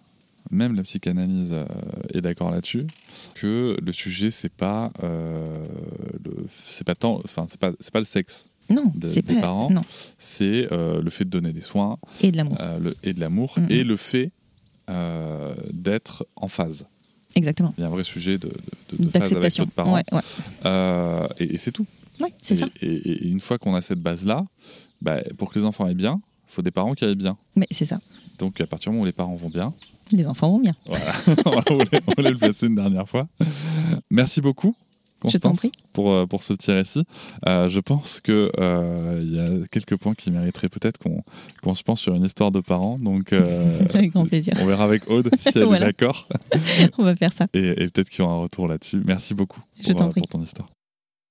même 0.51 0.75
la 0.77 0.83
psychanalyse 0.83 1.55
est 2.13 2.21
d'accord 2.21 2.51
là-dessus 2.51 2.85
que 3.35 3.77
le 3.83 3.93
sujet 3.93 4.31
c'est 4.31 4.51
pas 4.53 4.93
c'est 6.67 6.85
pas 6.87 6.95
tant, 6.95 7.21
enfin 7.25 7.47
c'est 7.49 7.59
pas 7.59 7.73
c'est 7.81 7.93
pas 7.93 7.99
le 8.01 8.05
sexe, 8.05 8.49
Non, 8.71 8.91
de- 8.95 9.07
c'est 9.07 9.25
des 9.25 9.35
pas. 9.37 9.41
parents. 9.43 9.71
Non, 9.71 9.83
c'est 10.19 10.67
euh, 10.73 11.01
le 11.01 11.11
fait 11.11 11.25
de 11.25 11.31
donner 11.31 11.53
des 11.53 11.61
soins 11.61 11.99
et 12.23 12.31
de 12.33 12.37
l'amour. 12.37 12.57
euh, 12.61 12.93
et 13.03 13.13
de 13.13 13.21
l'amour 13.21 13.55
Mhm. 13.59 13.67
et 13.71 13.85
le 13.85 13.97
fait 13.97 14.33
euh, 14.91 15.55
d'être 15.73 16.27
en 16.37 16.49
phase. 16.49 16.87
Exactement. 17.35 17.75
Il 17.77 17.83
y 17.83 17.85
a 17.85 17.87
un 17.89 17.91
vrai 17.91 18.05
sujet 18.05 18.39
de, 18.39 18.51
de, 18.93 19.05
de 19.05 19.11
phase 19.11 19.33
avec 19.35 19.59
l'autre 19.59 19.71
parent 19.73 19.95
Ouais, 19.95 20.05
ouais. 20.13 21.29
Et, 21.39 21.55
et 21.55 21.59
c'est 21.59 21.73
tout. 21.73 21.87
Ouais, 22.21 22.33
c'est 22.43 22.55
ça. 22.55 22.69
Et, 22.81 23.29
une 23.29 23.41
fois 23.41 23.59
qu'on 23.59 23.75
a 23.75 23.83
cette 23.83 24.01
base-là, 24.01 24.45
bah, 25.03 25.21
pour 25.37 25.51
que 25.51 25.59
les 25.59 25.65
enfants 25.67 25.85
aillent 25.85 25.95
bien, 25.95 26.21
il 26.49 26.53
faut 26.55 26.63
des 26.63 26.71
parents 26.71 26.95
qui 26.95 27.05
aillent 27.05 27.15
bien. 27.15 27.37
Mais 27.57 27.67
c'est 27.71 27.85
ça. 27.85 28.01
Donc 28.39 28.61
à 28.61 28.67
partir 28.67 28.91
du 28.91 28.95
moment 28.97 29.03
où 29.03 29.07
les 29.07 29.13
parents 29.13 29.37
vont 29.37 29.51
bien, 29.51 29.75
Les 30.13 30.27
enfants 30.27 30.51
vont 30.51 30.61
bien. 30.61 30.75
on 31.45 31.75
voulait, 31.75 32.01
on 32.17 32.23
le 32.23 32.37
placer 32.39 32.67
une 32.69 32.77
dernière 32.77 33.09
fois. 33.09 33.27
Merci 34.11 34.41
beaucoup. 34.41 34.75
Je 35.27 35.39
t'en 35.39 35.51
Constance, 35.51 35.59
prie. 35.71 35.73
pour, 35.93 36.13
euh, 36.13 36.27
pour 36.27 36.43
ce 36.43 36.53
petit 36.55 36.71
récit. 36.73 37.05
Euh, 37.49 37.69
je 37.69 37.81
pense 37.81 38.21
qu'il 38.21 38.51
il 38.57 39.35
y 39.35 39.41
a 39.41 39.49
quelques 39.71 39.97
points 39.97 40.15
qui 40.15 40.31
mériteraient 40.31 40.69
peut-être 40.69 40.99
qu'on 40.99 41.23
qu'on 41.63 41.75
se 41.75 41.83
pense 41.83 42.01
sur 42.01 42.15
une 42.15 42.25
histoire 42.25 42.51
de 42.51 42.61
parents. 42.61 42.99
Donc, 42.99 43.33
euh, 43.33 43.81
Avec 43.95 44.13
grand 44.13 44.27
plaisir. 44.27 44.55
on 44.61 44.67
verra 44.67 44.85
avec 44.85 45.09
Aude 45.11 45.31
si 45.39 45.51
elle 45.57 45.65
Voilà. 45.65 45.87
est 45.87 45.89
d'accord. 45.91 46.29
On 46.99 47.05
va 47.05 47.15
faire 47.17 47.33
ça. 47.33 47.47
Et, 47.55 47.69
et 47.71 47.89
peut-être 47.89 48.09
qu'il 48.11 48.21
y 48.21 48.23
aura 48.23 48.35
un 48.35 48.41
retour 48.43 48.69
là-dessus. 48.69 49.03
Merci 49.05 49.35
beaucoup 49.35 49.61
Je 49.81 49.93
pour, 49.93 50.03
euh, 50.03 50.11
pour 50.11 50.29
ton 50.29 50.43
histoire. 50.43 50.69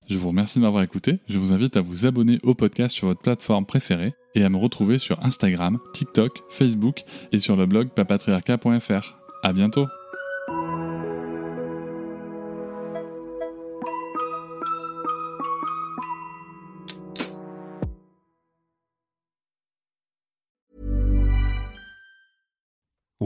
Je 0.08 0.18
vous 0.18 0.28
remercie 0.30 0.60
de 0.60 0.64
m'avoir 0.64 0.84
écouté. 0.84 1.20
Je 1.28 1.38
vous 1.40 1.52
invite 1.54 1.78
à 1.78 1.82
vous 1.82 2.06
abonner 2.06 2.40
au 2.44 2.54
podcast 2.54 2.94
sur 2.96 3.08
votre 3.08 3.22
plateforme 3.22 3.66
préférée 3.66 4.14
et 4.36 4.44
à 4.44 4.50
me 4.50 4.58
retrouver 4.58 5.00
sur 5.00 5.24
Instagram, 5.26 5.80
TikTok, 5.94 6.44
Facebook 6.50 7.04
et 7.32 7.40
sur 7.40 7.56
le 7.56 7.66
blog 7.66 7.90
papatriarca.fr. 7.90 9.16
À 9.42 9.54
bientôt! 9.54 9.88